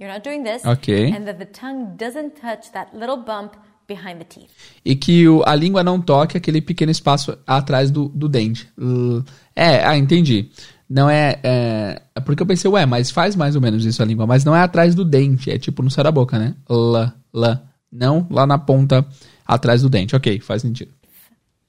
you're 0.00 0.10
not 0.12 0.22
doing 0.26 0.42
this, 0.42 0.64
Okay. 0.64 1.10
and 1.12 1.24
that 1.26 1.38
the 1.38 1.44
tongue 1.44 1.94
doesn't 1.98 2.40
touch 2.40 2.70
that 2.72 2.96
little 2.96 3.18
bump 3.18 3.54
behind 3.88 4.18
the 4.18 4.24
teeth. 4.24 4.50
E 4.84 4.94
que 4.96 5.28
o- 5.28 5.42
a 5.46 5.54
língua 5.54 5.82
não 5.84 6.00
toque 6.00 6.36
aquele 6.36 6.60
pequeno 6.60 6.90
espaço 6.90 7.36
atrás 7.46 7.90
do, 7.90 8.08
do 8.08 8.28
dente. 8.28 8.68
L- 8.78 9.22
É, 9.54 9.84
ah, 9.84 9.96
entendi. 9.96 10.50
Não 10.88 11.08
é, 11.10 11.38
é. 11.42 12.02
é 12.14 12.20
Porque 12.20 12.42
eu 12.42 12.46
pensei, 12.46 12.70
ué, 12.70 12.86
mas 12.86 13.10
faz 13.10 13.34
mais 13.34 13.54
ou 13.56 13.60
menos 13.60 13.84
isso 13.84 14.02
a 14.02 14.06
língua. 14.06 14.26
Mas 14.26 14.44
não 14.44 14.54
é 14.54 14.60
atrás 14.60 14.94
do 14.94 15.04
dente, 15.04 15.50
é 15.50 15.58
tipo 15.58 15.82
no 15.82 15.90
céu 15.90 16.04
da 16.04 16.10
boca, 16.12 16.38
né? 16.38 16.54
L, 16.70 17.10
L. 17.34 17.58
Não 17.90 18.26
lá 18.30 18.46
na 18.46 18.58
ponta 18.58 19.06
atrás 19.46 19.82
do 19.82 19.88
dente. 19.88 20.14
Ok, 20.14 20.38
faz 20.40 20.62
sentido. 20.62 20.92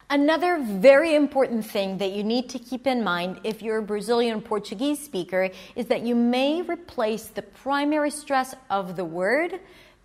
Another 0.10 0.58
very 0.80 1.16
important 1.16 1.66
thing 1.66 1.98
that 1.98 2.12
you 2.18 2.24
need 2.24 2.48
to 2.54 2.60
keep 2.60 2.88
in 2.88 3.04
mind 3.04 3.40
if 3.44 3.62
you're 3.62 3.80
a 3.80 3.86
Brazilian 3.86 4.40
Portuguese 4.40 5.04
speaker 5.04 5.52
is 5.76 5.88
that 5.88 6.06
you 6.08 6.16
may 6.16 6.62
replace 6.62 7.26
the 7.34 7.42
primary 7.42 8.10
stress 8.10 8.56
of 8.70 8.94
the 8.96 9.04
word 9.04 9.60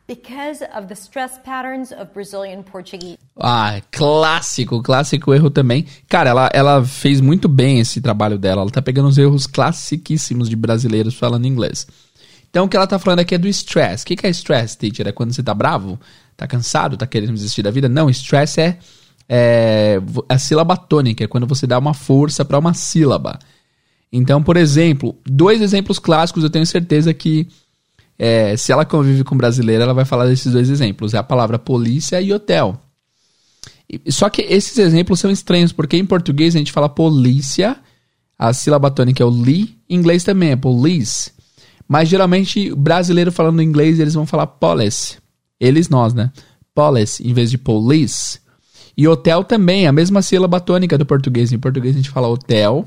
because 0.06 0.62
of 0.76 0.86
the 0.88 0.94
stress 0.94 1.38
patterns 1.44 1.92
of 1.92 2.12
Brazilian 2.12 2.62
Portuguese. 2.62 3.18
Ah, 3.36 3.80
clássico, 3.90 4.82
clássico 4.82 5.32
erro 5.32 5.50
também. 5.50 5.86
Cara, 6.08 6.30
ela, 6.30 6.50
ela 6.52 6.84
fez 6.84 7.20
muito 7.20 7.48
bem 7.48 7.80
esse 7.80 8.00
trabalho 8.00 8.38
dela. 8.38 8.62
Ela 8.62 8.70
tá 8.70 8.82
pegando 8.82 9.08
os 9.08 9.18
erros 9.18 9.46
classiquíssimos 9.46 10.48
de 10.48 10.56
brasileiros 10.56 11.14
falando 11.14 11.46
inglês. 11.46 11.86
Então, 12.50 12.66
o 12.66 12.68
que 12.68 12.76
ela 12.76 12.86
tá 12.86 12.98
falando 12.98 13.20
aqui 13.20 13.34
é 13.34 13.38
do 13.38 13.48
stress. 13.48 14.02
O 14.02 14.06
que, 14.06 14.16
que 14.16 14.26
é 14.26 14.30
stress, 14.30 14.76
teacher? 14.76 15.08
É 15.08 15.12
quando 15.12 15.32
você 15.32 15.42
tá 15.42 15.54
bravo? 15.54 15.98
Tá 16.36 16.46
cansado? 16.46 16.96
Tá 16.96 17.06
querendo 17.06 17.32
desistir 17.32 17.62
da 17.62 17.70
vida? 17.70 17.88
Não, 17.88 18.10
stress 18.10 18.60
é, 18.60 18.78
é 19.28 19.98
a 20.28 20.36
sílaba 20.36 20.76
tônica. 20.76 21.24
É 21.24 21.26
quando 21.26 21.46
você 21.46 21.66
dá 21.66 21.78
uma 21.78 21.94
força 21.94 22.44
para 22.44 22.58
uma 22.58 22.74
sílaba. 22.74 23.38
Então, 24.12 24.42
por 24.42 24.58
exemplo, 24.58 25.16
dois 25.24 25.62
exemplos 25.62 25.98
clássicos 25.98 26.44
eu 26.44 26.50
tenho 26.50 26.66
certeza 26.66 27.14
que 27.14 27.48
é, 28.24 28.56
se 28.56 28.70
ela 28.70 28.84
convive 28.84 29.24
com 29.24 29.36
brasileira, 29.36 29.82
ela 29.82 29.92
vai 29.92 30.04
falar 30.04 30.26
desses 30.26 30.52
dois 30.52 30.70
exemplos. 30.70 31.12
É 31.12 31.18
a 31.18 31.24
palavra 31.24 31.58
polícia 31.58 32.20
e 32.20 32.32
hotel. 32.32 32.80
Só 34.06 34.30
que 34.30 34.42
esses 34.42 34.78
exemplos 34.78 35.18
são 35.18 35.28
estranhos, 35.28 35.72
porque 35.72 35.96
em 35.96 36.06
português 36.06 36.54
a 36.54 36.58
gente 36.58 36.70
fala 36.70 36.88
polícia, 36.88 37.76
a 38.38 38.52
sílaba 38.52 38.92
tônica 38.92 39.20
é 39.20 39.26
o 39.26 39.30
li, 39.30 39.76
em 39.90 39.96
inglês 39.96 40.22
também 40.22 40.52
é 40.52 40.56
police. 40.56 41.32
Mas 41.88 42.08
geralmente, 42.08 42.72
brasileiro 42.76 43.32
falando 43.32 43.60
inglês, 43.60 43.98
eles 43.98 44.14
vão 44.14 44.24
falar 44.24 44.46
police. 44.46 45.16
Eles, 45.58 45.88
nós, 45.88 46.14
né? 46.14 46.30
Police, 46.72 47.26
em 47.26 47.34
vez 47.34 47.50
de 47.50 47.58
police. 47.58 48.38
E 48.96 49.08
hotel 49.08 49.42
também, 49.42 49.88
a 49.88 49.92
mesma 49.92 50.22
sílaba 50.22 50.60
tônica 50.60 50.96
do 50.96 51.04
português. 51.04 51.50
Em 51.50 51.58
português 51.58 51.96
a 51.96 51.98
gente 51.98 52.10
fala 52.10 52.28
hotel, 52.28 52.86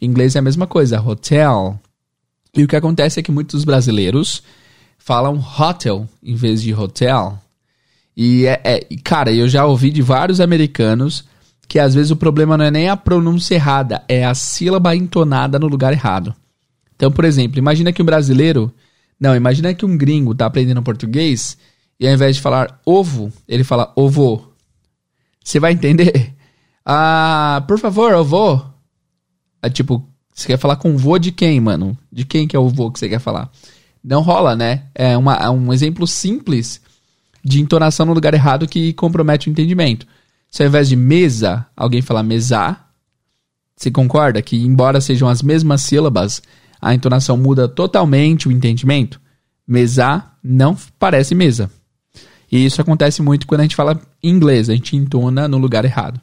em 0.00 0.06
inglês 0.06 0.36
é 0.36 0.38
a 0.38 0.42
mesma 0.42 0.68
coisa, 0.68 1.02
hotel. 1.02 1.76
E 2.56 2.62
o 2.62 2.68
que 2.68 2.76
acontece 2.76 3.18
é 3.18 3.22
que 3.24 3.32
muitos 3.32 3.64
brasileiros 3.64 4.44
falam 5.06 5.38
hotel 5.38 6.08
em 6.20 6.34
vez 6.34 6.60
de 6.60 6.74
hotel. 6.74 7.38
E 8.16 8.44
é, 8.44 8.60
é, 8.64 8.80
cara, 9.04 9.32
eu 9.32 9.48
já 9.48 9.64
ouvi 9.64 9.92
de 9.92 10.02
vários 10.02 10.40
americanos 10.40 11.24
que 11.68 11.78
às 11.78 11.94
vezes 11.94 12.10
o 12.10 12.16
problema 12.16 12.58
não 12.58 12.64
é 12.64 12.72
nem 12.72 12.88
a 12.88 12.96
pronúncia 12.96 13.54
errada, 13.54 14.02
é 14.08 14.24
a 14.24 14.34
sílaba 14.34 14.96
entonada 14.96 15.60
no 15.60 15.68
lugar 15.68 15.92
errado. 15.92 16.34
Então, 16.96 17.12
por 17.12 17.24
exemplo, 17.24 17.56
imagina 17.56 17.92
que 17.92 18.02
um 18.02 18.04
brasileiro. 18.04 18.72
Não, 19.18 19.36
imagina 19.36 19.72
que 19.72 19.86
um 19.86 19.96
gringo 19.96 20.34
tá 20.34 20.46
aprendendo 20.46 20.82
português 20.82 21.56
e 22.00 22.08
ao 22.08 22.12
invés 22.12 22.34
de 22.34 22.42
falar 22.42 22.80
ovo, 22.84 23.32
ele 23.46 23.62
fala 23.62 23.92
ovo. 23.94 24.52
Você 25.42 25.60
vai 25.60 25.72
entender? 25.72 26.34
Ah, 26.88 27.64
por 27.66 27.80
favor, 27.80 28.14
ovo. 28.14 28.64
É 29.60 29.68
tipo, 29.68 30.08
você 30.32 30.46
quer 30.46 30.56
falar 30.56 30.76
com 30.76 30.94
o 30.94 30.96
vô 30.96 31.18
de 31.18 31.32
quem, 31.32 31.58
mano? 31.58 31.98
De 32.12 32.24
quem 32.24 32.46
que 32.46 32.54
é 32.54 32.58
o 32.60 32.68
vô 32.68 32.92
que 32.92 33.00
você 33.00 33.08
quer 33.08 33.18
falar? 33.18 33.50
Não 34.06 34.22
rola, 34.22 34.54
né? 34.54 34.84
É, 34.94 35.16
uma, 35.16 35.34
é 35.34 35.50
um 35.50 35.72
exemplo 35.72 36.06
simples 36.06 36.80
de 37.42 37.60
entonação 37.60 38.06
no 38.06 38.12
lugar 38.12 38.34
errado 38.34 38.68
que 38.68 38.92
compromete 38.92 39.48
o 39.48 39.50
entendimento. 39.50 40.06
Se 40.48 40.62
ao 40.62 40.68
invés 40.68 40.88
de 40.88 40.94
mesa, 40.94 41.66
alguém 41.76 42.00
falar 42.00 42.22
mesar, 42.22 42.88
você 43.76 43.90
concorda 43.90 44.40
que, 44.40 44.64
embora 44.64 45.00
sejam 45.00 45.28
as 45.28 45.42
mesmas 45.42 45.82
sílabas, 45.82 46.40
a 46.80 46.94
entonação 46.94 47.36
muda 47.36 47.66
totalmente 47.68 48.46
o 48.46 48.52
entendimento? 48.52 49.20
Mesar 49.66 50.38
não 50.40 50.76
parece 51.00 51.34
mesa. 51.34 51.68
E 52.50 52.64
isso 52.64 52.80
acontece 52.80 53.20
muito 53.20 53.44
quando 53.44 53.62
a 53.62 53.64
gente 53.64 53.74
fala 53.74 54.00
inglês, 54.22 54.70
a 54.70 54.74
gente 54.74 54.94
entona 54.94 55.48
no 55.48 55.58
lugar 55.58 55.84
errado. 55.84 56.20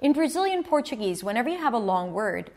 In 0.00 0.12
Brazilian 0.12 0.62
Portuguese, 0.62 1.24
whenever 1.24 1.50
you 1.52 1.60
have 1.60 1.74
a 1.74 1.80
long 1.80 2.12
word, 2.12 2.48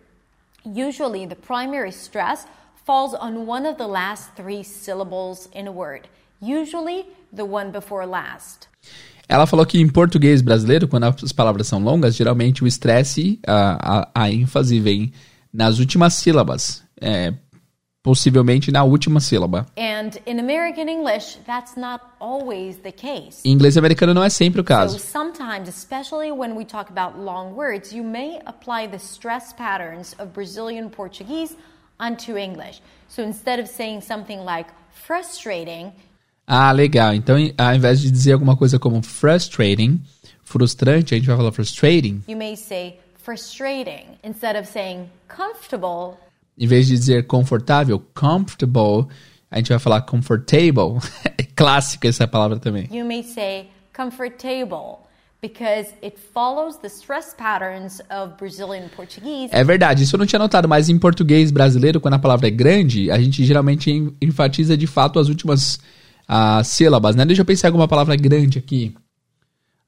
usually 0.63 1.25
the 1.25 1.33
primary 1.33 1.89
stress 1.89 2.45
falls 2.85 3.13
on 3.13 3.47
one 3.47 3.67
of 3.67 3.77
the 3.77 3.87
last 3.87 4.31
three 4.35 4.63
syllables 4.63 5.49
in 5.53 5.67
a 5.67 5.71
word, 5.71 6.07
usually 6.41 7.05
the 7.33 7.43
one 7.43 7.71
before 7.71 8.05
last. 8.05 8.67
Ela 9.27 9.45
falou 9.45 9.65
que 9.65 9.79
em 9.79 9.87
português 9.87 10.41
brasileiro, 10.41 10.87
quando 10.87 11.05
as 11.05 11.31
palavras 11.31 11.67
são 11.67 11.81
longas, 11.81 12.15
geralmente 12.15 12.63
o 12.63 12.67
estresse, 12.67 13.39
a, 13.47 13.99
a, 13.99 14.25
a 14.25 14.31
ênfase 14.31 14.79
vem 14.79 15.13
nas 15.53 15.79
últimas 15.79 16.15
sílabas. 16.15 16.83
É, 16.99 17.33
possivelmente 18.03 18.71
na 18.71 18.83
última 18.83 19.19
sílaba. 19.19 19.65
And 19.77 20.11
in 20.25 20.39
American 20.39 20.89
English, 20.89 21.37
that's 21.45 21.75
not 21.75 22.03
always 22.19 22.77
the 22.77 22.91
case. 22.91 23.41
Em 23.45 23.51
inglês 23.51 23.77
americano 23.77 24.13
não 24.13 24.23
é 24.23 24.29
sempre 24.29 24.61
o 24.61 24.63
caso. 24.63 24.97
So 24.97 25.05
sometimes, 25.05 25.69
especially 25.69 26.31
when 26.31 26.55
we 26.55 26.65
talk 26.65 26.89
about 26.89 27.17
long 27.17 27.53
words, 27.53 27.93
you 27.93 28.03
may 28.03 28.39
apply 28.45 28.87
the 28.87 28.97
stress 28.97 29.53
patterns 29.53 30.15
of 30.19 30.31
Brazilian 30.33 30.89
Portuguese 30.89 31.55
onto 32.01 32.37
English. 32.37 32.81
So 33.07 33.21
instead 33.21 33.59
of 33.59 33.69
saying 33.69 34.01
something 34.01 34.43
like 34.43 34.69
frustrating, 34.91 35.93
ah, 36.47 36.71
legal. 36.73 37.13
Então, 37.13 37.37
ao 37.57 37.75
invés 37.75 38.01
de 38.01 38.11
dizer 38.11 38.33
alguma 38.33 38.57
coisa 38.57 38.77
como 38.77 39.01
frustrating, 39.01 40.01
frustrante, 40.43 41.13
a 41.13 41.17
gente 41.17 41.27
vai 41.27 41.37
falar 41.37 41.51
frustrating. 41.51 42.21
You 42.27 42.35
may 42.35 42.57
say 42.57 42.99
frustrating 43.23 44.17
instead 44.23 44.57
of 44.59 44.67
saying 44.67 45.09
comfortable 45.29 46.17
em 46.61 46.67
vez 46.67 46.87
de 46.87 46.93
dizer 46.93 47.25
confortável, 47.25 47.99
comfortable, 48.13 49.07
a 49.49 49.57
gente 49.57 49.69
vai 49.69 49.79
falar 49.79 50.01
comfortable. 50.01 50.99
é 51.37 51.43
clássica 51.43 52.07
essa 52.07 52.27
palavra 52.27 52.59
também. 52.59 52.87
You 52.91 53.03
may 53.03 53.23
say 53.23 53.69
comfortable 53.93 54.99
because 55.41 55.91
it 56.03 56.19
follows 56.19 56.77
the 56.77 56.87
stress 56.87 57.33
patterns 57.33 57.99
of 58.11 58.37
Brazilian 58.37 58.87
Portuguese. 58.95 59.49
É 59.51 59.63
verdade, 59.63 60.03
isso 60.03 60.15
eu 60.15 60.19
não 60.19 60.25
tinha 60.25 60.39
notado, 60.39 60.69
mas 60.69 60.87
em 60.87 60.99
português 60.99 61.49
brasileiro, 61.49 61.99
quando 61.99 62.13
a 62.13 62.19
palavra 62.19 62.47
é 62.47 62.51
grande, 62.51 63.09
a 63.09 63.19
gente 63.19 63.43
geralmente 63.43 63.91
enfatiza 64.21 64.77
de 64.77 64.85
fato 64.85 65.17
as 65.17 65.29
últimas 65.29 65.79
uh, 66.29 66.63
sílabas, 66.63 67.15
né? 67.15 67.25
Deixa 67.25 67.41
eu 67.41 67.45
pensar 67.45 67.67
em 67.67 67.69
alguma 67.69 67.87
palavra 67.87 68.15
grande 68.15 68.59
aqui. 68.59 68.95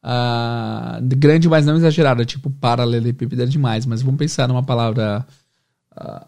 Uh, 0.04 1.00
grande, 1.16 1.48
mas 1.48 1.66
não 1.66 1.78
exagerada, 1.78 2.26
tipo 2.26 2.50
paralelepípedo 2.50 3.44
é 3.44 3.46
demais, 3.46 3.86
mas 3.86 4.02
vamos 4.02 4.18
pensar 4.18 4.48
numa 4.48 4.64
palavra 4.64 5.26
uh, 5.96 6.26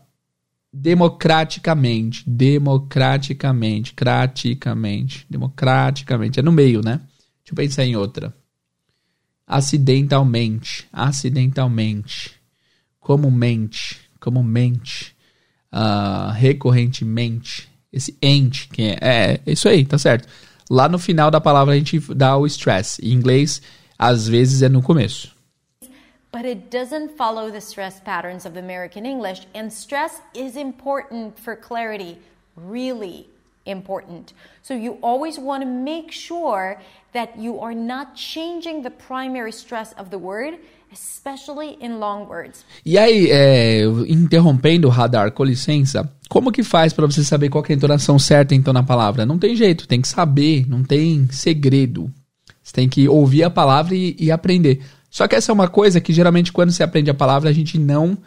democraticamente, 0.72 2.24
democraticamente, 2.30 3.94
craticamente, 3.94 5.26
democraticamente, 5.28 6.40
é 6.40 6.44
no 6.44 6.52
meio, 6.52 6.82
né? 6.84 7.02
Deixa 7.44 7.52
eu 7.52 7.56
pensar 7.56 7.86
em 7.86 7.96
outra. 7.96 8.34
Acidentalmente, 9.48 10.88
acidentalmente, 10.92 12.34
comumente, 13.00 14.00
comumente, 14.20 15.16
uh, 15.72 16.32
recorrentemente, 16.32 17.70
esse 17.94 18.18
ente, 18.22 18.68
que 18.70 18.82
é, 18.82 18.98
é, 19.02 19.42
é 19.46 19.52
isso 19.52 19.70
aí, 19.70 19.86
tá 19.86 19.98
certo. 19.98 20.28
Lá 20.70 20.90
no 20.90 20.98
final 20.98 21.30
da 21.30 21.40
palavra 21.40 21.76
a 21.76 21.78
gente 21.78 22.00
dá 22.16 22.36
o 22.36 22.48
stress. 22.48 23.00
Em 23.06 23.14
inglês, 23.14 23.62
às 24.00 24.28
vezes 24.28 24.64
é 24.64 24.70
no 24.70 24.82
começo 24.82 25.36
but 26.36 26.44
it 26.44 26.70
doesn't 26.70 27.16
follow 27.16 27.50
the 27.50 27.62
stress 27.62 28.02
patterns 28.02 28.46
of 28.46 28.58
American 28.58 29.06
English. 29.06 29.48
And 29.56 29.72
stress 29.72 30.20
is 30.34 30.58
important 30.58 31.40
for 31.40 31.56
clarity, 31.56 32.20
really 32.58 33.30
important. 33.66 34.34
So 34.62 34.74
you 34.74 34.98
always 35.02 35.38
want 35.38 35.64
to 35.64 35.70
make 35.70 36.12
sure 36.12 36.78
that 37.14 37.38
you 37.38 37.60
are 37.62 37.76
not 37.76 38.16
changing 38.16 38.84
the 38.84 38.92
primary 38.92 39.52
stress 39.52 39.94
of 39.98 40.10
the 40.10 40.18
word, 40.18 40.60
especially 40.92 41.78
in 41.82 42.00
long 42.00 42.28
words. 42.28 42.66
E 42.86 42.98
aí, 42.98 43.30
é, 43.32 43.84
interrompendo 44.08 44.88
o 44.88 44.92
radar, 44.92 45.32
com 45.32 45.44
licença, 45.44 46.10
como 46.30 46.52
que 46.52 46.64
faz 46.64 46.94
para 46.94 47.06
você 47.06 47.24
saber 47.24 47.50
qual 47.50 47.64
é 47.68 47.74
a 47.74 47.76
entonação 47.76 48.20
certa 48.20 48.54
então 48.54 48.74
na 48.74 48.84
palavra? 48.84 49.26
Não 49.26 49.38
tem 49.38 49.56
jeito, 49.56 49.88
tem 49.88 50.02
que 50.02 50.08
saber, 50.08 50.68
não 50.68 50.84
tem 50.84 51.28
segredo. 51.32 52.12
Você 52.62 52.74
tem 52.74 52.90
que 52.90 53.08
ouvir 53.08 53.44
a 53.44 53.50
palavra 53.50 53.96
e, 53.96 54.16
e 54.20 54.32
aprender. 54.32 54.82
Só 55.10 55.28
que 55.28 55.36
essa 55.36 55.52
é 55.52 55.54
uma 55.54 55.68
coisa 55.68 56.02
que 56.02 56.12
geralmente 56.12 56.52
quando 56.52 56.72
você 56.72 56.84
aprende 56.84 57.10
a 57.10 57.14
palavra 57.14 57.50
a 57.50 57.54
gente 57.54 57.78
não 57.78 58.18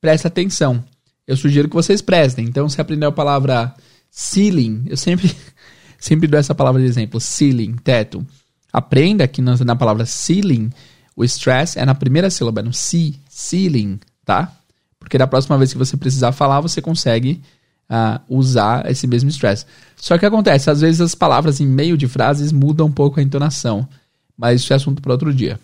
presta 0.00 0.28
atenção. 0.28 0.84
Eu 1.26 1.36
sugiro 1.36 1.68
que 1.68 1.74
vocês 1.74 2.00
prestem. 2.00 2.46
Então, 2.46 2.68
se 2.68 2.80
aprender 2.80 3.04
a 3.04 3.12
palavra 3.12 3.74
ceiling, 4.10 4.84
eu 4.86 4.96
sempre, 4.96 5.34
sempre 5.98 6.26
dou 6.26 6.38
essa 6.38 6.54
palavra 6.54 6.80
de 6.80 6.86
exemplo, 6.86 7.20
ceiling, 7.20 7.74
teto. 7.76 8.26
Aprenda 8.72 9.26
que 9.26 9.40
na, 9.40 9.56
na 9.56 9.76
palavra 9.76 10.04
ceiling, 10.06 10.70
o 11.16 11.24
stress 11.24 11.78
é 11.78 11.84
na 11.84 11.94
primeira 11.94 12.30
sílaba, 12.30 12.62
no 12.62 12.72
C, 12.72 13.14
ceiling, 13.28 13.98
tá? 14.24 14.52
Porque 14.98 15.18
da 15.18 15.26
próxima 15.26 15.56
vez 15.56 15.72
que 15.72 15.78
você 15.78 15.96
precisar 15.96 16.32
falar, 16.32 16.60
você 16.60 16.82
consegue 16.82 17.42
uh, 17.88 18.20
usar 18.28 18.88
esse 18.90 19.06
mesmo 19.06 19.30
stress. 19.30 19.66
Só 19.96 20.18
que 20.18 20.26
acontece, 20.26 20.70
às 20.70 20.80
vezes 20.80 21.00
as 21.00 21.14
palavras 21.14 21.60
em 21.60 21.66
meio 21.66 21.96
de 21.96 22.06
frases 22.06 22.52
mudam 22.52 22.86
um 22.86 22.92
pouco 22.92 23.18
a 23.18 23.22
entonação. 23.22 23.88
Mas 24.36 24.62
isso 24.62 24.72
é 24.72 24.76
assunto 24.76 25.02
para 25.02 25.12
outro 25.12 25.34
dia. 25.34 25.58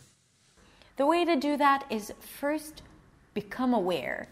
The 0.97 1.05
way 1.05 1.25
to 1.27 1.37
do 1.37 1.59
that 1.59 1.85
is 1.91 2.13
first 2.41 2.83
become 3.35 3.75
aware. 3.75 4.27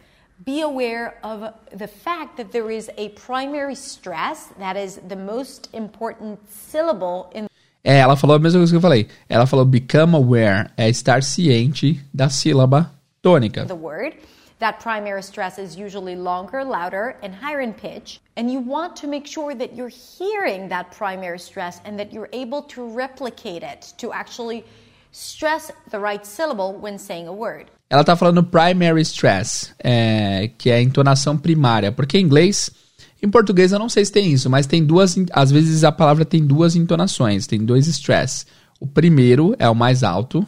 Be 0.44 0.62
aware 0.62 1.18
of 1.22 1.52
the 1.76 1.86
fact 1.86 2.36
that 2.38 2.52
there 2.52 2.70
is 2.70 2.90
a 2.96 3.10
primary 3.10 3.74
stress 3.74 4.46
that 4.58 4.76
is 4.76 4.98
the 5.06 5.16
most 5.16 5.68
important 5.72 6.40
syllable 6.48 7.30
in 7.34 7.46
É, 7.84 7.98
ela 7.98 8.16
falou 8.16 8.36
a 8.36 8.38
mesma 8.38 8.60
coisa 8.60 8.72
que 8.72 8.76
eu 8.76 8.80
falei. 8.80 9.08
Ela 9.28 9.44
falou 9.44 9.64
become 9.64 10.14
aware, 10.16 10.70
é 10.76 10.88
estar 10.88 11.22
ciente 11.22 12.00
da 12.14 12.28
sílaba 12.28 12.90
tônica. 13.22 13.66
The 13.66 13.74
word 13.74 14.16
that 14.60 14.78
primary 14.80 15.22
stress 15.22 15.58
is 15.58 15.76
usually 15.76 16.14
longer, 16.14 16.64
louder, 16.64 17.16
and 17.22 17.34
higher 17.34 17.60
in 17.60 17.72
pitch. 17.72 18.20
And 18.36 18.50
you 18.50 18.60
want 18.60 18.94
to 19.00 19.08
make 19.08 19.26
sure 19.26 19.54
that 19.56 19.74
you're 19.74 19.88
hearing 19.88 20.68
that 20.68 20.96
primary 20.96 21.40
stress 21.40 21.80
and 21.84 21.98
that 21.98 22.12
you're 22.12 22.30
able 22.32 22.62
to 22.68 22.86
replicate 22.86 23.64
it 23.64 23.92
to 23.98 24.12
actually 24.12 24.64
Stress 25.14 25.70
the 25.90 25.98
right 25.98 26.24
syllable 26.24 26.72
when 26.72 26.98
saying 26.98 27.28
a 27.28 27.32
word. 27.32 27.70
Ela 27.92 28.02
tá 28.02 28.16
falando 28.16 28.42
primary 28.42 29.02
stress, 29.02 29.70
é, 29.78 30.50
que 30.56 30.70
é 30.70 30.76
a 30.76 30.80
entonação 30.80 31.36
primária, 31.36 31.92
porque 31.92 32.16
em 32.16 32.22
inglês, 32.22 32.70
em 33.22 33.28
português 33.28 33.70
eu 33.70 33.78
não 33.78 33.90
sei 33.90 34.02
se 34.02 34.10
tem 34.10 34.32
isso, 34.32 34.48
mas 34.48 34.66
tem 34.66 34.82
duas, 34.82 35.14
às 35.30 35.50
vezes 35.50 35.84
a 35.84 35.92
palavra 35.92 36.24
tem 36.24 36.42
duas 36.42 36.74
entonações, 36.74 37.46
tem 37.46 37.62
dois 37.62 37.86
stress. 37.86 38.46
O 38.80 38.86
primeiro 38.86 39.54
é 39.58 39.68
o 39.68 39.74
mais 39.74 40.02
alto 40.02 40.42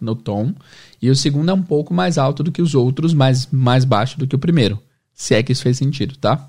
no 0.00 0.14
tom 0.14 0.54
E 1.02 1.10
o 1.10 1.16
segundo 1.16 1.50
é 1.50 1.52
um 1.52 1.64
pouco 1.64 1.92
mais 1.92 2.16
alto 2.16 2.44
do 2.44 2.52
que 2.52 2.62
os 2.62 2.76
outros, 2.76 3.12
mas 3.12 3.48
mais 3.50 3.84
baixo 3.84 4.16
do 4.16 4.28
que 4.28 4.36
o 4.36 4.38
primeiro. 4.38 4.80
Se 5.12 5.34
é 5.34 5.42
que 5.42 5.50
isso 5.50 5.64
fez 5.64 5.76
sentido, 5.76 6.16
tá? 6.16 6.48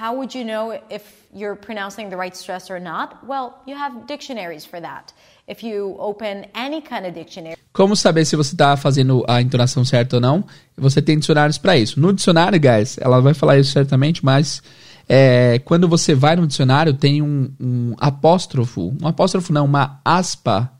How 0.00 0.14
would 0.14 0.34
you 0.38 0.44
know 0.46 0.72
if 0.90 1.02
you're 1.34 1.54
pronouncing 1.54 2.08
the 2.08 2.16
right 2.16 2.34
stress 2.34 2.70
or 2.70 2.80
not? 2.80 3.16
Well, 3.26 3.62
you 3.66 3.76
have 3.76 4.06
dictionaries 4.06 4.64
for 4.64 4.80
that. 4.80 5.12
If 5.48 5.62
you 5.62 5.94
open 5.98 6.46
any 6.54 6.82
kind 6.82 7.06
of 7.06 7.12
dictionary. 7.12 7.56
Como 7.72 7.94
saber 7.94 8.24
se 8.24 8.34
você 8.34 8.54
está 8.54 8.76
fazendo 8.76 9.24
a 9.28 9.40
entonação 9.40 9.84
certa 9.84 10.16
ou 10.16 10.20
não? 10.20 10.44
Você 10.76 11.00
tem 11.00 11.18
dicionários 11.18 11.56
para 11.56 11.76
isso. 11.76 12.00
No 12.00 12.12
dicionário, 12.12 12.58
guys, 12.60 12.98
ela 12.98 13.20
vai 13.20 13.32
falar 13.32 13.58
isso 13.58 13.70
certamente, 13.70 14.24
mas 14.24 14.60
é, 15.08 15.60
quando 15.60 15.88
você 15.88 16.14
vai 16.14 16.34
no 16.34 16.46
dicionário, 16.46 16.92
tem 16.94 17.22
um, 17.22 17.52
um 17.60 17.94
apóstrofo. 17.98 18.96
Um 19.00 19.06
apóstrofo 19.06 19.52
não, 19.52 19.64
uma 19.64 20.00
aspa. 20.04 20.72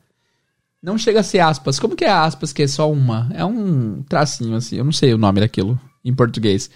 Não 0.82 0.98
chega 0.98 1.20
a 1.20 1.22
ser 1.22 1.38
aspas. 1.38 1.78
Como 1.78 1.94
que 1.94 2.04
é 2.04 2.10
aspas 2.10 2.52
que 2.52 2.62
é 2.62 2.66
só 2.66 2.90
uma? 2.90 3.30
É 3.34 3.44
um 3.44 4.02
tracinho 4.02 4.56
assim. 4.56 4.76
Eu 4.76 4.84
não 4.84 4.92
sei 4.92 5.14
o 5.14 5.18
nome 5.18 5.40
daquilo 5.40 5.80
em 6.04 6.12
português. 6.12 6.70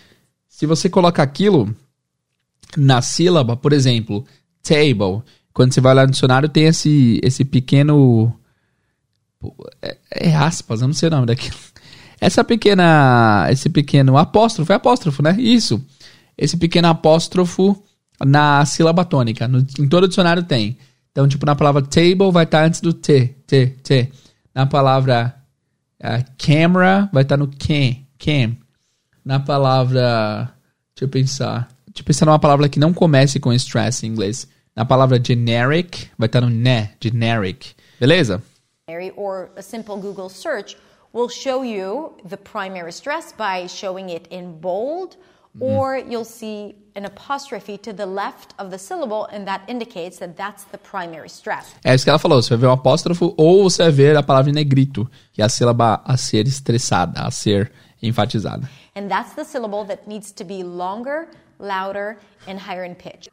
Se 0.49 0.65
você 0.65 0.89
coloca 0.89 1.23
aquilo 1.23 1.75
na 2.77 3.03
sílaba, 3.03 3.57
por 3.57 3.73
exemplo, 3.73 4.25
table. 4.63 5.23
Quando 5.53 5.73
você 5.73 5.81
vai 5.81 5.95
lá 5.95 6.05
no 6.05 6.13
dicionário, 6.13 6.49
tem 6.49 6.65
esse, 6.65 7.21
esse 7.23 7.45
pequeno. 7.45 8.33
É, 9.83 9.97
é 10.11 10.37
aspas, 10.37 10.81
eu 10.81 10.89
não 10.89 10.95
sei 10.95 11.09
o 11.09 11.11
nome 11.11 11.27
daquilo. 11.27 11.57
Essa 12.21 12.45
pequena. 12.45 13.47
Esse 13.51 13.69
pequeno 13.69 14.17
apóstrofo, 14.17 14.73
é 14.73 14.77
apóstrofo, 14.77 15.23
né? 15.23 15.37
Isso. 15.39 15.83
Esse 16.37 16.57
pequeno 16.57 16.89
apóstrofo 16.89 17.83
na 18.25 18.65
sílaba 18.67 19.05
tônica. 19.05 19.49
No, 19.49 19.59
em 19.79 19.89
todo 19.89 20.09
dicionário 20.09 20.43
tem. 20.43 20.77
Então, 21.11 21.27
tipo, 21.27 21.45
na 21.47 21.57
palavra 21.57 21.83
table 21.83 22.31
vai 22.31 22.45
estar 22.45 22.65
antes 22.65 22.81
do 22.81 22.93
T, 22.93 23.35
T, 23.47 23.67
T. 23.83 24.13
Na 24.55 24.67
palavra 24.67 25.35
uh, 26.03 26.25
camera 26.39 27.09
vai 27.13 27.23
estar 27.23 27.37
no 27.37 27.49
can, 27.49 27.97
cam. 28.19 28.57
Na 29.25 29.41
palavra. 29.41 30.53
Deixa 30.95 31.05
eu 31.05 31.09
pensar. 31.09 31.69
Deixa 31.87 32.01
eu 32.01 32.05
pensar 32.05 32.27
numa 32.27 32.39
palavra 32.39 32.69
que 32.69 32.79
não 32.79 32.93
comece 32.93 33.41
com 33.41 33.53
stress 33.53 34.07
em 34.07 34.11
inglês. 34.11 34.47
Na 34.75 34.85
palavra 34.85 35.21
generic, 35.23 36.11
vai 36.19 36.27
estar 36.27 36.41
no 36.41 36.49
ne, 36.49 36.91
generic. 37.01 37.75
Beleza? 37.99 38.43
Or 39.17 39.51
a 39.57 39.63
simple 39.63 39.97
Google 39.97 40.29
search 40.29 40.77
will 41.13 41.29
show 41.29 41.63
you 41.63 42.17
the 42.29 42.37
primary 42.37 42.93
stress 42.93 43.33
by 43.33 43.69
showing 43.69 44.11
it 44.11 44.27
in 44.31 44.59
bold, 44.61 45.17
mm. 45.57 45.63
or 45.63 45.97
you'll 45.97 46.25
see 46.25 46.75
an 46.97 47.05
apostrophe 47.05 47.79
to 47.79 47.93
the 47.93 48.07
left 48.07 48.55
of 48.59 48.71
the 48.71 48.79
syllable, 48.79 49.27
and 49.27 49.47
that 49.47 49.63
indicates 49.69 50.19
that 50.19 50.37
that's 50.37 50.65
the 50.73 50.79
primary 50.79 51.29
stress. 51.29 51.75
É 51.85 51.95
isso 51.95 52.05
que 52.05 52.11
ela 52.11 52.19
falou. 52.19 52.43
Você 52.43 52.51
vai 52.51 52.59
ver 52.59 52.67
um 52.67 52.73
apóstrofo 52.73 53.35
ou 53.37 53.71
você 53.71 53.85
vai 53.85 53.93
ver 53.93 54.17
a 54.17 54.23
palavra 54.23 54.51
em 54.51 54.55
negrito, 54.55 55.09
que 55.33 55.41
é 55.41 55.45
a 55.45 55.49
sílaba 55.49 56.01
a 56.05 56.17
ser 56.17 56.47
estressada, 56.49 57.23
a 57.23 57.31
ser 57.31 57.71
enfatizada. 58.03 58.69
And 58.97 59.09
that's 59.09 59.35
the 59.35 59.45
syllable 59.45 59.85
that 59.85 60.09
needs 60.09 60.33
to 60.33 60.45
be 60.45 60.65
longer 60.65 61.29
louder, 61.61 62.19
and 62.47 62.59
higher 62.59 62.85
in 62.85 62.95
pitch. 62.95 63.29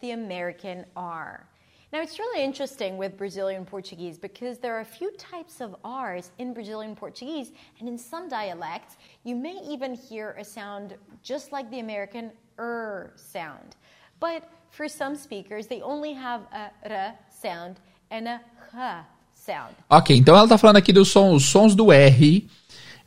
The 0.00 0.12
American 0.12 0.84
R. 0.96 1.46
Now, 1.92 2.02
it's 2.02 2.18
really 2.18 2.42
interesting 2.42 2.96
with 2.96 3.16
Brazilian 3.16 3.64
Portuguese 3.64 4.18
because 4.18 4.58
there 4.58 4.74
are 4.76 4.80
a 4.80 4.84
few 4.84 5.12
types 5.12 5.60
of 5.60 5.76
R's 5.84 6.32
in 6.38 6.52
Brazilian 6.52 6.96
Portuguese, 6.96 7.52
and 7.78 7.88
in 7.88 7.96
some 7.96 8.28
dialects, 8.28 8.96
you 9.22 9.36
may 9.36 9.60
even 9.68 9.94
hear 9.94 10.34
a 10.38 10.44
sound 10.44 10.94
just 11.22 11.52
like 11.52 11.70
the 11.70 11.78
American 11.78 12.32
er 12.58 13.12
sound. 13.16 13.76
But 14.18 14.42
for 14.70 14.88
some 14.88 15.14
speakers, 15.14 15.66
they 15.68 15.82
only 15.82 16.12
have 16.14 16.42
a 16.52 16.70
r 16.84 17.14
sound 17.30 17.76
and 18.10 18.26
a 18.26 18.40
h 18.72 19.04
sound. 19.34 19.74
Ok, 19.88 20.16
então 20.16 20.34
ela 20.34 20.46
está 20.46 20.58
falando 20.58 20.78
aqui 20.78 20.92
dos 20.92 21.10
sons, 21.10 21.76
do 21.76 21.92
R 21.92 22.48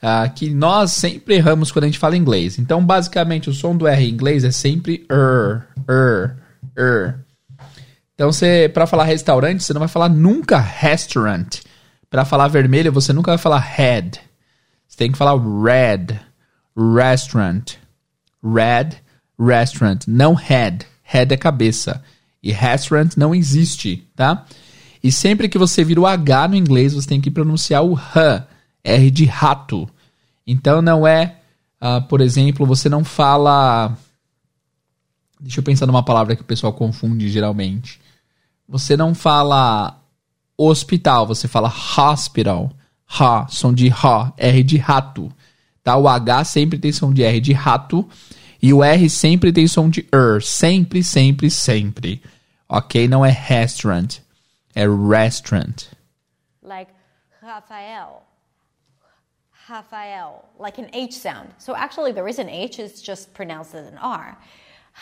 uh, 0.02 0.34
que 0.34 0.50
nós 0.50 0.92
sempre 0.92 1.36
erramos 1.36 1.72
quando 1.72 1.86
a 1.86 1.88
gente 1.88 2.00
fala 2.00 2.16
inglês. 2.16 2.58
Então, 2.58 2.84
basicamente, 2.84 3.50
o 3.50 3.54
som 3.54 3.76
do 3.76 3.88
R 3.88 4.04
em 4.04 4.10
inglês 4.10 4.44
é 4.44 4.52
sempre 4.52 5.06
er, 5.10 5.68
er, 5.88 6.38
er. 6.78 7.20
Então, 8.14 8.32
você 8.32 8.70
para 8.74 8.88
falar 8.88 9.04
restaurante, 9.04 9.64
você 9.64 9.74
não 9.74 9.80
vai 9.80 9.88
falar 9.88 10.10
nunca 10.10 10.58
restaurant. 10.58 11.58
Para 12.10 12.26
falar 12.26 12.48
vermelho, 12.48 12.92
você 12.92 13.12
nunca 13.12 13.32
vai 13.32 13.38
falar 13.38 13.60
head. 13.60 14.20
Você 14.88 14.98
tem 14.98 15.12
que 15.12 15.18
falar 15.18 15.38
red, 15.38 16.20
restaurant. 16.76 17.74
Red, 18.44 18.98
restaurant, 19.38 20.04
não 20.08 20.34
head. 20.34 20.86
Head 21.04 21.34
é 21.34 21.38
cabeça. 21.38 22.02
E 22.42 22.52
restaurant 22.52 23.12
não 23.18 23.36
existe, 23.36 24.08
tá? 24.16 24.46
E 25.04 25.12
sempre 25.12 25.50
que 25.50 25.58
você 25.58 25.84
vira 25.84 26.00
o 26.00 26.08
H 26.08 26.48
no 26.48 26.56
inglês, 26.56 26.94
você 26.94 27.08
tem 27.08 27.20
que 27.20 27.32
pronunciar 27.32 27.84
o 27.84 27.98
H. 27.98 28.48
R 28.84 29.12
de 29.12 29.26
rato. 29.26 29.88
Então 30.46 30.82
não 30.82 31.06
é, 31.06 31.36
uh, 31.82 32.02
por 32.08 32.22
exemplo, 32.22 32.66
você 32.66 32.88
não 32.88 33.04
fala. 33.04 33.98
Deixa 35.40 35.60
eu 35.60 35.64
pensar 35.64 35.86
numa 35.86 36.04
palavra 36.04 36.36
que 36.36 36.42
o 36.42 36.46
pessoal 36.46 36.74
confunde 36.74 37.30
geralmente. 37.30 38.00
Você 38.68 38.98
não 38.98 39.14
fala 39.14 40.00
hospital, 40.58 41.28
você 41.28 41.48
fala 41.48 41.72
hospital. 41.98 42.72
Ha, 43.20 43.48
som 43.48 43.74
de 43.74 43.90
ha, 43.90 44.34
R 44.36 44.64
de 44.64 44.78
rato. 44.78 45.32
Tá? 45.84 45.96
O 45.96 46.08
H 46.08 46.44
sempre 46.44 46.78
tem 46.78 46.92
som 46.92 47.14
de 47.14 47.24
R 47.24 47.40
de 47.40 47.54
rato. 47.54 48.08
E 48.62 48.74
o 48.74 48.84
R 48.84 49.10
sempre 49.10 49.54
tem 49.54 49.68
som 49.68 49.90
de 49.90 50.06
er. 50.12 50.42
Sempre, 50.42 51.04
sempre, 51.04 51.50
sempre. 51.50 52.22
Ok? 52.68 53.08
Não 53.08 53.26
é 53.26 53.30
restaurant. 53.30 54.20
É 54.76 54.86
restaurant. 54.86 55.88
Like 56.62 56.92
Rafael. 57.42 58.24
Rafael, 59.68 60.46
like 60.58 60.80
an 60.80 60.90
H 60.94 61.14
sound. 61.14 61.50
So 61.58 61.76
actually, 61.76 62.14
there 62.14 62.28
is 62.28 62.40
an 62.40 62.50
H, 62.50 62.80
it's 62.80 63.02
just 63.02 63.34
pronounced 63.34 63.76
as 63.76 63.88
an 63.88 63.98
R. 63.98 64.38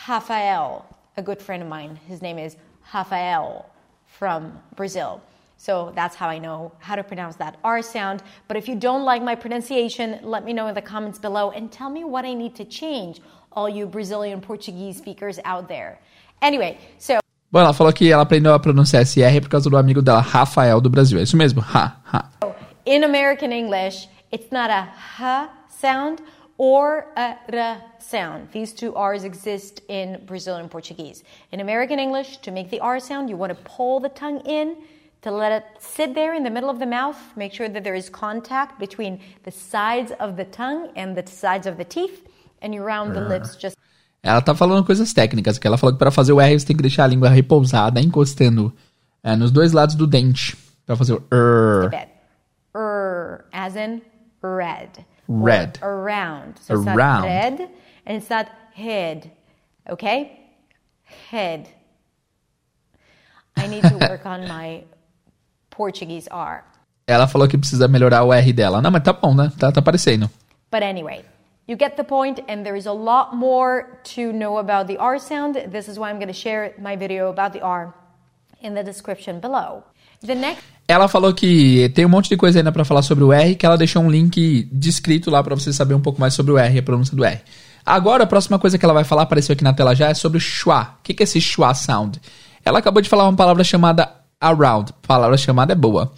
Rafael, 0.08 0.84
a 1.16 1.22
good 1.22 1.40
friend 1.40 1.62
of 1.62 1.68
mine, 1.68 1.98
his 2.06 2.22
name 2.22 2.38
is 2.38 2.56
Rafael 2.92 3.66
from 4.06 4.58
Brazil. 4.76 5.20
So 5.56 5.92
that's 5.94 6.14
how 6.14 6.28
I 6.28 6.38
know 6.38 6.72
how 6.78 6.96
to 6.96 7.02
pronounce 7.02 7.36
that 7.36 7.56
R 7.64 7.82
sound. 7.82 8.22
But 8.46 8.56
if 8.56 8.68
you 8.68 8.76
don't 8.76 9.04
like 9.04 9.22
my 9.22 9.34
pronunciation, 9.34 10.20
let 10.22 10.44
me 10.44 10.52
know 10.52 10.66
in 10.66 10.74
the 10.74 10.82
comments 10.82 11.18
below 11.18 11.50
and 11.50 11.72
tell 11.72 11.90
me 11.90 12.04
what 12.04 12.24
I 12.24 12.34
need 12.34 12.54
to 12.56 12.64
change, 12.64 13.20
all 13.52 13.68
you 13.68 13.86
Brazilian 13.86 14.40
Portuguese 14.40 14.98
speakers 14.98 15.40
out 15.44 15.66
there. 15.68 15.98
Anyway, 16.42 16.78
so. 16.98 17.18
Bom, 17.50 17.60
ela 17.60 17.72
falou 17.72 17.92
que 17.92 18.12
ela 18.12 18.22
aprendeu 18.22 18.52
a 18.52 18.58
pronunciar 18.58 19.02
esse 19.02 19.22
R 19.22 19.40
por 19.40 19.48
causa 19.48 19.70
do 19.70 19.76
amigo 19.76 20.02
dela, 20.02 20.20
Rafael, 20.20 20.80
do 20.80 20.90
Brasil. 20.90 21.18
É 21.18 21.22
isso 21.22 21.36
mesmo? 21.36 21.62
Ha, 21.62 21.96
ha. 22.04 22.30
In 22.84 23.02
American 23.02 23.50
English, 23.50 24.08
It's 24.32 24.50
not 24.50 24.70
a 24.70 24.82
ha 24.82 25.50
sound 25.68 26.20
or 26.58 27.06
a 27.16 27.36
r 27.52 27.82
sound. 27.98 28.48
These 28.52 28.72
two 28.72 28.94
R's 28.94 29.24
exist 29.24 29.82
in 29.88 30.22
Brazilian 30.26 30.68
Portuguese. 30.68 31.22
In 31.52 31.60
American 31.60 31.98
English, 31.98 32.38
to 32.38 32.50
make 32.50 32.70
the 32.70 32.80
R 32.80 33.00
sound, 33.00 33.28
you 33.28 33.36
want 33.36 33.50
to 33.56 33.62
pull 33.64 34.00
the 34.00 34.08
tongue 34.08 34.40
in 34.46 34.76
to 35.22 35.30
let 35.30 35.52
it 35.52 35.64
sit 35.80 36.14
there 36.14 36.34
in 36.34 36.42
the 36.44 36.50
middle 36.50 36.70
of 36.70 36.78
the 36.78 36.86
mouth. 36.86 37.18
Make 37.36 37.52
sure 37.52 37.68
that 37.68 37.82
there 37.84 37.94
is 37.94 38.08
contact 38.08 38.78
between 38.78 39.20
the 39.44 39.50
sides 39.50 40.12
of 40.20 40.36
the 40.36 40.44
tongue 40.44 40.90
and 40.96 41.16
the 41.16 41.26
sides 41.26 41.66
of 41.66 41.76
the 41.76 41.84
teeth, 41.84 42.26
and 42.62 42.74
you 42.74 42.82
round 42.82 43.14
the 43.14 43.20
lips 43.20 43.56
just. 43.56 43.76
Ela 44.22 44.42
tá 44.42 44.54
falando 44.54 44.84
coisas 44.84 45.12
técnicas, 45.12 45.58
que 45.58 45.66
ela 45.66 45.76
falou 45.76 45.92
que 45.92 45.98
para 45.98 46.10
fazer 46.10 46.32
o 46.32 46.40
R 46.40 46.58
você 46.58 46.66
tem 46.66 46.76
que 46.76 46.82
deixar 46.82 47.04
a 47.04 47.06
língua 47.06 47.28
repousada, 47.28 48.00
encostando 48.00 48.74
é, 49.22 49.36
nos 49.36 49.52
dois 49.52 49.72
lados 49.72 49.94
do 49.94 50.06
dente, 50.06 50.56
para 50.84 50.96
fazer 50.96 51.12
o 51.12 51.22
R. 51.30 52.08
R, 52.74 53.44
as 53.52 53.76
in 53.76 54.02
red. 54.42 55.04
Red. 55.28 55.78
around. 55.82 56.58
So 56.60 56.74
it's 56.74 56.86
around. 56.86 57.22
not 57.22 57.26
red 57.26 57.70
and 58.06 58.16
it's 58.16 58.30
not 58.30 58.48
head. 58.74 59.30
Okay? 59.88 60.40
Head. 61.30 61.68
I 63.56 63.66
need 63.66 63.82
to 63.82 63.96
work 63.96 64.26
on 64.26 64.46
my 64.48 64.84
Portuguese 65.70 66.28
R. 66.30 66.64
Ela 67.08 67.26
falou 67.26 67.48
que 67.48 67.56
precisa 67.56 67.86
melhorar 67.86 68.24
o 68.24 68.32
R 68.32 68.52
dela. 68.52 68.82
Não, 68.82 68.90
mas 68.90 69.02
tá 69.02 69.12
bom, 69.12 69.34
né? 69.34 69.52
Tá, 69.58 69.70
tá 69.70 69.80
aparecendo. 69.80 70.28
But 70.70 70.82
anyway, 70.82 71.24
you 71.68 71.76
get 71.78 71.96
the 71.96 72.02
point, 72.02 72.40
and 72.48 72.64
there 72.64 72.76
is 72.76 72.86
a 72.86 72.92
lot 72.92 73.34
more 73.34 74.00
to 74.14 74.32
know 74.32 74.58
about 74.58 74.88
the 74.88 74.98
R 74.98 75.18
sound. 75.18 75.54
This 75.70 75.88
is 75.88 75.98
why 75.98 76.10
I'm 76.10 76.18
going 76.18 76.26
to 76.26 76.34
share 76.34 76.74
my 76.78 76.96
video 76.96 77.30
about 77.30 77.52
the 77.52 77.60
R 77.60 77.94
in 78.62 78.74
the 78.74 78.82
description 78.82 79.40
below. 79.40 79.84
The 80.24 80.34
next 80.34 80.76
ela 80.88 81.08
falou 81.08 81.34
que 81.34 81.88
tem 81.90 82.06
um 82.06 82.08
monte 82.08 82.28
de 82.28 82.36
coisa 82.36 82.60
ainda 82.60 82.70
para 82.70 82.84
falar 82.84 83.02
sobre 83.02 83.24
o 83.24 83.32
R, 83.32 83.56
que 83.56 83.66
ela 83.66 83.76
deixou 83.76 84.02
um 84.02 84.10
link 84.10 84.68
descrito 84.70 85.30
lá 85.30 85.42
para 85.42 85.54
você 85.56 85.72
saber 85.72 85.94
um 85.94 86.00
pouco 86.00 86.20
mais 86.20 86.32
sobre 86.32 86.52
o 86.52 86.58
R, 86.58 86.78
a 86.78 86.82
pronúncia 86.82 87.16
do 87.16 87.24
R. 87.24 87.40
Agora, 87.84 88.22
a 88.22 88.26
próxima 88.26 88.58
coisa 88.58 88.78
que 88.78 88.84
ela 88.84 88.94
vai 88.94 89.02
falar, 89.02 89.22
apareceu 89.22 89.52
aqui 89.52 89.64
na 89.64 89.72
tela 89.72 89.94
já, 89.94 90.08
é 90.08 90.14
sobre 90.14 90.38
o 90.38 90.40
schwa. 90.40 90.96
O 90.98 91.02
que, 91.02 91.12
que 91.12 91.22
é 91.22 91.24
esse 91.24 91.40
schwa 91.40 91.74
sound? 91.74 92.20
Ela 92.64 92.78
acabou 92.78 93.02
de 93.02 93.08
falar 93.08 93.24
uma 93.24 93.36
palavra 93.36 93.64
chamada 93.64 94.08
around. 94.40 94.92
A 95.02 95.06
palavra 95.06 95.36
chamada 95.36 95.72
é 95.72 95.76
boa. 95.76 96.12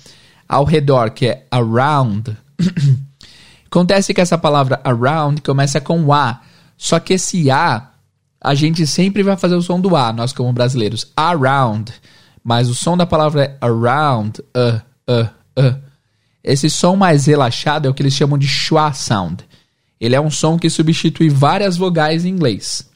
Ao 0.46 0.64
redor, 0.64 1.10
que 1.10 1.26
é 1.26 1.46
around. 1.50 2.36
Acontece 3.70 4.12
que 4.12 4.20
essa 4.20 4.36
palavra 4.36 4.80
around 4.84 5.40
começa 5.40 5.80
com 5.80 6.12
A. 6.12 6.40
Só 6.76 6.98
que 7.00 7.14
esse 7.14 7.50
A, 7.50 7.88
a 8.40 8.54
gente 8.54 8.86
sempre 8.86 9.22
vai 9.22 9.36
fazer 9.36 9.54
o 9.54 9.62
som 9.62 9.80
do 9.80 9.96
A, 9.96 10.12
nós 10.12 10.32
como 10.32 10.52
brasileiros. 10.52 11.10
Around 11.16 11.92
mas 12.48 12.70
o 12.70 12.74
som 12.74 12.96
da 12.96 13.04
palavra 13.04 13.44
é 13.44 13.58
around, 13.60 14.40
uh, 14.40 14.80
uh, 15.06 15.28
uh. 15.60 15.82
Esse 16.42 16.70
som 16.70 16.96
mais 16.96 17.26
relaxado 17.26 17.84
é 17.84 17.90
o 17.90 17.92
que 17.92 18.00
eles 18.00 18.14
chamam 18.14 18.38
de 18.38 18.48
schwa 18.48 18.90
sound. 18.94 19.44
Ele 20.00 20.16
é 20.16 20.20
um 20.20 20.30
som 20.30 20.58
que 20.58 20.70
substitui 20.70 21.28
várias 21.28 21.76
vogais 21.76 22.24
em 22.24 22.30
inglês. 22.30 22.88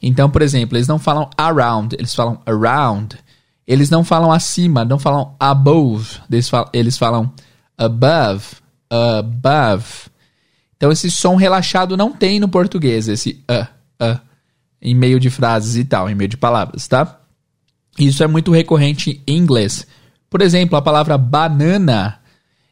Então, 0.00 0.30
por 0.30 0.40
exemplo, 0.40 0.78
eles 0.78 0.88
não 0.88 0.98
falam 0.98 1.28
around, 1.36 1.94
eles 1.94 2.14
falam 2.14 2.40
around. 2.46 3.18
Eles 3.66 3.90
não 3.90 4.02
falam 4.02 4.32
acima, 4.32 4.82
não 4.82 4.98
falam 4.98 5.36
above, 5.38 6.18
eles 6.30 6.48
falam, 6.48 6.70
eles 6.72 6.96
falam 6.96 7.30
above, 7.76 8.46
above. 8.88 10.08
Então, 10.78 10.90
esse 10.90 11.10
som 11.10 11.36
relaxado 11.36 11.98
não 11.98 12.14
tem 12.14 12.40
no 12.40 12.48
português, 12.48 13.08
esse 13.08 13.44
uh, 13.50 13.66
uh, 14.02 14.18
em 14.80 14.94
meio 14.94 15.20
de 15.20 15.28
frases 15.28 15.76
e 15.76 15.84
tal, 15.84 16.08
em 16.08 16.14
meio 16.14 16.28
de 16.28 16.38
palavras, 16.38 16.88
tá? 16.88 17.19
Isso 17.98 18.22
é 18.22 18.26
muito 18.26 18.50
recorrente 18.50 19.22
em 19.26 19.36
inglês. 19.36 19.86
Por 20.28 20.42
exemplo, 20.42 20.76
a 20.76 20.82
palavra 20.82 21.18
banana 21.18 22.20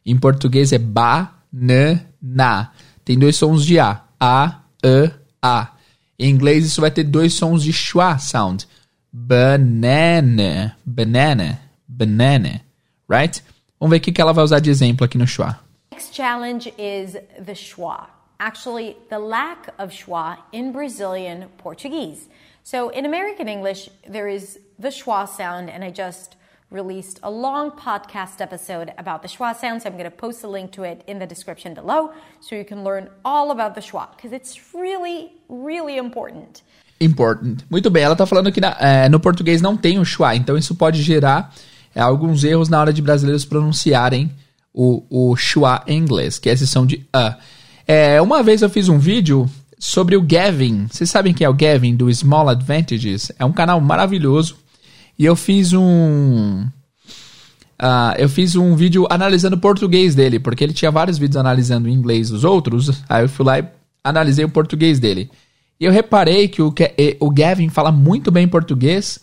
em 0.07 0.17
português 0.17 0.73
é 0.73 0.79
ba-na-na. 0.79 2.73
Tem 3.05 3.19
dois 3.19 3.37
sons 3.37 3.65
de 3.65 3.79
A. 3.79 4.03
A, 4.21 4.61
E, 4.83 5.11
A. 5.43 5.73
Em 6.19 6.31
inglês 6.31 6.65
isso 6.65 6.81
vai 6.81 6.91
ter 6.91 7.05
dois 7.05 7.35
sons 7.35 7.63
de 7.63 7.73
schwa 7.73 8.19
sound. 8.19 8.67
Banana, 9.13 10.77
banana, 10.85 11.61
banana, 11.87 12.61
right? 13.09 13.43
Vamos 13.79 13.91
ver 13.91 13.99
o 13.99 14.01
que 14.01 14.21
ela 14.21 14.33
vai 14.33 14.45
usar 14.45 14.61
de 14.61 14.71
exemplo 14.71 15.05
aqui 15.05 15.17
no 15.17 15.27
schwa. 15.27 15.59
Next 15.93 16.15
challenge 16.15 16.73
is 16.79 17.13
the 17.45 17.55
schwa. 17.55 18.09
Actually, 18.39 18.97
the 19.09 19.19
lack 19.19 19.73
of 19.79 19.93
schwa 19.93 20.39
in 20.53 20.73
Brazilian 20.73 21.49
Portuguese. 21.59 22.29
So 22.63 22.91
in 22.91 23.05
American 23.05 23.49
English, 23.49 23.91
there 24.11 24.29
is 24.29 24.59
the 24.79 24.89
schwa 24.89 25.29
sound, 25.29 25.71
and 25.71 25.83
I 25.85 25.91
just 25.91 26.37
released 26.71 27.19
a 27.23 27.31
long 27.31 27.71
podcast 27.71 28.41
episode 28.41 28.93
about 28.99 29.23
the 29.23 29.29
schwa 29.29 29.57
sound. 29.57 29.83
So 29.83 29.89
I'm 29.89 29.97
going 29.97 30.05
to 30.05 30.11
post 30.11 30.45
a 30.45 30.49
link 30.49 30.71
to 30.73 30.83
it 30.83 31.03
in 31.07 31.19
the 31.19 31.27
description 31.27 31.75
below 31.75 32.13
so 32.41 32.55
you 32.55 32.65
can 32.65 32.85
learn 32.85 33.09
all 33.25 33.51
about 33.51 33.75
the 33.75 33.81
schwa 33.81 34.09
because 34.15 34.33
it's 34.33 34.75
really, 34.75 35.33
really 35.49 35.97
important. 35.97 36.63
Important. 37.01 37.65
Muito 37.71 37.91
bem, 37.91 38.03
ela 38.03 38.15
está 38.15 38.27
falando 38.27 38.53
que 38.53 38.61
na, 38.61 38.77
é, 38.81 39.09
no 39.09 39.21
português 39.21 39.63
não 39.63 39.77
tem 39.77 39.99
o 39.99 40.05
schwa, 40.05 40.35
então 40.35 40.59
isso 40.59 40.75
pode 40.75 41.03
gerar 41.03 41.55
é, 41.95 42.01
alguns 42.01 42.45
erros 42.45 42.69
na 42.69 42.81
hora 42.81 42.93
de 42.93 43.01
brasileiros 43.01 43.45
pronunciarem 43.45 44.31
o, 44.75 45.05
o 45.09 45.37
schwa 45.37 45.83
em 45.87 45.99
inglês, 45.99 46.39
que 46.39 46.49
é 46.49 46.53
a 46.53 46.55
exceção 46.55 46.85
de 46.85 47.07
a. 47.13 47.39
É, 47.87 48.21
uma 48.21 48.43
vez 48.43 48.61
eu 48.61 48.69
fiz 48.69 48.89
um 48.89 48.99
vídeo 48.99 49.49
sobre 49.79 50.17
o 50.17 50.23
Gavin. 50.23 50.87
Vocês 50.91 51.09
sabem 51.09 51.33
quem 51.33 51.45
é 51.45 51.49
o 51.49 51.55
Gavin 51.55 51.97
do 51.97 52.13
Small 52.13 52.49
Advantages? 52.49 53.33
É 53.39 53.45
um 53.45 53.53
canal 53.53 53.81
maravilhoso. 53.81 54.57
E 55.19 55.25
eu 55.25 55.35
fiz 55.35 55.73
um. 55.73 56.67
Uh, 57.81 58.15
eu 58.17 58.29
fiz 58.29 58.57
um 58.57 58.75
vídeo 58.77 59.07
analisando 59.11 59.57
o 59.57 59.61
português 59.61 60.15
dele, 60.15 60.39
porque 60.39 60.63
ele 60.63 60.73
tinha 60.73 60.91
vários 60.91 61.19
vídeos 61.19 61.37
analisando 61.37 61.89
o 61.89 61.91
inglês 61.91 62.31
dos 62.31 62.45
outros. 62.45 63.03
Aí 63.09 63.25
eu 63.25 63.29
fui 63.29 63.45
lá 63.45 63.59
e 63.59 63.65
analisei 64.03 64.45
o 64.45 64.49
português 64.49 64.99
dele. 64.99 65.31
E 65.81 65.85
eu 65.85 65.93
reparei 65.93 66.49
que 66.49 66.63
o, 66.63 66.75
o 67.21 67.31
Gavin 67.31 67.69
fala 67.69 67.93
muito 67.93 68.31
bem 68.31 68.49
português, 68.49 69.21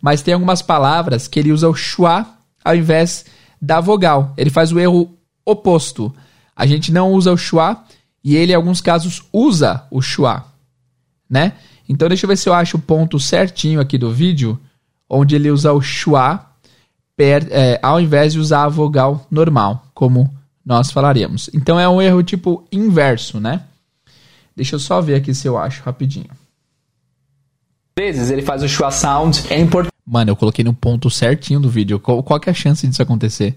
mas 0.00 0.22
tem 0.22 0.34
algumas 0.34 0.62
palavras 0.62 1.26
que 1.26 1.38
ele 1.38 1.52
usa 1.52 1.68
o 1.68 1.74
schwa 1.74 2.26
ao 2.64 2.74
invés 2.74 3.24
da 3.60 3.80
vogal. 3.80 4.32
Ele 4.36 4.50
faz 4.50 4.72
o 4.72 4.78
erro 4.78 5.16
oposto. 5.44 6.14
A 6.54 6.66
gente 6.66 6.92
não 6.92 7.12
usa 7.12 7.32
o 7.32 7.36
schwa 7.36 7.84
e 8.22 8.36
ele, 8.36 8.52
em 8.52 8.54
alguns 8.54 8.80
casos, 8.80 9.22
usa 9.32 9.84
o 9.90 10.00
schwa, 10.00 10.44
né? 11.28 11.54
Então, 11.88 12.08
deixa 12.08 12.26
eu 12.26 12.28
ver 12.28 12.36
se 12.36 12.48
eu 12.48 12.54
acho 12.54 12.76
o 12.76 12.80
ponto 12.80 13.18
certinho 13.18 13.80
aqui 13.80 13.96
do 13.96 14.12
vídeo, 14.12 14.60
onde 15.08 15.34
ele 15.34 15.50
usa 15.50 15.72
o 15.72 15.80
schwa 15.80 16.44
per, 17.16 17.46
é, 17.50 17.78
ao 17.82 18.00
invés 18.00 18.32
de 18.32 18.38
usar 18.38 18.64
a 18.64 18.68
vogal 18.68 19.26
normal, 19.30 19.84
como 19.94 20.30
nós 20.64 20.90
falaríamos. 20.90 21.48
Então, 21.54 21.80
é 21.80 21.88
um 21.88 22.00
erro 22.00 22.22
tipo 22.22 22.64
inverso, 22.70 23.40
né? 23.40 23.62
Deixa 24.54 24.74
eu 24.74 24.80
só 24.80 25.00
ver 25.00 25.14
aqui 25.14 25.34
se 25.34 25.46
eu 25.46 25.56
acho 25.56 25.82
rapidinho. 25.82 26.30
Vezes 27.98 28.30
ele 28.30 28.42
faz 28.42 28.62
o 28.62 28.68
schwa 28.68 28.90
sound 28.90 29.44
é 29.50 29.58
importante. 29.58 29.92
Mano, 30.06 30.30
eu 30.30 30.36
coloquei 30.36 30.64
no 30.64 30.72
ponto 30.72 31.10
certinho 31.10 31.60
do 31.60 31.68
vídeo. 31.68 31.98
Qual, 31.98 32.22
qual 32.22 32.40
é 32.46 32.50
a 32.50 32.54
chance 32.54 32.86
disso 32.86 33.02
acontecer? 33.02 33.56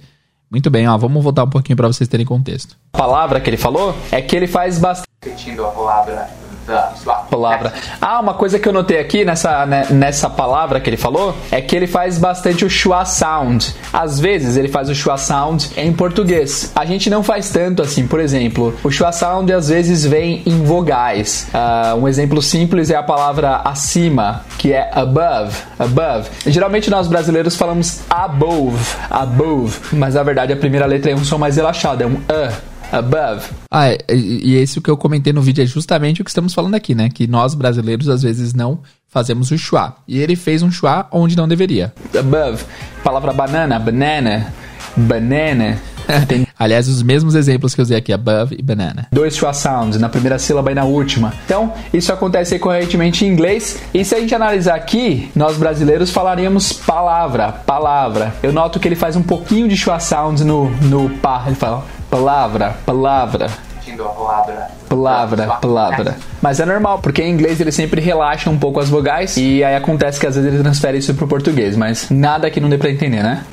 Muito 0.50 0.70
bem, 0.70 0.88
ó, 0.88 0.98
vamos 0.98 1.24
voltar 1.24 1.44
um 1.44 1.50
pouquinho 1.50 1.78
para 1.78 1.88
vocês 1.88 2.10
terem 2.10 2.26
contexto. 2.26 2.76
A 2.94 2.98
palavra 2.98 3.40
que 3.40 3.50
ele 3.50 3.58
falou 3.58 3.96
é 4.12 4.22
que 4.22 4.36
ele 4.36 4.48
faz 4.48 4.80
bastante. 4.80 5.08
Repetindo 5.24 5.66
a 5.66 5.72
palavra 5.72 6.30
da 6.72 7.14
palavra. 7.30 7.74
Ah, 8.02 8.20
uma 8.20 8.34
coisa 8.34 8.58
que 8.58 8.68
eu 8.68 8.74
notei 8.74 9.00
aqui 9.00 9.24
nessa, 9.24 9.66
né, 9.66 9.86
nessa 9.92 10.30
palavra 10.30 10.80
que 10.80 10.90
ele 10.90 10.98
falou 10.98 11.36
é 11.52 11.62
que 11.62 11.76
ele 11.76 11.86
faz 11.86 12.18
bastante 12.18 12.66
o 12.66 12.70
schwa 12.70 13.06
sound. 13.06 13.76
Às 13.94 14.20
vezes 14.20 14.58
ele 14.58 14.68
faz 14.68 14.90
o 14.90 14.96
schwa 14.96 15.18
sound 15.18 15.70
em 15.78 15.94
português. 15.94 16.72
A 16.76 16.84
gente 16.86 17.10
não 17.10 17.22
faz 17.22 17.52
tanto 17.52 17.82
assim. 17.82 18.08
Por 18.08 18.20
exemplo, 18.20 18.74
o 18.84 18.90
schwa 18.90 19.12
sound 19.12 19.52
às 19.54 19.70
vezes 19.70 20.06
vem 20.06 20.42
em 20.46 20.64
vogais. 20.64 21.48
Uh, 21.54 21.98
um 21.98 22.08
exemplo 22.08 22.42
simples 22.42 22.90
é 22.90 22.96
a 22.96 23.04
palavra 23.04 23.62
acima, 23.64 24.42
que 24.58 24.74
é 24.74 24.90
above, 24.94 25.56
above. 25.78 26.30
Geralmente 26.48 26.90
nós 26.90 27.08
brasileiros 27.08 27.56
falamos 27.56 28.02
above, 28.10 28.78
above, 29.10 29.78
mas 29.94 30.16
na 30.16 30.24
verdade 30.24 30.54
a 30.54 30.58
primeira 30.58 30.86
letra 30.86 31.12
é 31.12 31.16
um 31.16 31.24
som 31.24 31.38
mais 31.38 31.56
relaxado, 31.56 32.02
é 32.02 32.06
um 32.06 32.22
a 32.28 32.71
above. 32.92 33.48
Ah, 33.70 33.90
é, 33.90 33.98
e, 34.14 34.56
esse 34.56 34.82
que 34.82 34.90
eu 34.90 34.98
comentei 34.98 35.32
no 35.32 35.42
vídeo 35.42 35.64
é 35.64 35.66
justamente 35.66 36.22
o 36.22 36.24
que 36.24 36.30
estamos 36.30 36.54
falando 36.54 36.76
aqui, 36.76 36.94
né? 36.94 37.10
Que 37.10 37.28
nós 37.28 37.54
brasileiros 37.56 38.10
às 38.10 38.22
vezes 38.22 38.54
não 38.54 38.80
fazemos 39.08 39.52
o 39.52 39.58
schwa. 39.58 39.96
E 40.08 40.20
ele 40.20 40.36
fez 40.36 40.62
um 40.62 40.72
schwa 40.72 41.08
onde 41.12 41.36
não 41.36 41.48
deveria. 41.48 41.94
Above. 42.18 42.64
Palavra 43.04 43.34
banana, 43.34 43.80
banana, 43.80 44.54
banana. 44.96 45.80
Aliás, 46.58 46.88
os 46.88 47.02
mesmos 47.02 47.36
exemplos 47.36 47.74
que 47.74 47.82
eu 47.82 47.84
usei 47.84 47.98
aqui, 47.98 48.12
above 48.12 48.56
e 48.58 48.62
banana. 48.62 49.08
Dois 49.12 49.36
schwa 49.36 49.54
sounds, 49.54 50.00
na 50.00 50.10
primeira 50.10 50.38
sílaba 50.38 50.72
e 50.72 50.76
na 50.76 50.84
última. 50.84 51.34
Então, 51.46 51.74
isso 51.94 52.12
acontece 52.12 52.56
recorrentemente 52.56 53.26
em 53.26 53.30
inglês. 53.30 53.80
E 53.94 54.04
se 54.04 54.16
a 54.16 54.20
gente 54.20 54.34
analisar 54.34 54.76
aqui, 54.76 55.32
nós 55.36 55.58
brasileiros 55.58 56.12
falaríamos 56.12 56.74
palavra, 56.74 57.52
palavra. 57.52 58.34
Eu 58.44 58.52
noto 58.54 58.80
que 58.80 58.88
ele 58.88 58.96
faz 58.96 59.16
um 59.16 59.24
pouquinho 59.24 59.68
de 59.68 59.78
schwa 59.78 60.00
sounds 60.00 60.44
no, 60.44 60.70
no 60.82 61.10
pá. 61.18 61.44
Ele 61.48 61.56
fala 61.56 61.86
Palavra, 62.12 62.78
palavra. 62.86 63.50
Palavra. 63.98 64.72
Palavra, 64.90 65.48
palavra. 65.62 66.18
Mas 66.42 66.60
é 66.60 66.66
normal, 66.66 67.00
porque 67.00 67.24
em 67.24 67.32
inglês 67.32 67.62
ele 67.62 67.72
sempre 67.72 68.02
relaxa 68.02 68.50
um 68.50 68.60
pouco 68.60 68.82
as 68.82 68.90
vogais 68.90 69.38
e 69.38 69.64
aí 69.64 69.78
acontece 69.78 70.20
que 70.20 70.28
às 70.28 70.36
vezes 70.36 70.54
ele 70.54 70.62
transfere 70.62 70.98
isso 70.98 71.16
pro 71.16 71.26
português, 71.26 71.78
mas 71.78 72.10
nada 72.10 72.52
que 72.52 72.60
não 72.60 72.68
dê 72.70 72.78
pra 72.78 72.92
entender, 72.92 73.24
né? 73.24 73.46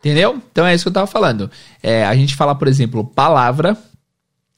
Entendeu? 0.00 0.36
Então 0.50 0.66
é 0.66 0.74
isso 0.74 0.82
que 0.82 0.88
eu 0.88 0.92
tava 0.92 1.06
falando. 1.06 1.48
É, 1.80 2.04
a 2.04 2.14
gente 2.16 2.34
fala, 2.34 2.56
por 2.56 2.66
exemplo, 2.66 3.04
palavra, 3.04 3.78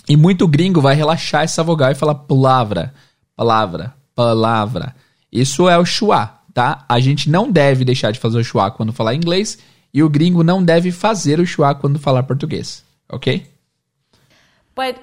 e 0.08 0.16
muito 0.16 0.48
gringo 0.48 0.80
vai 0.80 0.94
relaxar 0.94 1.42
essa 1.42 1.62
vogal 1.62 1.92
e 1.92 1.94
falar 1.94 2.14
palavra, 2.14 2.94
palavra, 3.36 3.92
palavra. 4.14 4.94
Isso 5.30 5.68
é 5.68 5.76
o 5.76 5.84
schwa, 5.84 6.38
tá? 6.54 6.82
A 6.88 6.98
gente 6.98 7.28
não 7.28 7.52
deve 7.52 7.84
deixar 7.84 8.10
de 8.10 8.18
fazer 8.18 8.38
o 8.38 8.44
schwa 8.44 8.70
quando 8.70 8.90
falar 8.90 9.14
inglês 9.14 9.58
e 9.92 10.02
o 10.02 10.08
gringo 10.08 10.42
não 10.42 10.64
deve 10.64 10.90
fazer 10.90 11.38
o 11.40 11.46
schwa 11.46 11.74
quando 11.74 11.98
falar 11.98 12.22
português. 12.22 12.83
Okay? 13.10 13.46
But 14.74 14.98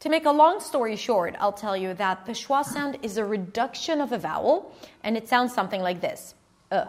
to 0.00 0.08
make 0.08 0.26
a 0.26 0.30
long 0.30 0.60
story 0.60 0.96
short, 0.96 1.34
I'll 1.38 1.52
tell 1.52 1.76
you 1.76 1.94
that 1.94 2.26
the 2.26 2.32
schwa 2.32 2.64
sound 2.64 2.98
is 3.02 3.16
a 3.16 3.24
reduction 3.24 4.00
of 4.00 4.12
a 4.12 4.18
vowel, 4.18 4.74
and 5.02 5.16
it 5.16 5.28
sounds 5.28 5.54
something 5.54 5.80
like 5.80 6.00
this. 6.00 6.34
Uh. 6.70 6.86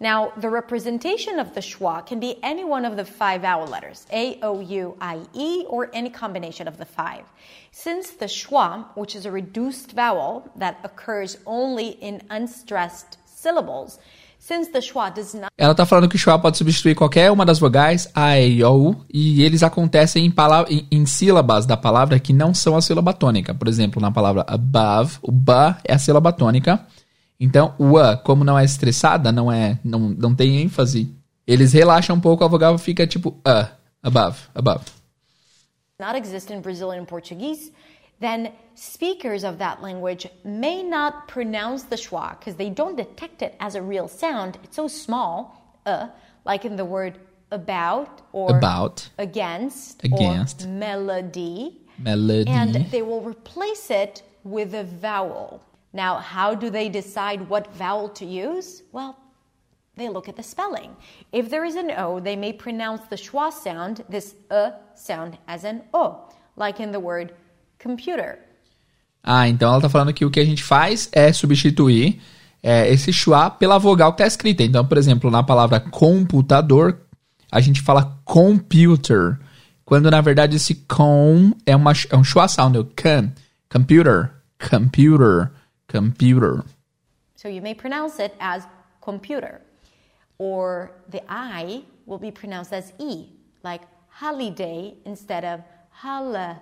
Now, 0.00 0.32
the 0.36 0.50
representation 0.50 1.38
of 1.38 1.54
the 1.54 1.60
schwa 1.60 2.04
can 2.04 2.18
be 2.18 2.42
any 2.42 2.64
one 2.64 2.84
of 2.84 2.96
the 2.96 3.04
five 3.04 3.42
vowel 3.42 3.66
letters, 3.68 4.06
A, 4.12 4.40
O, 4.42 4.60
U, 4.60 4.96
I, 5.00 5.20
E, 5.34 5.64
or 5.68 5.90
any 5.92 6.10
combination 6.10 6.66
of 6.66 6.78
the 6.78 6.84
five. 6.84 7.24
Since 7.70 8.10
the 8.10 8.26
schwa, 8.26 8.86
which 8.96 9.14
is 9.14 9.24
a 9.24 9.30
reduced 9.30 9.92
vowel 9.92 10.50
that 10.56 10.80
occurs 10.82 11.38
only 11.46 11.90
in 11.90 12.22
unstressed 12.30 13.18
syllables, 13.26 13.98
Ela 15.56 15.72
está 15.72 15.86
falando 15.86 16.06
que 16.06 16.16
o 16.16 16.18
schwa 16.18 16.38
pode 16.38 16.58
substituir 16.58 16.94
qualquer 16.94 17.30
uma 17.30 17.46
das 17.46 17.58
vogais, 17.58 18.10
a, 18.14 18.38
e, 18.38 18.62
o, 18.62 18.90
u, 18.90 18.96
e 19.10 19.42
eles 19.42 19.62
acontecem 19.62 20.26
em, 20.26 20.34
em, 20.68 20.86
em, 20.90 21.06
sílabas 21.06 21.64
da 21.64 21.78
palavra 21.78 22.20
que 22.20 22.34
não 22.34 22.52
são 22.52 22.76
a 22.76 22.82
sílaba 22.82 23.14
tônica. 23.14 23.54
Por 23.54 23.68
exemplo, 23.68 24.02
na 24.02 24.10
palavra 24.10 24.44
above, 24.46 25.16
o 25.22 25.32
ba 25.32 25.78
é 25.82 25.94
a 25.94 25.98
sílaba 25.98 26.30
tônica. 26.30 26.78
Então, 27.40 27.74
o 27.78 27.96
a, 27.96 28.18
como 28.18 28.44
não 28.44 28.58
é 28.58 28.64
estressada, 28.66 29.32
não 29.32 29.50
é, 29.50 29.78
não, 29.82 30.10
não 30.10 30.34
tem 30.34 30.60
ênfase, 30.60 31.10
eles 31.46 31.72
relaxam 31.72 32.16
um 32.16 32.20
pouco, 32.20 32.44
a 32.44 32.48
vogal 32.48 32.76
fica 32.76 33.06
tipo 33.06 33.40
a, 33.46 33.70
above, 34.02 34.38
above. 34.54 34.84
Not 35.98 36.18
exist 36.18 36.52
in 36.52 36.60
Brazilian 36.60 37.06
Portuguese. 37.06 37.72
Then 38.20 38.52
speakers 38.74 39.44
of 39.44 39.58
that 39.58 39.82
language 39.82 40.26
may 40.44 40.82
not 40.82 41.28
pronounce 41.28 41.84
the 41.84 41.96
schwa 41.96 42.38
because 42.38 42.54
they 42.56 42.70
don't 42.70 42.96
detect 42.96 43.42
it 43.42 43.54
as 43.60 43.74
a 43.74 43.82
real 43.82 44.08
sound. 44.08 44.58
It's 44.62 44.76
so 44.76 44.88
small, 44.88 45.78
uh, 45.86 46.08
like 46.44 46.64
in 46.64 46.76
the 46.76 46.84
word 46.84 47.18
about 47.50 48.22
or 48.32 48.56
about 48.56 49.08
against, 49.18 50.04
against 50.04 50.64
or 50.64 50.68
melody. 50.68 51.80
Melody. 51.98 52.50
And 52.50 52.74
they 52.90 53.02
will 53.02 53.20
replace 53.20 53.90
it 53.90 54.22
with 54.42 54.74
a 54.74 54.84
vowel. 54.84 55.62
Now, 55.92 56.16
how 56.16 56.54
do 56.54 56.70
they 56.70 56.88
decide 56.88 57.48
what 57.48 57.72
vowel 57.74 58.08
to 58.10 58.24
use? 58.24 58.82
Well, 58.90 59.16
they 59.96 60.08
look 60.08 60.28
at 60.28 60.34
the 60.34 60.42
spelling. 60.42 60.96
If 61.30 61.50
there 61.50 61.64
is 61.64 61.76
an 61.76 61.92
O, 61.92 62.18
they 62.18 62.34
may 62.34 62.52
pronounce 62.52 63.06
the 63.08 63.16
schwa 63.16 63.52
sound, 63.52 64.04
this 64.08 64.34
uh 64.50 64.72
sound, 64.94 65.38
as 65.46 65.62
an 65.64 65.82
O, 65.94 66.28
like 66.56 66.80
in 66.80 66.90
the 66.90 67.00
word 67.00 67.32
computer. 67.84 68.38
Ah, 69.22 69.48
então 69.48 69.70
ela 69.70 69.82
tá 69.82 69.88
falando 69.88 70.12
que 70.12 70.24
o 70.24 70.30
que 70.30 70.40
a 70.40 70.44
gente 70.44 70.62
faz 70.62 71.08
é 71.12 71.32
substituir 71.32 72.20
é, 72.62 72.90
esse 72.90 73.12
schwa 73.12 73.50
pela 73.50 73.78
vogal 73.78 74.12
que 74.12 74.18
tá 74.18 74.26
escrita. 74.26 74.62
Então, 74.62 74.84
por 74.86 74.96
exemplo, 74.96 75.30
na 75.30 75.42
palavra 75.42 75.78
computador, 75.78 77.00
a 77.52 77.60
gente 77.60 77.82
fala 77.82 78.18
computer, 78.24 79.38
quando 79.84 80.10
na 80.10 80.20
verdade 80.20 80.56
esse 80.56 80.74
com 80.74 81.52
é, 81.66 81.76
uma, 81.76 81.92
é 82.10 82.16
um 82.16 82.24
schwa 82.24 82.48
sound, 82.48 82.78
o 82.78 82.84
can, 82.84 83.32
computer, 83.70 84.30
computer, 84.58 85.50
computer. 85.86 86.64
So 87.36 87.48
you 87.48 87.62
may 87.62 87.74
pronounce 87.74 88.18
it 88.18 88.34
as 88.40 88.66
computer. 89.02 89.60
Or 90.38 90.90
the 91.10 91.22
I 91.28 91.84
will 92.06 92.18
be 92.18 92.32
pronounced 92.32 92.72
as 92.72 92.92
E, 92.98 93.28
like 93.62 93.84
holiday 94.08 94.94
instead 95.04 95.44
of 95.44 95.62
holiday. 95.90 96.58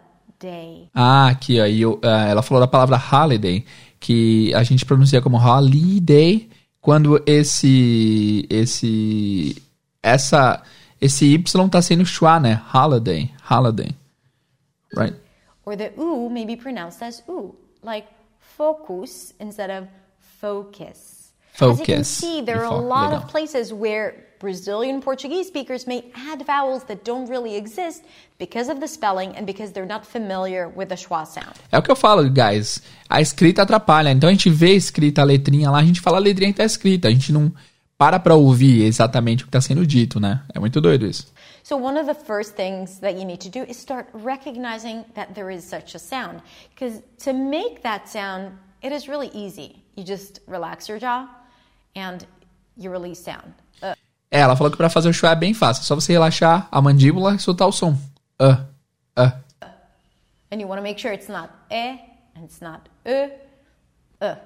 Ah, 0.94 1.28
aqui, 1.28 1.60
ó, 1.60 1.66
eu, 1.66 2.00
ah, 2.02 2.26
ela 2.28 2.42
falou 2.42 2.60
da 2.60 2.66
palavra 2.66 2.96
holiday, 2.96 3.64
que 3.98 4.52
a 4.54 4.62
gente 4.62 4.84
pronuncia 4.84 5.20
como 5.20 5.36
holiday 5.36 6.48
quando 6.80 7.22
esse 7.26 8.46
esse 8.50 9.62
essa 10.02 10.62
esse 11.00 11.34
y 11.34 11.44
tá 11.70 11.82
sendo 11.82 12.04
schwa, 12.04 12.38
né? 12.38 12.60
Holiday, 12.72 13.30
holiday. 13.50 13.90
Right? 14.96 15.16
Or 15.64 15.76
the 15.76 15.92
U 15.96 16.28
may 16.28 16.44
be 16.44 16.56
pronounced 16.56 17.02
as 17.02 17.22
U, 17.28 17.54
like 17.82 18.06
focus 18.38 19.34
instead 19.40 19.70
of 19.70 19.88
focus. 20.40 21.32
As 21.54 21.60
you 21.60 21.84
can 21.84 21.98
Focus. 21.98 22.08
see, 22.08 22.40
there 22.40 22.64
are 22.64 22.72
a 22.72 22.80
lot 22.80 23.10
legal. 23.10 23.24
of 23.24 23.28
places 23.28 23.72
where 23.72 24.14
Brazilian 24.42 25.00
Portuguese 25.00 25.46
speakers 25.46 25.86
may 25.86 26.04
add 26.14 26.44
vowels 26.44 26.82
that 26.84 27.04
don't 27.04 27.30
really 27.30 27.54
exist 27.54 28.02
because 28.38 28.68
of 28.68 28.80
the 28.80 28.88
spelling 28.88 29.36
and 29.36 29.46
because 29.46 29.72
they're 29.72 29.86
not 29.86 30.04
familiar 30.04 30.68
with 30.68 30.88
the 30.88 30.96
schwa 30.96 31.24
sound. 31.24 31.54
É 31.70 31.78
o 31.78 31.82
que 31.82 31.90
eu 31.90 31.96
falo, 31.96 32.28
guys. 32.28 32.82
A 33.08 33.20
escrita 33.20 33.62
atrapalha. 33.62 34.10
Então 34.10 34.28
a 34.28 34.32
gente 34.32 34.50
vê 34.50 34.74
escrita 34.74 35.22
a 35.22 35.24
letrinha 35.24 35.70
lá, 35.70 35.78
a 35.78 35.84
gente 35.84 36.00
fala 36.00 36.16
a 36.16 36.20
letrinha 36.20 36.52
que 36.52 36.58
tá 36.58 36.64
escrita. 36.64 37.06
A 37.06 37.10
gente 37.12 37.32
não 37.32 37.52
para 37.96 38.18
pra 38.18 38.34
ouvir 38.34 38.82
exatamente 38.82 39.44
o 39.44 39.46
que 39.46 39.52
tá 39.52 39.60
sendo 39.60 39.86
dito, 39.86 40.18
né? 40.18 40.42
É 40.52 40.58
muito 40.58 40.80
doido 40.80 41.06
isso. 41.06 41.32
So, 41.62 41.76
one 41.76 41.96
of 41.96 42.06
the 42.06 42.14
first 42.14 42.56
things 42.56 42.98
that 42.98 43.16
you 43.16 43.24
need 43.24 43.38
to 43.42 43.48
do 43.48 43.64
is 43.70 43.76
start 43.76 44.08
recognizing 44.12 45.04
that 45.14 45.34
there 45.34 45.54
is 45.54 45.62
such 45.62 45.94
a 45.94 46.00
sound. 46.00 46.42
Because 46.74 47.00
to 47.24 47.32
make 47.32 47.82
that 47.82 48.08
sound, 48.08 48.54
it 48.82 48.92
is 48.92 49.06
really 49.06 49.30
easy. 49.32 49.84
You 49.94 50.02
just 50.04 50.40
relax 50.48 50.88
your 50.88 50.98
jaw 50.98 51.28
and 51.94 52.26
you 52.76 52.90
release 52.90 53.22
sound. 53.22 53.54
Uh, 54.32 54.36
É, 54.36 54.40
ela 54.40 54.56
falou 54.56 54.70
que 54.70 54.78
pra 54.78 54.88
fazer 54.88 55.10
o 55.10 55.12
show 55.12 55.28
é 55.28 55.36
bem 55.36 55.52
fácil. 55.52 55.82
É 55.82 55.84
só 55.84 55.94
você 55.94 56.12
relaxar 56.12 56.66
a 56.72 56.80
mandíbula 56.80 57.34
e 57.34 57.38
soltar 57.38 57.68
o 57.68 57.72
som. 57.72 57.96
Ah, 58.40 58.64
ah. 59.14 59.34
and 60.50 60.60
you 60.60 60.66
want 60.66 60.78
to 60.78 60.82
make 60.82 61.00
sure 61.00 61.12
it's 61.12 61.28
not 61.28 61.50
eh 61.70 61.96
and 62.34 62.44
it's 62.44 62.60
not 62.60 62.82
uh, 63.06 63.30
uh. 64.24 64.36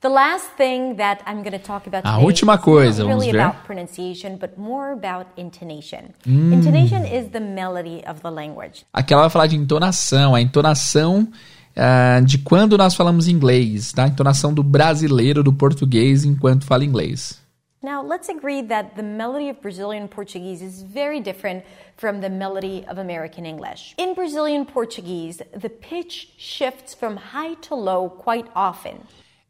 The 0.00 0.08
last 0.08 0.50
thing 0.56 0.96
that 0.96 1.22
I'm 1.26 1.42
going 1.42 1.58
to 1.58 1.58
talk 1.58 1.86
about 1.86 2.06
A 2.06 2.12
today 2.12 2.24
última 2.24 2.54
is 2.54 2.60
coisa, 2.60 3.02
not 3.02 3.08
vamos 3.08 3.26
really 3.26 3.40
about 3.40 3.64
pronunciation, 3.64 4.36
but 4.36 4.58
more 4.58 4.92
about 4.92 5.26
intonation. 5.36 6.12
Intonation 6.26 7.04
is 7.06 7.30
the 7.30 7.40
melody 7.40 8.04
of 8.06 8.20
the 8.20 8.30
language. 8.30 8.84
Aqui 8.92 9.14
ela 9.14 9.22
vai 9.22 9.30
falar 9.30 9.46
de 9.46 9.56
entonação. 9.56 10.34
A 10.34 10.40
entonação 10.40 11.28
ah, 11.74 12.20
de 12.20 12.38
quando 12.38 12.76
nós 12.76 12.94
falamos 12.94 13.26
inglês, 13.26 13.92
tá? 13.92 14.04
A 14.04 14.08
entonação 14.08 14.52
do 14.52 14.62
brasileiro, 14.62 15.42
do 15.42 15.52
português, 15.52 16.24
enquanto 16.24 16.66
fala 16.66 16.84
inglês. 16.84 17.40
Now, 17.82 18.02
let's 18.02 18.28
agree 18.28 18.62
that 18.68 18.96
the 18.96 19.02
melody 19.02 19.50
of 19.50 19.60
Brazilian 19.60 20.08
Portuguese 20.08 20.62
is 20.62 20.82
very 20.82 21.20
different 21.20 21.62
from 21.96 22.20
the 22.20 22.30
melody 22.30 22.84
of 22.88 22.98
American 22.98 23.44
English. 23.44 23.94
In 23.98 24.14
Brazilian 24.14 24.64
Portuguese, 24.64 25.42
the 25.52 25.68
pitch 25.68 26.28
shifts 26.38 26.94
from 26.94 27.16
high 27.16 27.54
to 27.68 27.74
low 27.74 28.08
quite 28.08 28.48
often. 28.54 29.00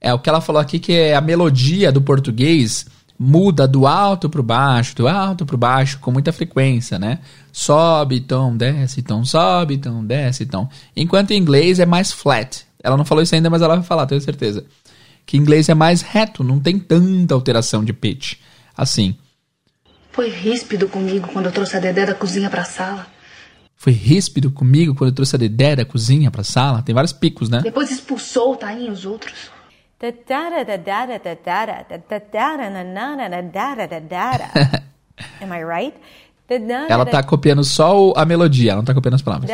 É 0.01 0.13
o 0.13 0.19
que 0.19 0.29
ela 0.29 0.41
falou 0.41 0.61
aqui 0.61 0.79
que 0.79 0.93
é 0.93 1.15
a 1.15 1.21
melodia 1.21 1.91
do 1.91 2.03
português 2.03 2.87
muda 3.19 3.67
do 3.67 3.87
alto 3.87 4.29
pro 4.29 4.43
baixo, 4.43 4.95
do 4.95 5.09
alto 5.09 5.47
pro 5.47 5.57
baixo 5.57 5.99
com 6.01 6.11
muita 6.11 6.33
frequência, 6.33 6.99
né? 6.99 7.21
Sobe 7.53 8.21
tom, 8.21 8.57
desce 8.57 9.03
tom, 9.03 9.25
sobe 9.25 9.79
tom, 9.79 10.05
desce 10.05 10.45
tom. 10.45 10.69
Enquanto 10.95 11.31
em 11.31 11.39
inglês 11.39 11.79
é 11.79 11.87
mais 11.87 12.13
flat. 12.13 12.67
Ela 12.83 12.97
não 12.97 13.05
falou 13.05 13.23
isso 13.23 13.35
ainda, 13.35 13.49
mas 13.49 13.63
ela 13.63 13.77
vai 13.77 13.85
falar, 13.85 14.07
tenho 14.07 14.21
certeza 14.21 14.65
que 15.27 15.37
em 15.37 15.41
inglês 15.41 15.69
é 15.69 15.75
mais 15.75 16.01
reto, 16.03 16.45
não 16.45 16.61
tem 16.61 16.79
tanta 16.79 17.35
alteração 17.35 17.85
de 17.85 17.93
pitch. 17.93 18.35
Assim. 18.77 19.19
Foi 20.13 20.31
ríspido 20.31 20.89
comigo 20.89 21.29
quando 21.33 21.47
eu 21.47 21.53
trouxe 21.53 21.77
a 21.77 21.81
Dedé 21.81 22.07
da 22.07 22.15
cozinha 22.15 22.49
para 22.49 22.63
a 22.63 22.65
sala. 22.65 23.07
Foi 23.75 23.93
ríspido 23.93 24.51
comigo 24.51 24.95
quando 24.95 25.11
eu 25.11 25.15
trouxe 25.15 25.37
a 25.37 25.39
Dedé 25.39 25.77
da 25.77 25.85
cozinha 25.85 26.31
para 26.31 26.41
a 26.41 26.45
sala. 26.45 26.83
Tem 26.83 26.95
vários 26.95 27.13
picos, 27.13 27.51
né? 27.51 27.61
Depois 27.61 27.91
expulsou 27.91 28.53
o 28.53 28.57
Tainho 28.57 28.89
e 28.89 28.91
os 28.91 29.05
outros. 29.05 29.51
Am 35.41 35.53
I 35.53 35.65
right? 35.65 35.97
Ela 36.49 37.03
está 37.03 37.23
copiando 37.23 37.65
só 37.65 38.13
a 38.17 38.25
melodia, 38.25 38.71
ela 38.71 38.77
não 38.77 38.83
está 38.83 38.95
copiando 38.95 39.15
as 39.15 39.23
palavras. 39.23 39.51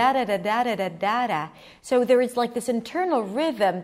So 1.80 2.04
there 2.04 2.22
is 2.22 2.36
like 2.36 2.52
this 2.52 2.68
internal 2.68 3.22
rhythm, 3.22 3.82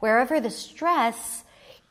wherever 0.00 0.50
stress 0.50 1.45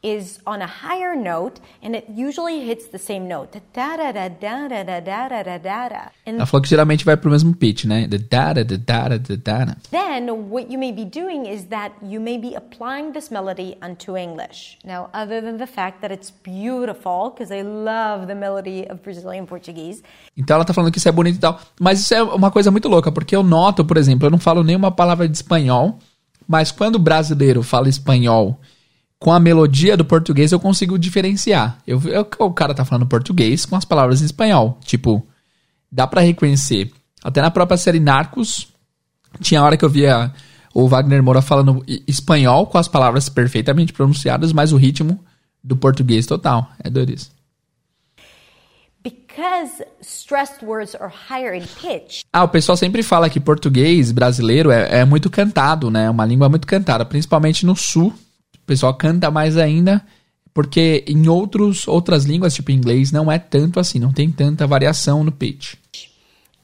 is 0.05 0.39
on 0.45 0.61
a 0.61 0.67
higher 0.67 1.15
note, 1.15 1.59
and 1.81 1.95
it 1.95 2.05
usually 2.09 2.59
hits 2.59 2.87
the 2.89 2.99
same 2.99 3.27
note. 3.27 3.59
Da 3.73 3.97
da 3.97 4.11
da 4.11 4.27
da 4.29 4.67
da 4.67 4.83
da 4.83 4.99
da 4.99 5.27
da 5.27 5.43
da 5.43 5.57
da 5.57 5.89
da. 5.89 6.11
And 6.27 6.35
Ela 6.35 6.45
falou 6.45 6.61
que 6.61 6.69
geralmente 6.69 7.03
vai 7.03 7.17
pro 7.17 7.31
mesmo 7.31 7.55
pitch, 7.55 7.85
né? 7.85 8.07
Da 8.07 8.17
da 8.17 8.53
da 8.53 8.63
da 8.63 8.77
da 8.77 9.17
da 9.17 9.35
da 9.35 9.65
da. 9.65 9.75
then 9.89 10.29
what 10.49 10.71
you 10.71 10.77
may 10.77 10.91
be 10.91 11.05
doing 11.05 11.47
is 11.47 11.65
that 11.65 11.95
you 12.03 12.21
may 12.21 12.37
be 12.37 12.55
applying 12.55 13.11
this 13.13 13.31
melody 13.31 13.75
unto 13.81 14.15
English. 14.15 14.77
Now, 14.85 15.09
other 15.13 15.41
than 15.41 15.57
the 15.57 15.67
fact 15.67 16.01
that 16.01 16.13
it's 16.13 16.31
beautiful, 16.31 17.31
because 17.31 17.51
I 17.51 17.63
love 17.63 18.27
the 18.27 18.35
melody 18.35 18.85
of 18.89 19.01
Brazilian 19.01 19.45
Portuguese, 19.45 20.03
Então 20.37 20.55
ela 20.55 20.65
tá 20.65 20.73
falando 20.73 20.91
que 20.91 20.99
isso 20.99 21.09
é 21.09 21.11
bonito 21.11 21.37
e 21.37 21.39
tal. 21.39 21.59
Mas 21.79 21.99
isso 21.99 22.13
é 22.13 22.21
uma 22.21 22.51
coisa 22.51 22.69
muito 22.69 22.87
louca, 22.87 23.11
porque 23.11 23.35
eu 23.35 23.41
noto, 23.41 23.83
por 23.85 23.97
exemplo, 23.97 24.27
eu 24.27 24.31
não 24.31 24.37
falo 24.37 24.63
nenhuma 24.63 24.91
palavra 24.91 25.27
de 25.27 25.35
espanhol, 25.35 25.97
mas 26.47 26.71
quando 26.71 26.95
o 26.95 26.99
brasileiro 26.99 27.63
fala 27.63 27.89
espanhol 27.89 28.59
com 29.19 29.31
a 29.31 29.39
melodia 29.39 29.95
do 29.97 30.05
português, 30.05 30.51
eu 30.51 30.59
consigo 30.59 30.99
diferenciar. 30.99 31.77
Eu, 31.87 32.01
eu- 32.03 32.27
o 32.39 32.53
cara 32.53 32.73
tá 32.73 32.83
falando 32.85 33.07
português 33.07 33.65
com 33.65 33.75
as 33.75 33.85
palavras 33.85 34.21
em 34.21 34.25
espanhol. 34.25 34.79
Tipo, 34.83 35.25
dá 35.91 36.05
pra 36.05 36.21
reconhecer. 36.21 36.91
Até 37.23 37.41
na 37.41 37.49
própria 37.49 37.77
série 37.77 37.99
Narcos, 37.99 38.67
tinha 39.41 39.63
hora 39.63 39.77
que 39.77 39.83
eu 39.85 39.89
via 39.89 40.31
o 40.73 40.87
Wagner 40.87 41.23
Moura 41.23 41.41
falando 41.41 41.83
espanhol 42.07 42.67
com 42.67 42.77
as 42.77 42.87
palavras 42.87 43.29
perfeitamente 43.29 43.93
pronunciadas, 43.93 44.51
mas 44.53 44.71
o 44.73 44.77
ritmo 44.77 45.23
do 45.63 45.75
português 45.75 46.25
total. 46.27 46.69
É 46.83 46.89
doido 46.89 47.11
isso. 47.13 47.31
because 49.03 49.83
stressed 50.01 50.63
words 50.65 50.95
are 50.95 51.09
higher 51.29 51.53
in 51.53 51.63
pitch, 51.79 52.21
Ah, 52.33 52.43
o 52.43 52.47
pessoal 52.49 52.75
sempre 52.75 53.03
fala 53.03 53.29
que 53.29 53.39
português 53.39 54.11
brasileiro 54.11 54.71
é, 54.71 54.99
é 55.01 55.05
muito 55.05 55.29
cantado, 55.29 55.91
né? 55.91 56.05
É 56.05 56.09
uma 56.09 56.25
língua 56.25 56.49
muito 56.49 56.65
cantada, 56.67 57.05
principalmente 57.05 57.65
no 57.65 57.75
sul. 57.75 58.13
O 58.65 58.67
pessoal 58.67 58.93
canta 58.95 59.31
mais 59.31 59.57
ainda, 59.57 60.05
porque 60.53 61.05
em 61.07 61.27
outros, 61.29 61.87
outras 61.87 62.25
línguas, 62.25 62.53
tipo 62.53 62.71
inglês, 62.71 63.11
não 63.11 63.31
é 63.31 63.37
tanto 63.37 63.79
assim, 63.79 63.99
não 63.99 64.11
tem 64.11 64.31
tanta 64.31 64.65
variação 64.65 65.23
no 65.23 65.31
pitch. 65.31 65.75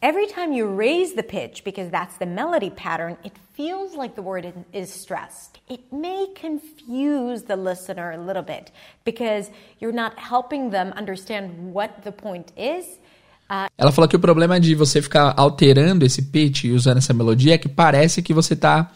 every 0.01 0.25
time 0.25 0.51
you 0.51 0.65
raise 0.67 1.13
the 1.13 1.23
pitch, 1.23 1.63
because 1.63 1.89
that's 1.91 2.17
the 2.17 2.25
melody 2.25 2.69
pattern, 2.69 3.17
it 3.23 3.33
feels 3.53 3.95
like 3.95 4.15
the 4.15 4.21
word 4.21 4.51
is 4.73 4.91
stressed. 4.91 5.59
It 5.69 5.81
may 5.91 6.27
confuse 6.33 7.43
the 7.43 7.55
listener 7.55 8.11
a 8.11 8.17
little 8.17 8.41
bit 8.41 8.71
because 9.05 9.51
you're 9.79 9.93
not 9.93 10.17
helping 10.17 10.71
them 10.71 10.91
understand 10.97 11.73
what 11.73 12.03
the 12.03 12.11
point 12.11 12.51
is. 12.57 12.99
Ela 13.77 13.91
falou 13.91 14.07
que 14.07 14.15
o 14.15 14.19
problema 14.19 14.59
de 14.61 14.73
você 14.73 15.01
ficar 15.01 15.33
alterando 15.35 16.05
esse 16.05 16.21
pitch 16.21 16.63
e 16.63 16.71
usando 16.71 16.99
essa 16.99 17.13
melodia 17.13 17.55
é 17.55 17.57
que 17.57 17.67
parece 17.67 18.21
que 18.21 18.33
você 18.33 18.53
está 18.53 18.89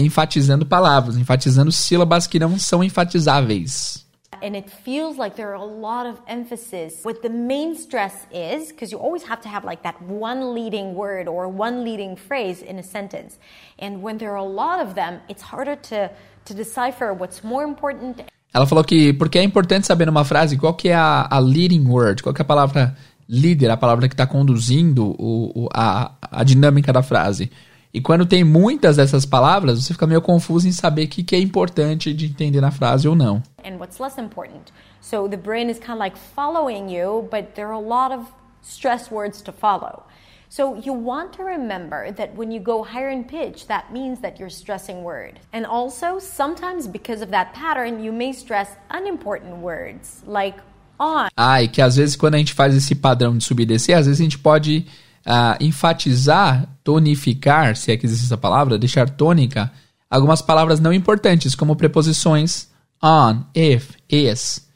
enfatizando 0.00 0.66
palavras, 0.66 1.16
enfatizando 1.16 1.70
sílabas 1.72 2.26
que 2.26 2.38
não 2.38 2.58
são 2.58 2.82
enfatizáveis. 2.82 4.06
and 4.40 4.54
it 4.54 4.70
feels 4.84 5.16
like 5.18 5.34
there 5.34 5.48
are 5.48 5.56
a 5.56 5.64
lot 5.64 6.06
of 6.06 6.20
emphasis. 6.28 7.00
What 7.02 7.22
the 7.22 7.28
main 7.28 7.74
stress 7.74 8.14
is, 8.32 8.68
because 8.70 8.92
you 8.92 8.98
always 9.00 9.24
have 9.24 9.40
to 9.42 9.48
have 9.48 9.64
like 9.66 9.82
that 9.82 9.96
one 10.00 10.54
leading 10.54 10.94
word 10.94 11.26
or 11.26 11.48
one 11.48 11.82
leading 11.82 12.14
phrase 12.14 12.62
in 12.62 12.78
a 12.78 12.82
sentence. 12.84 13.36
And 13.80 14.00
when 14.00 14.18
there 14.18 14.30
are 14.30 14.36
a 14.38 14.44
lot 14.44 14.78
of 14.80 14.94
them, 14.94 15.18
it's 15.28 15.42
harder 15.42 15.74
to, 15.90 16.10
to 16.44 16.54
decipher 16.54 17.12
what's 17.12 17.42
more 17.42 17.64
important. 17.64 18.22
Ela 18.54 18.64
falou 18.64 18.84
que 18.84 19.12
porque 19.12 19.38
é 19.40 19.42
importante 19.42 19.88
saber 19.88 20.06
numa 20.06 20.24
frase 20.24 20.56
qual 20.56 20.74
que 20.74 20.88
é 20.90 20.94
a, 20.94 21.26
a 21.28 21.38
leading 21.40 21.88
word, 21.88 22.22
qual 22.22 22.32
que 22.32 22.40
é 22.40 22.44
a 22.44 22.46
palavra 22.46 22.96
líder, 23.28 23.70
a 23.72 23.76
palavra 23.76 24.06
que 24.08 24.14
está 24.14 24.26
conduzindo 24.26 25.04
o, 25.18 25.64
o- 25.64 25.68
a, 25.74 26.12
a 26.30 26.44
dinâmica 26.44 26.92
da 26.92 27.02
frase. 27.02 27.50
E 27.92 28.00
quando 28.00 28.26
tem 28.26 28.44
muitas 28.44 28.96
dessas 28.96 29.24
palavras, 29.24 29.82
você 29.82 29.92
fica 29.94 30.06
meio 30.06 30.20
confuso 30.20 30.68
em 30.68 30.72
saber 30.72 31.04
o 31.04 31.08
que, 31.08 31.22
que 31.22 31.34
é 31.34 31.40
importante 31.40 32.12
de 32.12 32.26
entender 32.26 32.60
na 32.60 32.70
frase 32.70 33.08
ou 33.08 33.16
não. 33.16 33.42
And 33.64 33.78
what's 33.78 33.98
less 33.98 34.20
important. 34.20 34.72
So 35.00 35.28
the 35.28 35.36
brain 35.36 35.70
is 35.70 35.78
kind 35.78 35.92
of 35.92 35.98
like 35.98 36.18
following 36.36 36.90
you, 36.90 37.28
but 37.30 37.54
there 37.54 37.68
are 37.68 37.72
a 37.72 37.80
lot 37.80 38.12
of 38.12 38.26
stress 38.62 39.10
words 39.10 39.40
to 39.42 39.52
follow. 39.52 40.02
So 40.50 40.76
you 40.76 40.94
want 40.94 41.34
to 41.34 41.44
remember 41.44 42.10
that 42.12 42.34
when 42.34 42.50
you 42.50 42.60
go 42.60 42.82
higher 42.82 43.10
in 43.10 43.24
pitch, 43.24 43.66
that 43.68 43.92
means 43.92 44.20
that 44.20 44.38
you're 44.38 44.50
stressing 44.50 45.02
word. 45.02 45.38
And 45.52 45.66
also, 45.66 46.18
sometimes 46.18 46.86
because 46.86 47.22
of 47.22 47.30
that 47.30 47.52
pattern, 47.52 48.02
you 48.02 48.12
may 48.12 48.32
stress 48.32 48.70
unimportant 48.90 49.58
words 49.58 50.22
like 50.26 50.56
on. 50.98 51.28
Ah, 51.36 51.62
e 51.62 51.68
que 51.68 51.82
às 51.82 51.96
vezes 51.96 52.16
quando 52.16 52.34
a 52.34 52.38
gente 52.38 52.54
faz 52.54 52.74
esse 52.74 52.94
padrão 52.94 53.36
de 53.36 53.44
subir 53.44 53.64
e 53.64 53.66
descer, 53.66 53.92
às 53.92 54.06
vezes 54.06 54.20
a 54.20 54.24
gente 54.24 54.38
pode 54.38 54.86
uh, 55.28 55.62
enfatizar, 55.62 56.66
tonificar, 56.82 57.76
se 57.76 57.92
é 57.92 57.96
que 57.96 58.06
existe 58.06 58.24
essa 58.24 58.38
palavra, 58.38 58.78
deixar 58.78 59.10
tônica, 59.10 59.70
algumas 60.08 60.40
palavras 60.40 60.80
não 60.80 60.92
importantes, 60.92 61.54
como 61.54 61.76
preposições 61.76 62.68
on, 63.02 63.42
if, 63.54 63.90
is. 64.08 64.66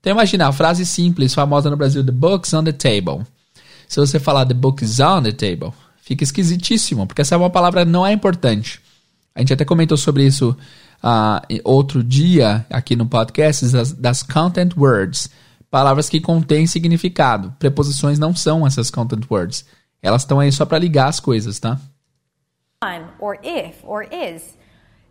Então 0.00 0.12
imagina 0.12 0.46
a 0.46 0.52
frase 0.52 0.84
simples, 0.84 1.32
famosa 1.32 1.70
no 1.70 1.76
Brasil, 1.76 2.04
the 2.04 2.12
book's 2.12 2.52
on 2.52 2.62
the 2.62 2.72
table. 2.72 3.24
Se 3.88 3.98
você 3.98 4.20
falar 4.20 4.44
the 4.44 4.54
book 4.54 4.84
is 4.84 5.00
on 5.00 5.22
the 5.22 5.32
table, 5.32 5.72
fica 6.02 6.22
esquisitíssimo, 6.22 7.06
porque 7.06 7.22
essa 7.22 7.34
é 7.34 7.38
uma 7.38 7.50
palavra 7.50 7.84
não 7.84 8.06
é 8.06 8.12
importante. 8.12 8.80
A 9.34 9.40
gente 9.40 9.52
até 9.52 9.64
comentou 9.64 9.96
sobre 9.96 10.24
isso 10.24 10.56
uh, 11.02 11.60
outro 11.64 12.02
dia 12.02 12.64
aqui 12.70 12.94
no 12.96 13.06
podcast, 13.06 13.66
das, 13.66 13.92
das 13.92 14.22
content 14.22 14.76
words. 14.76 15.30
Palavras 15.70 16.08
que 16.08 16.20
contêm 16.20 16.66
significado. 16.66 17.52
Preposições 17.58 18.18
não 18.18 18.34
são 18.34 18.66
essas 18.66 18.90
content 18.90 19.24
words. 19.30 19.64
Elas 20.02 20.22
estão 20.22 20.40
aí 20.40 20.52
só 20.52 20.64
para 20.64 20.78
ligar 20.78 21.08
as 21.08 21.20
coisas, 21.20 21.58
tá? 21.58 21.78
Or 23.18 23.38
if, 23.42 23.82
or 23.84 24.04
is. 24.04 24.56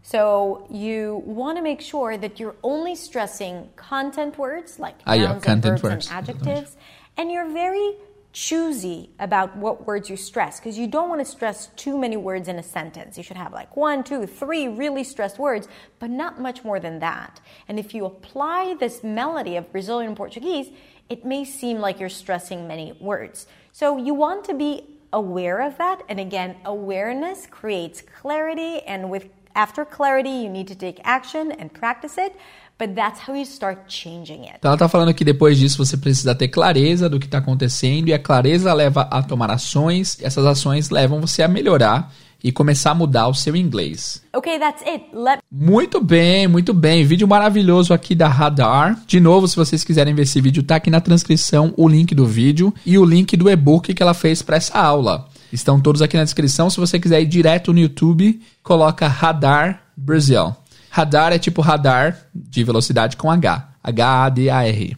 So 0.04 0.68
you 0.70 1.24
want 1.26 1.58
to 1.58 1.64
make 1.64 1.82
sure 1.82 2.16
that 2.16 2.40
you're 2.40 2.56
only 2.62 2.96
stressing 2.96 3.70
content 3.76 4.38
words 4.38 4.78
like 4.78 4.96
ah, 5.06 5.16
nouns 5.16 5.44
yeah, 5.44 5.52
and 5.52 5.64
verbs 5.64 5.82
words. 5.82 6.08
and 6.08 6.18
adjectives, 6.18 6.78
and 7.18 7.32
you're 7.32 7.50
very 7.52 7.96
choosy 8.36 9.10
about 9.18 9.56
what 9.56 9.88
words 9.88 10.10
you 10.10 10.18
stress 10.18 10.60
because 10.60 10.78
you 10.78 10.88
don't 10.88 11.08
want 11.08 11.22
to 11.22 11.26
stress 11.26 11.68
too 11.78 11.98
many 11.98 12.18
words 12.18 12.50
in 12.50 12.60
a 12.60 12.64
sentence. 12.64 13.18
You 13.18 13.24
should 13.24 13.38
have 13.38 13.54
like 13.54 13.78
one, 13.78 14.04
two, 14.04 14.28
three 14.28 14.68
really 14.68 15.06
stressed 15.06 15.40
words, 15.40 15.70
but 16.00 16.10
not 16.10 16.40
much 16.40 16.64
more 16.64 16.80
than 16.80 17.00
that. 17.00 17.40
And 17.68 17.80
if 17.80 17.96
you 17.96 18.06
apply 18.06 18.76
this 18.78 19.04
melody 19.04 19.56
of 19.56 19.72
Brazilian 19.72 20.16
Portuguese, 20.16 20.68
it 21.10 21.26
may 21.26 21.46
seem 21.46 21.80
like 21.80 22.00
you're 22.00 22.10
stressing 22.10 22.68
many 22.68 22.94
words. 23.00 23.48
So 23.72 23.98
you 23.98 24.14
want 24.14 24.46
to 24.46 24.54
be 24.54 24.84
aware 25.12 25.62
of 25.62 25.78
that. 25.78 26.04
And 26.10 26.20
again, 26.20 26.56
awareness 26.66 27.48
creates 27.48 28.02
clarity. 28.22 28.82
And 28.88 29.10
with 29.10 29.28
after 29.56 29.86
clarity, 29.86 30.30
you 30.30 30.50
need 30.50 30.68
to 30.68 30.76
take 30.76 31.00
action 31.04 31.52
and 31.52 31.72
practice 31.72 32.18
it. 32.18 32.36
But 32.78 32.94
that's 32.94 33.22
how 33.22 33.34
you 33.34 33.46
start 33.46 33.88
changing 33.88 34.44
it. 34.44 34.58
Então 34.60 34.70
ela 34.70 34.76
está 34.76 34.90
falando 34.90 35.14
que 35.14 35.24
depois 35.24 35.58
disso 35.58 35.84
você 35.84 35.96
precisa 35.96 36.36
ter 36.36 36.50
clareza 36.50 37.08
do 37.08 37.20
que 37.20 37.26
está 37.26 37.38
acontecendo 37.38 38.10
e 38.10 38.14
a 38.14 38.20
clareza 38.20 38.74
leva 38.74 39.08
a 39.10 39.24
tomar 39.24 39.50
ações. 39.50 40.18
Essas 40.22 40.46
ações 40.46 40.90
levam 40.90 41.22
você 41.22 41.42
a 41.42 41.48
melhorar 41.48 42.12
e 42.46 42.52
começar 42.52 42.92
a 42.92 42.94
mudar 42.94 43.28
o 43.28 43.34
seu 43.34 43.56
inglês. 43.56 44.22
Okay, 44.32 44.60
that's 44.60 44.84
it. 44.86 45.06
Let 45.12 45.40
Muito 45.52 46.00
bem, 46.00 46.48
muito 46.48 46.76
bem. 46.76 47.04
Vídeo 47.04 47.28
maravilhoso 47.28 47.92
aqui 47.92 48.14
da 48.14 48.28
Radar. 48.28 49.02
De 49.08 49.20
novo, 49.20 49.48
se 49.48 49.56
vocês 49.56 49.84
quiserem 49.84 50.14
ver 50.14 50.22
esse 50.22 50.40
vídeo, 50.40 50.62
tá 50.62 50.76
aqui 50.76 50.92
na 50.92 51.02
transcrição 51.02 51.74
o 51.76 51.88
link 51.88 52.14
do 52.14 52.24
vídeo 52.24 52.72
e 52.86 53.00
o 53.00 53.04
link 53.04 53.36
do 53.36 53.50
e-book 53.50 53.92
que 53.96 54.04
ela 54.04 54.14
fez 54.14 54.44
para 54.44 54.58
essa 54.58 54.78
aula. 54.78 55.28
Estão 55.52 55.82
todos 55.82 56.04
aqui 56.04 56.16
na 56.18 56.24
descrição. 56.24 56.70
Se 56.70 56.80
você 56.80 57.00
quiser 57.00 57.20
ir 57.20 57.26
direto 57.26 57.74
no 57.74 57.80
YouTube, 57.80 58.40
coloca 58.62 59.08
Radar 59.08 59.82
Brasil. 59.98 60.56
Radar 60.92 61.34
é 61.34 61.40
tipo 61.40 61.64
radar 61.64 62.28
de 62.32 62.64
velocidade 62.64 63.18
com 63.18 63.32
H. 63.32 63.70
H-A-D-A-R. 63.84 64.96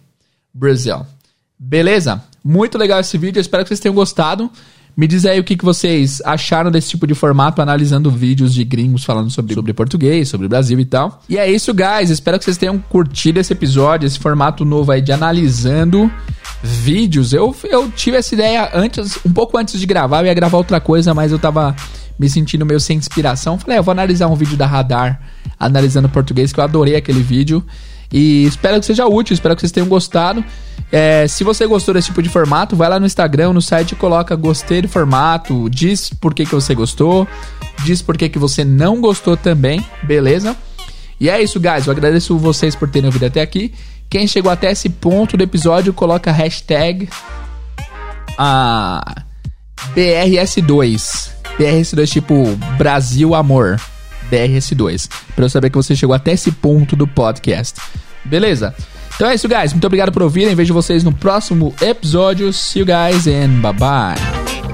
Brasil. 0.53 1.05
Beleza? 1.57 2.21
Muito 2.43 2.77
legal 2.77 2.99
esse 2.99 3.17
vídeo. 3.17 3.39
Eu 3.39 3.41
espero 3.41 3.63
que 3.63 3.69
vocês 3.69 3.79
tenham 3.79 3.95
gostado. 3.95 4.51
Me 4.97 5.07
diz 5.07 5.27
aí 5.27 5.39
o 5.39 5.43
que, 5.43 5.55
que 5.55 5.63
vocês 5.63 6.23
acharam 6.25 6.71
desse 6.71 6.89
tipo 6.89 7.05
de 7.05 7.13
formato, 7.13 7.61
analisando 7.61 8.09
vídeos 8.09 8.51
de 8.51 8.63
gringos 8.63 9.03
falando 9.05 9.29
sobre, 9.29 9.53
sobre 9.53 9.71
português, 9.71 10.27
sobre 10.27 10.47
Brasil 10.47 10.79
e 10.79 10.85
tal. 10.85 11.21
E 11.29 11.37
é 11.37 11.47
isso, 11.47 11.71
guys. 11.71 12.09
Espero 12.09 12.39
que 12.39 12.45
vocês 12.45 12.57
tenham 12.57 12.79
curtido 12.79 13.39
esse 13.39 13.53
episódio, 13.53 14.07
esse 14.07 14.17
formato 14.17 14.65
novo 14.65 14.91
aí 14.91 14.99
de 14.99 15.11
analisando 15.11 16.11
vídeos. 16.63 17.31
Eu, 17.31 17.55
eu 17.65 17.91
tive 17.91 18.17
essa 18.17 18.33
ideia 18.33 18.71
antes, 18.73 19.19
um 19.23 19.31
pouco 19.31 19.55
antes 19.55 19.79
de 19.79 19.85
gravar. 19.85 20.21
Eu 20.21 20.25
ia 20.25 20.33
gravar 20.33 20.57
outra 20.57 20.81
coisa, 20.81 21.13
mas 21.13 21.31
eu 21.31 21.37
tava 21.37 21.75
me 22.17 22.27
sentindo 22.27 22.65
meio 22.65 22.79
sem 22.79 22.97
inspiração. 22.97 23.59
Falei, 23.59 23.77
é, 23.77 23.79
eu 23.79 23.83
vou 23.83 23.91
analisar 23.91 24.27
um 24.29 24.35
vídeo 24.35 24.57
da 24.57 24.65
Radar, 24.65 25.21
analisando 25.59 26.09
português, 26.09 26.51
que 26.51 26.59
eu 26.59 26.63
adorei 26.63 26.95
aquele 26.95 27.21
vídeo. 27.21 27.63
E 28.11 28.45
espero 28.45 28.79
que 28.79 28.85
seja 28.85 29.05
útil, 29.05 29.33
espero 29.33 29.55
que 29.55 29.61
vocês 29.61 29.71
tenham 29.71 29.87
gostado. 29.87 30.43
É, 30.91 31.27
se 31.27 31.43
você 31.43 31.67
gostou 31.67 31.93
desse 31.93 32.07
tipo 32.07 32.21
de 32.21 32.29
formato, 32.29 32.75
vai 32.75 32.89
lá 32.89 32.99
no 32.99 33.05
Instagram, 33.05 33.51
no 33.53 33.61
site 33.61 33.95
coloca 33.95 34.35
gostei 34.35 34.81
do 34.81 34.87
formato, 34.87 35.69
diz 35.69 36.09
por 36.09 36.33
que, 36.33 36.45
que 36.45 36.55
você 36.55 36.73
gostou, 36.73 37.27
diz 37.83 38.01
por 38.01 38.17
que, 38.17 38.29
que 38.29 38.39
você 38.39 38.63
não 38.63 39.01
gostou 39.01 39.35
também, 39.35 39.85
beleza? 40.03 40.55
E 41.19 41.29
é 41.29 41.41
isso, 41.41 41.59
guys. 41.59 41.87
Eu 41.87 41.91
agradeço 41.91 42.37
vocês 42.37 42.75
por 42.75 42.89
terem 42.89 43.07
ouvido 43.07 43.25
até 43.25 43.41
aqui. 43.41 43.73
Quem 44.09 44.27
chegou 44.27 44.51
até 44.51 44.71
esse 44.71 44.87
ponto 44.87 45.35
do 45.35 45.43
episódio, 45.43 45.91
coloca 45.91 46.31
hashtag 46.31 47.09
a 48.37 49.23
BRS2. 49.95 51.31
BRS2 51.59 52.07
tipo 52.07 52.55
Brasil 52.77 53.33
Amor. 53.33 53.79
BRS2. 54.31 55.09
Pra 55.35 55.45
eu 55.45 55.49
saber 55.49 55.69
que 55.69 55.77
você 55.77 55.95
chegou 55.95 56.15
até 56.15 56.33
esse 56.33 56.51
ponto 56.51 56.95
do 56.95 57.07
podcast. 57.07 57.79
Beleza? 58.25 58.75
Então 59.15 59.29
é 59.29 59.35
isso, 59.35 59.47
guys. 59.47 59.73
Muito 59.73 59.85
obrigado 59.87 60.11
por 60.11 60.21
ouvirem. 60.21 60.53
Vejo 60.53 60.73
vocês 60.73 61.03
no 61.03 61.11
próximo 61.11 61.73
episódio. 61.81 62.51
See 62.53 62.79
you 62.79 62.85
guys 62.85 63.27
and 63.27 63.61
bye 63.61 63.73
bye. 63.73 64.66